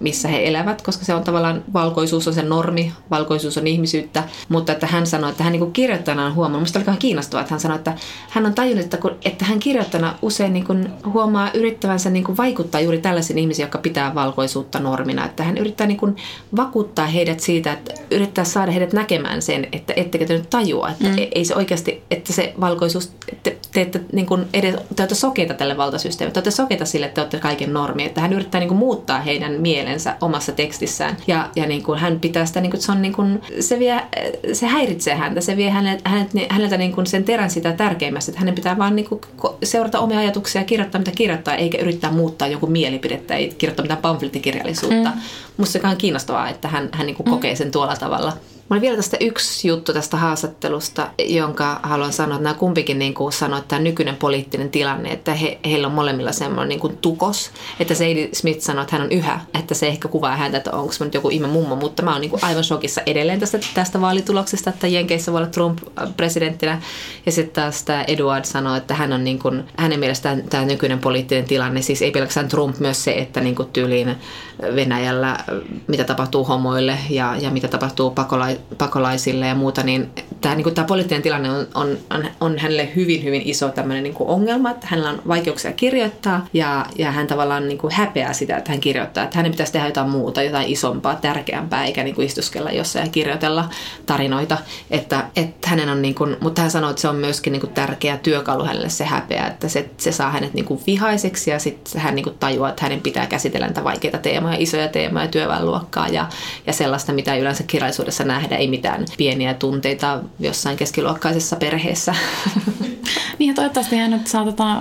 missä 0.00 0.28
he 0.28 0.48
elävät, 0.48 0.82
koska 0.82 1.04
se 1.04 1.14
on 1.14 1.24
tavallaan, 1.24 1.64
valkoisuus 1.72 2.28
on 2.28 2.34
se 2.34 2.42
normi, 2.42 2.92
valkoisuus 3.10 3.58
on 3.58 3.66
ihmisyyttä, 3.66 4.24
mutta 4.48 4.72
että 4.72 4.86
hän 4.86 5.06
sanoi, 5.06 5.30
että 5.30 5.44
hän 5.44 5.52
niin 5.52 5.72
kirjoittajana 5.72 6.26
on 6.26 6.34
huomannut, 6.34 6.60
minusta 6.60 6.78
oli 6.78 6.84
kauhean 6.84 7.00
kiinnostavaa, 7.00 7.40
että 7.40 7.54
hän 7.54 7.60
sanoi, 7.60 7.78
että 7.78 7.94
hän 8.30 8.46
on 8.46 8.54
tajunnut, 8.54 8.84
että, 8.84 8.96
kun, 8.96 9.16
että 9.24 9.44
hän 9.44 9.58
kirjoittajana 9.58 10.14
usein 10.22 10.52
niin 10.52 10.66
kuin 10.66 10.88
huomaa 11.12 11.50
yrittävänsä 11.54 12.10
niin 12.10 12.24
kuin 12.24 12.36
vaikuttaa 12.36 12.80
juuri 12.80 12.98
tällaisiin 12.98 13.38
ihmisiin, 13.38 13.64
jotka 13.64 13.78
pitää 13.78 14.14
valkoisuutta 14.14 14.80
normina, 14.80 15.26
että 15.26 15.42
hän 15.42 15.58
yrittää 15.58 15.86
niin 15.86 15.98
kuin 16.00 16.16
vakuuttaa 16.56 17.06
heidät 17.06 17.40
siitä, 17.40 17.72
että 17.72 17.94
yrittää 18.10 18.44
saada 18.44 18.72
heidät 18.72 18.92
näkemään 18.92 19.42
sen, 19.42 19.66
että 19.72 19.92
ettekö 19.96 20.24
te 20.24 20.34
nyt 20.34 20.50
tajua, 20.50 20.88
että 20.88 21.08
mm. 21.08 21.16
ei 21.34 21.44
se 21.44 21.54
oikeasti, 21.54 22.02
että 22.10 22.32
se 22.32 22.54
valkoisuus, 22.60 23.12
te, 23.42 23.56
te 23.72 23.80
ette 23.80 24.00
niin 24.12 24.26
kuin 24.26 24.44
edes, 24.54 24.74
te 24.74 25.02
olette 25.02 25.14
sokeita 25.14 25.54
tälle 25.54 25.76
valtasysteemille, 25.76 26.32
te 26.32 26.38
olette 26.38 26.50
sokeita 26.50 26.84
sille, 26.84 27.06
että 27.06 27.14
te 27.14 27.20
olette 27.20 27.38
kaiken 27.38 27.72
normi, 27.72 28.04
että 28.04 28.20
hän 28.20 28.32
yrittää 28.32 28.58
niin 28.58 28.68
kuin 28.68 28.78
muuttaa 28.78 29.20
heidän 29.20 29.52
mielensä 29.52 30.16
omassa 30.20 30.52
tekstissään 30.52 31.16
ja, 31.26 31.48
ja 31.56 31.66
niin 31.66 31.82
kuin 31.82 31.98
hän 31.98 32.20
pitää 32.20 32.46
sitä, 32.46 32.60
niin 32.60 32.70
kuin, 32.70 32.80
se, 32.80 32.92
on 32.92 33.02
niin 33.02 33.12
kuin, 33.12 33.42
se, 33.60 33.78
vie, 33.78 34.00
se 34.52 34.66
häiritsee 34.66 35.14
häntä, 35.14 35.40
se 35.40 35.56
vie 35.56 35.70
hänet, 35.70 36.00
hänet, 36.04 36.30
häneltä 36.48 36.76
niin 36.76 36.92
kuin 36.92 37.06
sen 37.06 37.24
terän 37.24 37.50
sitä 37.50 37.72
tärkeimmästä, 37.72 38.30
että 38.30 38.40
hänen 38.40 38.54
pitää 38.54 38.78
vaan 38.78 38.96
niin 38.96 39.08
kuin 39.08 39.20
seurata 39.62 39.98
omia 40.00 40.18
ajatuksia 40.18 40.60
ja 40.60 40.66
kirjoittaa 40.66 40.98
mitä 40.98 41.10
kirjoittaa, 41.10 41.54
eikä 41.54 41.78
yrittää 41.78 42.12
muuttaa 42.12 42.48
joku 42.48 42.66
mielipidettä, 42.66 43.34
ei 43.34 43.54
kirjoittaa 43.58 43.82
mitään 43.82 44.02
pamflettikirjallisuutta. 44.02 45.10
Mm. 45.10 45.20
Musta 45.60 45.72
se 45.72 45.86
on 45.88 45.96
kiinnostavaa, 45.96 46.48
että 46.48 46.68
hän, 46.68 46.88
hän 46.92 47.06
niin 47.06 47.16
kuin 47.16 47.26
mm. 47.26 47.30
kokee 47.30 47.56
sen 47.56 47.70
tuolla 47.70 47.96
tavalla. 47.96 48.32
Oli 48.70 48.80
vielä 48.80 48.96
tästä 48.96 49.16
yksi 49.20 49.68
juttu 49.68 49.92
tästä 49.92 50.16
haastattelusta, 50.16 51.10
jonka 51.18 51.80
haluan 51.82 52.12
sanoa, 52.12 52.36
että 52.36 52.44
nämä 52.44 52.54
kumpikin 52.54 52.98
niin 52.98 53.14
kuin 53.14 53.32
sanoi, 53.32 53.58
että 53.58 53.68
tämä 53.68 53.82
nykyinen 53.82 54.16
poliittinen 54.16 54.70
tilanne, 54.70 55.12
että 55.12 55.34
he, 55.34 55.58
heillä 55.64 55.86
on 55.86 55.92
molemmilla 55.92 56.32
semmoinen 56.32 56.68
niin 56.68 56.80
kuin 56.80 56.96
tukos, 56.96 57.50
että 57.80 57.94
Sadie 57.94 58.28
Smith 58.32 58.60
sanoi, 58.60 58.82
että 58.82 58.96
hän 58.96 59.04
on 59.04 59.12
yhä, 59.12 59.40
että 59.54 59.74
se 59.74 59.86
ehkä 59.86 60.08
kuvaa 60.08 60.36
häntä, 60.36 60.56
että 60.56 60.70
onko 60.70 60.92
se 60.92 61.04
nyt 61.04 61.14
joku 61.14 61.28
ihme 61.28 61.46
mummo, 61.46 61.76
mutta 61.76 62.02
mä 62.02 62.12
oon 62.12 62.20
niin 62.20 62.30
kuin 62.30 62.44
aivan 62.44 62.64
shokissa 62.64 63.00
edelleen 63.06 63.40
tästä, 63.40 63.58
tästä 63.74 64.00
vaalituloksesta, 64.00 64.70
että 64.70 64.86
Jenkeissä 64.86 65.32
voi 65.32 65.38
olla 65.38 65.50
Trump 65.50 65.78
presidenttinä, 66.16 66.82
ja 67.26 67.32
sitten 67.32 67.62
taas 67.62 67.82
tämä 67.82 68.02
Edward 68.02 68.44
sanoi, 68.44 68.78
että 68.78 68.94
hän 68.94 69.12
on 69.12 69.24
niin 69.24 69.38
kuin, 69.38 69.64
hänen 69.76 70.00
mielestään 70.00 70.42
tämä 70.50 70.64
nykyinen 70.64 70.98
poliittinen 70.98 71.44
tilanne, 71.44 71.82
siis 71.82 72.02
ei 72.02 72.10
pelkästään 72.10 72.48
Trump, 72.48 72.78
myös 72.78 73.04
se, 73.04 73.12
että 73.12 73.40
niin 73.40 73.54
kuin 73.54 73.68
tyyliin 73.72 74.16
Venäjällä, 74.74 75.44
mitä 75.86 76.04
tapahtuu 76.04 76.44
homoille 76.44 76.98
ja, 77.10 77.36
ja 77.40 77.50
mitä 77.50 77.68
tapahtuu 77.68 78.10
pakola- 78.10 78.59
pakolaisille 78.78 79.46
ja 79.46 79.54
muuta, 79.54 79.82
niin 79.82 80.10
tämä, 80.40 80.54
niin 80.54 80.62
kuin, 80.62 80.74
tämä 80.74 80.86
poliittinen 80.86 81.22
tilanne 81.22 81.50
on, 81.50 81.66
on, 82.10 82.28
on, 82.40 82.58
hänelle 82.58 82.88
hyvin, 82.96 83.24
hyvin 83.24 83.42
iso 83.44 83.68
tämmöinen 83.68 84.02
niin 84.02 84.14
kuin 84.14 84.28
ongelma, 84.28 84.70
että 84.70 84.86
hänellä 84.90 85.10
on 85.10 85.22
vaikeuksia 85.28 85.72
kirjoittaa 85.72 86.46
ja, 86.52 86.86
ja 86.98 87.10
hän 87.12 87.26
tavallaan 87.26 87.68
niin 87.68 87.78
kuin 87.78 87.92
häpeää 87.92 88.32
sitä, 88.32 88.56
että 88.56 88.72
hän 88.72 88.80
kirjoittaa, 88.80 89.24
että 89.24 89.36
hänen 89.36 89.52
pitäisi 89.52 89.72
tehdä 89.72 89.86
jotain 89.86 90.10
muuta, 90.10 90.42
jotain 90.42 90.68
isompaa, 90.68 91.14
tärkeämpää, 91.14 91.84
eikä 91.84 92.04
niin 92.04 92.14
kuin 92.14 92.26
istuskella 92.26 92.70
jossain 92.70 93.04
ja 93.04 93.12
kirjoitella 93.12 93.68
tarinoita, 94.06 94.58
että, 94.90 95.24
että 95.36 95.68
hänen 95.68 95.88
on 95.88 96.02
niin 96.02 96.14
kuin, 96.14 96.36
mutta 96.40 96.62
hän 96.62 96.70
sanoi, 96.70 96.90
että 96.90 97.02
se 97.02 97.08
on 97.08 97.16
myöskin 97.16 97.52
niin 97.52 97.60
kuin 97.60 97.72
tärkeä 97.72 98.16
työkalu 98.16 98.64
hänelle 98.64 98.88
se 98.88 99.04
häpeä, 99.04 99.46
että 99.46 99.68
se, 99.68 99.90
se 99.96 100.12
saa 100.12 100.30
hänet 100.30 100.54
niin 100.54 100.64
kuin 100.64 100.80
vihaiseksi 100.86 101.50
ja 101.50 101.58
sitten 101.58 102.00
hän 102.00 102.14
niin 102.14 102.24
kuin 102.24 102.36
tajuaa, 102.40 102.70
että 102.70 102.82
hänen 102.82 103.00
pitää 103.00 103.26
käsitellä 103.26 103.66
näitä 103.66 103.84
vaikeita 103.84 104.18
teemoja, 104.18 104.56
isoja 104.58 104.88
teemoja, 104.88 105.28
työväenluokkaa 105.28 106.08
ja, 106.08 106.28
ja 106.66 106.72
sellaista, 106.72 107.12
mitä 107.12 107.34
ei 107.34 107.40
yleensä 107.40 107.62
kirjallisuudessa 107.62 108.24
nähdä, 108.24 108.49
ei 108.56 108.68
mitään 108.68 109.04
pieniä 109.18 109.54
tunteita 109.54 110.20
jossain 110.38 110.76
keskiluokkaisessa 110.76 111.56
perheessä. 111.56 112.14
Niin 113.38 113.48
ja 113.48 113.54
toivottavasti 113.54 113.96
hän 113.96 114.10
nyt 114.10 114.26
saa 114.26 114.44
tota... 114.44 114.76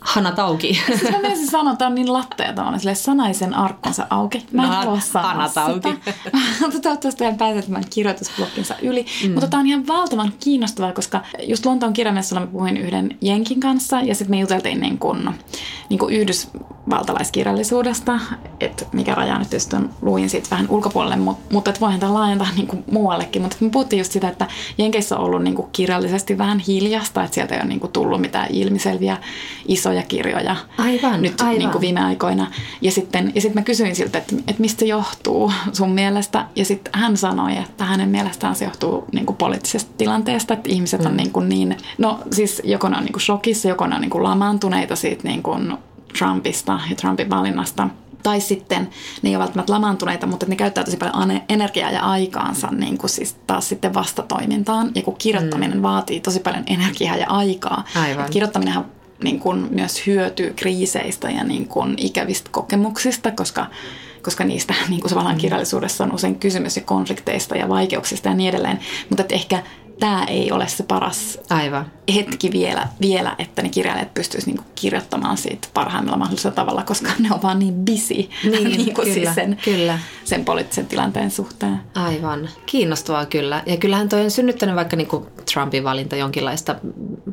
Hana 0.00 0.32
Tauki. 0.32 0.74
Siis 0.98 1.10
mä 1.12 1.18
menisin 1.22 1.46
sanoa, 1.50 1.72
että 1.72 1.86
on 1.86 1.94
niin 1.94 2.12
lattea 2.12 2.52
tavallaan 2.52 2.80
sille 2.80 2.94
sanaisen 2.94 3.54
arkkonsa 3.54 4.06
auki. 4.10 4.46
Mä 4.52 4.62
en 4.62 4.68
No, 4.68 4.74
halua 4.76 5.00
sanoa 5.00 5.28
Hana 5.28 5.48
Tauki. 5.48 5.88
sitä. 5.88 6.12
Mutta 6.60 6.80
toivottavasti 6.80 7.24
hän 7.24 7.36
pääsee 7.36 7.62
tämän 7.62 7.84
kirjoitusblokkinsa 7.90 8.74
yli. 8.82 9.06
Mm. 9.24 9.30
Mutta 9.32 9.48
tämä 9.48 9.60
on 9.60 9.66
ihan 9.66 9.86
valtavan 9.86 10.32
kiinnostavaa, 10.40 10.92
koska 10.92 11.20
just 11.42 11.66
Lontoon 11.66 11.92
kirjamessuilla 11.92 12.46
mä 12.46 12.52
puhuin 12.52 12.76
yhden 12.76 13.16
Jenkin 13.20 13.60
kanssa 13.60 14.00
ja 14.00 14.14
sitten 14.14 14.36
me 14.36 14.40
juteltiin 14.40 14.80
niin 14.80 14.98
kuin, 14.98 15.30
niin 15.88 15.98
kuin 15.98 16.14
yhdysvaltalaiskirjallisuudesta, 16.88 18.20
että 18.60 18.86
mikä 18.92 19.14
raja 19.14 19.38
nyt 19.38 19.52
just 19.52 19.72
on, 19.72 19.90
luin 20.02 20.30
siitä 20.30 20.48
vähän 20.50 20.66
ulkopuolelle, 20.68 21.16
mutta, 21.16 21.54
mutta 21.54 21.70
että 21.70 21.80
voihan 21.80 22.00
tämä 22.00 22.14
laajentaa 22.14 22.48
niin 22.56 22.66
kuin 22.66 22.84
muuallekin. 22.90 23.42
Mutta 23.42 23.56
me 23.60 23.70
puhuttiin 23.70 23.98
just 23.98 24.12
sitä, 24.12 24.28
että 24.28 24.46
Jenkeissä 24.78 25.16
on 25.16 25.24
ollut 25.24 25.42
niin 25.42 25.54
kuin 25.54 25.68
kirjallisesti 25.72 26.38
vähän 26.38 26.58
hiljasta, 26.58 27.22
että 27.22 27.34
sieltä 27.34 27.54
ei 27.54 27.60
ole 27.60 27.68
niin 27.68 27.80
kuin 27.80 27.92
tullut 27.92 28.20
mitään 28.20 28.46
ilmiselviä 28.50 29.16
isoja 29.68 30.02
kirjoja 30.02 30.56
Aivan, 30.78 31.22
nyt 31.22 31.40
aivan. 31.40 31.58
Niin 31.58 31.70
kuin 31.70 31.80
viime 31.80 32.04
aikoina. 32.04 32.46
Ja 32.80 32.90
sitten 32.90 33.32
ja 33.34 33.40
sitten 33.40 33.60
mä 33.60 33.64
kysyin 33.64 33.96
siltä, 33.96 34.18
että, 34.18 34.36
että 34.36 34.60
mistä 34.60 34.80
se 34.80 34.86
johtuu 34.86 35.52
sun 35.72 35.90
mielestä. 35.90 36.46
Ja 36.56 36.64
sitten 36.64 36.92
hän 37.00 37.16
sanoi, 37.16 37.56
että 37.56 37.84
hänen 37.84 38.08
mielestään 38.08 38.54
se 38.54 38.64
johtuu 38.64 39.04
niin 39.12 39.26
kuin 39.26 39.36
poliittisesta 39.36 39.92
tilanteesta, 39.98 40.54
että 40.54 40.68
ihmiset 40.72 41.06
on 41.06 41.16
niin, 41.16 41.32
kuin 41.32 41.48
niin 41.48 41.76
no 41.98 42.18
siis 42.32 42.62
joko 42.64 42.88
ne 42.88 42.96
on 42.96 43.04
niin 43.04 43.12
kuin 43.12 43.22
shokissa, 43.22 43.68
joko 43.68 43.86
ne 43.86 43.94
on 43.94 44.00
niin 44.00 44.10
kuin 44.10 44.24
lamaantuneita 44.24 44.96
siitä 44.96 45.28
niin 45.28 45.42
kuin 45.42 45.78
Trumpista 46.18 46.80
ja 46.90 46.96
Trumpin 46.96 47.30
valinnasta. 47.30 47.88
Tai 48.22 48.40
sitten 48.40 48.88
ne 49.22 49.30
ei 49.30 49.36
ole 49.36 49.42
välttämättä 49.42 49.72
lamaantuneita, 49.72 50.26
mutta 50.26 50.46
ne 50.46 50.56
käyttää 50.56 50.84
tosi 50.84 50.96
paljon 50.96 51.40
energiaa 51.48 51.90
ja 51.90 52.02
aikaansa 52.02 52.68
niin 52.70 52.98
kuin 52.98 53.10
siis 53.10 53.36
taas 53.46 53.68
sitten 53.68 53.94
vastatoimintaan. 53.94 54.90
Ja 54.94 55.02
kun 55.02 55.16
kirjoittaminen 55.18 55.78
mm. 55.78 55.82
vaatii 55.82 56.20
tosi 56.20 56.40
paljon 56.40 56.64
energiaa 56.66 57.16
ja 57.16 57.26
aikaa. 57.28 57.84
Aivan. 57.94 58.30
Kirjoittaminenhan 58.30 58.86
niin 59.24 59.40
kuin 59.40 59.66
myös 59.70 60.06
hyötyy 60.06 60.52
kriiseistä 60.56 61.30
ja 61.30 61.44
niin 61.44 61.68
kuin 61.68 61.94
ikävistä 61.96 62.50
kokemuksista, 62.52 63.30
koska, 63.30 63.66
koska 64.22 64.44
niistä 64.44 64.74
niin 64.88 65.00
kuin 65.00 65.10
tavallaan 65.10 65.38
kirjallisuudessa 65.38 66.04
on 66.04 66.14
usein 66.14 66.38
kysymys 66.38 66.76
ja 66.76 66.82
konflikteista 66.82 67.56
ja 67.56 67.68
vaikeuksista 67.68 68.28
ja 68.28 68.34
niin 68.34 68.48
edelleen. 68.48 68.78
Mutta 69.08 69.22
että 69.22 69.34
ehkä 69.34 69.62
tämä 70.00 70.24
ei 70.24 70.52
ole 70.52 70.68
se 70.68 70.82
paras 70.82 71.38
Aivan. 71.50 71.86
hetki 72.14 72.52
vielä, 72.52 72.88
vielä 73.00 73.36
että 73.38 73.62
ne 73.62 73.68
kirjailijat 73.68 74.14
pystyisivät 74.14 74.46
niinku 74.56 74.70
kirjoittamaan 74.74 75.36
siitä 75.36 75.68
parhaimmalla 75.74 76.18
mahdollisella 76.18 76.54
tavalla, 76.54 76.82
koska 76.82 77.10
ne 77.18 77.28
on 77.32 77.42
vaan 77.42 77.58
niin 77.58 77.74
busy 77.74 78.14
Niin, 78.14 78.64
niinku 78.78 79.02
kyllä, 79.02 79.14
siis 79.14 79.34
sen, 79.34 79.58
kyllä. 79.64 79.98
sen 80.24 80.44
poliittisen 80.44 80.86
tilanteen 80.86 81.30
suhteen. 81.30 81.80
Aivan. 81.94 82.48
Kiinnostavaa 82.66 83.26
kyllä. 83.26 83.62
Ja 83.66 83.76
kyllähän 83.76 84.08
toi 84.08 84.24
on 84.24 84.30
synnyttänyt 84.30 84.76
vaikka 84.76 84.96
niin 84.96 85.08
kuin 85.08 85.24
Trumpin 85.54 85.84
valinta 85.84 86.16
jonkinlaista 86.16 86.74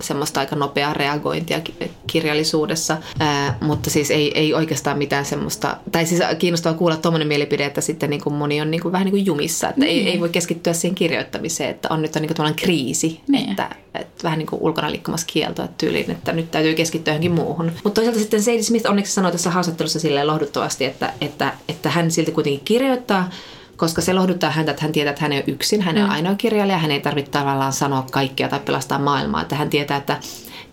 semmoista 0.02 0.40
aika 0.40 0.56
nopeaa 0.56 0.94
reagointia 0.94 1.62
kirjallisuudessa, 2.08 2.98
ää, 3.20 3.58
mutta 3.62 3.90
siis 3.90 4.12
ei, 4.12 4.40
ei 4.40 4.54
oikeastaan 4.54 4.98
mitään 4.98 5.26
semmoista, 5.26 5.78
tai 5.92 6.06
siis 6.06 6.22
kiinnostavaa 6.40 6.78
kuulla 6.78 6.98
tuommoinen 6.98 7.28
mielipide, 7.28 7.66
että 7.66 7.82
sitten 7.82 8.10
niin 8.10 8.22
kuin 8.22 8.36
moni 8.36 8.62
on 8.62 8.72
niin 8.72 8.82
kuin, 8.82 8.92
vähän 8.92 9.06
niin 9.06 9.12
kuin 9.12 9.26
jumissa, 9.26 9.70
että 9.70 9.82
niin. 9.82 10.08
ei, 10.08 10.14
ei 10.14 10.20
voi 10.20 10.30
keskittyä 10.30 10.74
siihen 10.74 10.96
kirjoittamiseen, 10.96 11.70
että 11.70 11.88
on 11.92 12.02
nyt 12.02 12.16
on 12.16 12.22
niin 12.22 12.36
kuin 12.36 12.56
kriisi, 12.56 13.22
niin. 13.28 13.50
että, 13.50 13.76
että 13.96 14.24
vähän 14.24 14.40
niin 14.40 14.48
kuin 14.48 14.62
ulkona 14.62 14.92
liikkumassa 14.92 15.28
kieltoa 15.28 15.68
tyyliin, 15.78 16.12
että 16.12 16.34
nyt 16.34 16.52
täytyy 16.52 16.74
keskittyä 16.74 17.14
johonkin 17.14 17.32
muuhun. 17.32 17.72
Mutta 17.84 17.96
toisaalta 17.96 18.20
sitten 18.20 18.44
Sadie 18.44 18.64
Smith 18.64 18.90
onneksi 18.90 19.14
sanoi 19.14 19.32
tässä 19.32 19.50
haastattelussa 19.50 20.00
silleen 20.00 20.28
lohduttavasti, 20.28 20.86
että, 20.86 21.14
että, 21.22 21.54
että 21.70 21.90
hän 21.90 22.12
silti 22.12 22.32
kuitenkin 22.32 22.66
kirjoittaa, 22.66 23.30
koska 23.78 24.02
se 24.02 24.14
lohduttaa 24.14 24.50
häntä, 24.50 24.72
että 24.72 24.84
hän 24.84 24.92
tietää, 24.92 25.10
että 25.10 25.22
hän 25.22 25.32
ei 25.32 25.38
ole 25.38 25.54
yksin, 25.54 25.82
hän 25.82 25.98
on 25.98 26.04
mm. 26.04 26.10
ainoa 26.10 26.36
kirjailija, 26.36 26.78
hän 26.78 26.92
ei 26.92 27.00
tarvitse 27.00 27.32
tavallaan 27.32 27.74
sanoa 27.74 28.06
kaikkea 28.12 28.50
tai 28.50 28.60
pelastaa 28.60 29.00
maailmaa, 29.00 29.42
että 29.42 29.56
hän 29.56 29.70
tietää, 29.70 29.98
että 29.98 30.20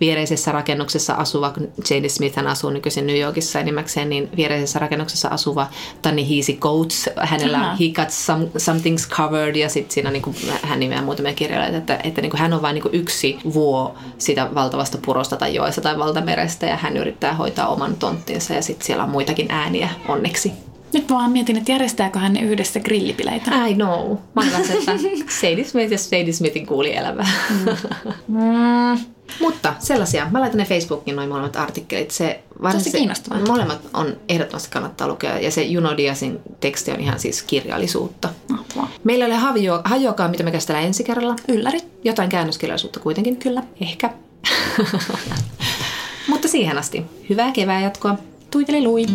viereisessä 0.00 0.53
rakennuksessa 0.53 1.14
asuva, 1.14 1.53
Jane 1.90 2.09
Smith 2.09 2.36
hän 2.36 2.46
asuu 2.46 2.70
nykyisin 2.70 3.07
New 3.07 3.18
Yorkissa 3.18 3.61
enimmäkseen, 3.61 4.09
niin 4.09 4.28
viereisessä 4.36 4.78
rakennuksessa 4.78 5.28
asuva 5.28 5.66
Tanni 6.03 6.36
Heasy 6.36 6.53
Coates, 6.53 7.11
hänellä 7.16 7.70
on 7.70 7.78
He 7.78 7.88
Got 7.94 8.11
some, 8.11 8.44
Something's 8.44 9.11
Covered 9.11 9.57
ja 9.57 9.68
sitten 9.68 9.94
siinä 9.94 10.11
niin 10.11 10.22
kuin, 10.22 10.36
hän 10.62 10.80
nimeää 10.80 11.03
muutamia 11.03 11.34
kirjailijoita, 11.34 11.78
että, 11.78 12.09
että 12.09 12.20
niin 12.20 12.30
kuin 12.30 12.40
hän 12.40 12.53
on 12.53 12.62
vain 12.62 12.74
niin 12.74 12.82
kuin 12.82 12.94
yksi 12.94 13.38
vuo 13.55 13.94
sitä 14.18 14.48
valtavasta 14.55 14.98
purosta 15.07 15.36
tai 15.36 15.55
joessa 15.55 15.80
tai 15.80 15.98
valtamerestä 15.98 16.66
ja 16.66 16.76
hän 16.76 16.96
yrittää 16.96 17.34
hoitaa 17.34 17.68
oman 17.68 17.96
tonttinsa 17.96 18.55
ja 18.55 18.62
sitten 18.62 18.86
siellä 18.86 19.05
on 19.05 19.11
muitakin 19.11 19.50
ääniä 19.50 19.88
onneksi. 20.09 20.71
Nyt 20.93 21.11
vaan 21.11 21.30
mietin, 21.30 21.57
että 21.57 21.72
järjestääkö 21.72 22.18
hän 22.18 22.36
yhdessä 22.36 22.80
grillipileitä. 22.80 23.66
I 23.66 23.74
know. 23.74 24.16
Mä 24.34 24.40
olen 24.40 24.70
että 24.70 24.99
Sadie 25.40 25.64
Smith 25.64 25.93
ja 25.93 25.99
Sadie 25.99 26.32
Smithin 26.32 26.66
kuuli 26.66 26.97
elämää. 26.97 27.28
Mm. 27.51 27.76
mm. 28.28 28.99
Mutta 29.40 29.74
sellaisia. 29.78 30.28
Mä 30.30 30.40
laitan 30.40 30.59
ne 30.59 30.64
Facebookin 30.64 31.16
noin 31.16 31.28
molemmat 31.28 31.57
artikkelit. 31.57 32.11
Se, 32.11 32.40
se, 32.72 32.80
se 32.80 32.90
kiinnostavaa. 32.90 33.40
Molemmat 33.49 33.80
on 33.95 34.16
ehdottomasti 34.28 34.70
kannattaa 34.70 35.09
lukea. 35.09 35.38
Ja 35.38 35.51
se 35.51 35.62
Juno 35.62 35.97
Diasin 35.97 36.40
teksti 36.61 36.90
on 36.90 37.01
ihan 37.01 37.20
siis 37.20 37.43
kirjallisuutta. 37.43 38.28
Oh, 38.76 38.88
Meillä 39.05 39.24
ei 39.26 39.32
ole 39.32 39.80
hajoakaan, 39.84 40.30
mitä 40.30 40.43
me 40.43 40.51
käsitellään 40.51 40.86
ensi 40.86 41.05
kerralla. 41.05 41.36
Ylläri. 41.49 41.78
Jotain 42.05 42.28
käännöskirjallisuutta 42.28 43.01
kuitenkin. 43.01 43.36
Kyllä. 43.36 43.62
Ehkä. 43.80 44.11
Mutta 46.28 46.49
siihen 46.49 46.78
asti. 46.78 47.05
Hyvää 47.30 47.53
kevää 47.53 47.80
jatkoa. 47.80 48.18
Tuiteli 48.51 48.82
lui. 48.82 49.07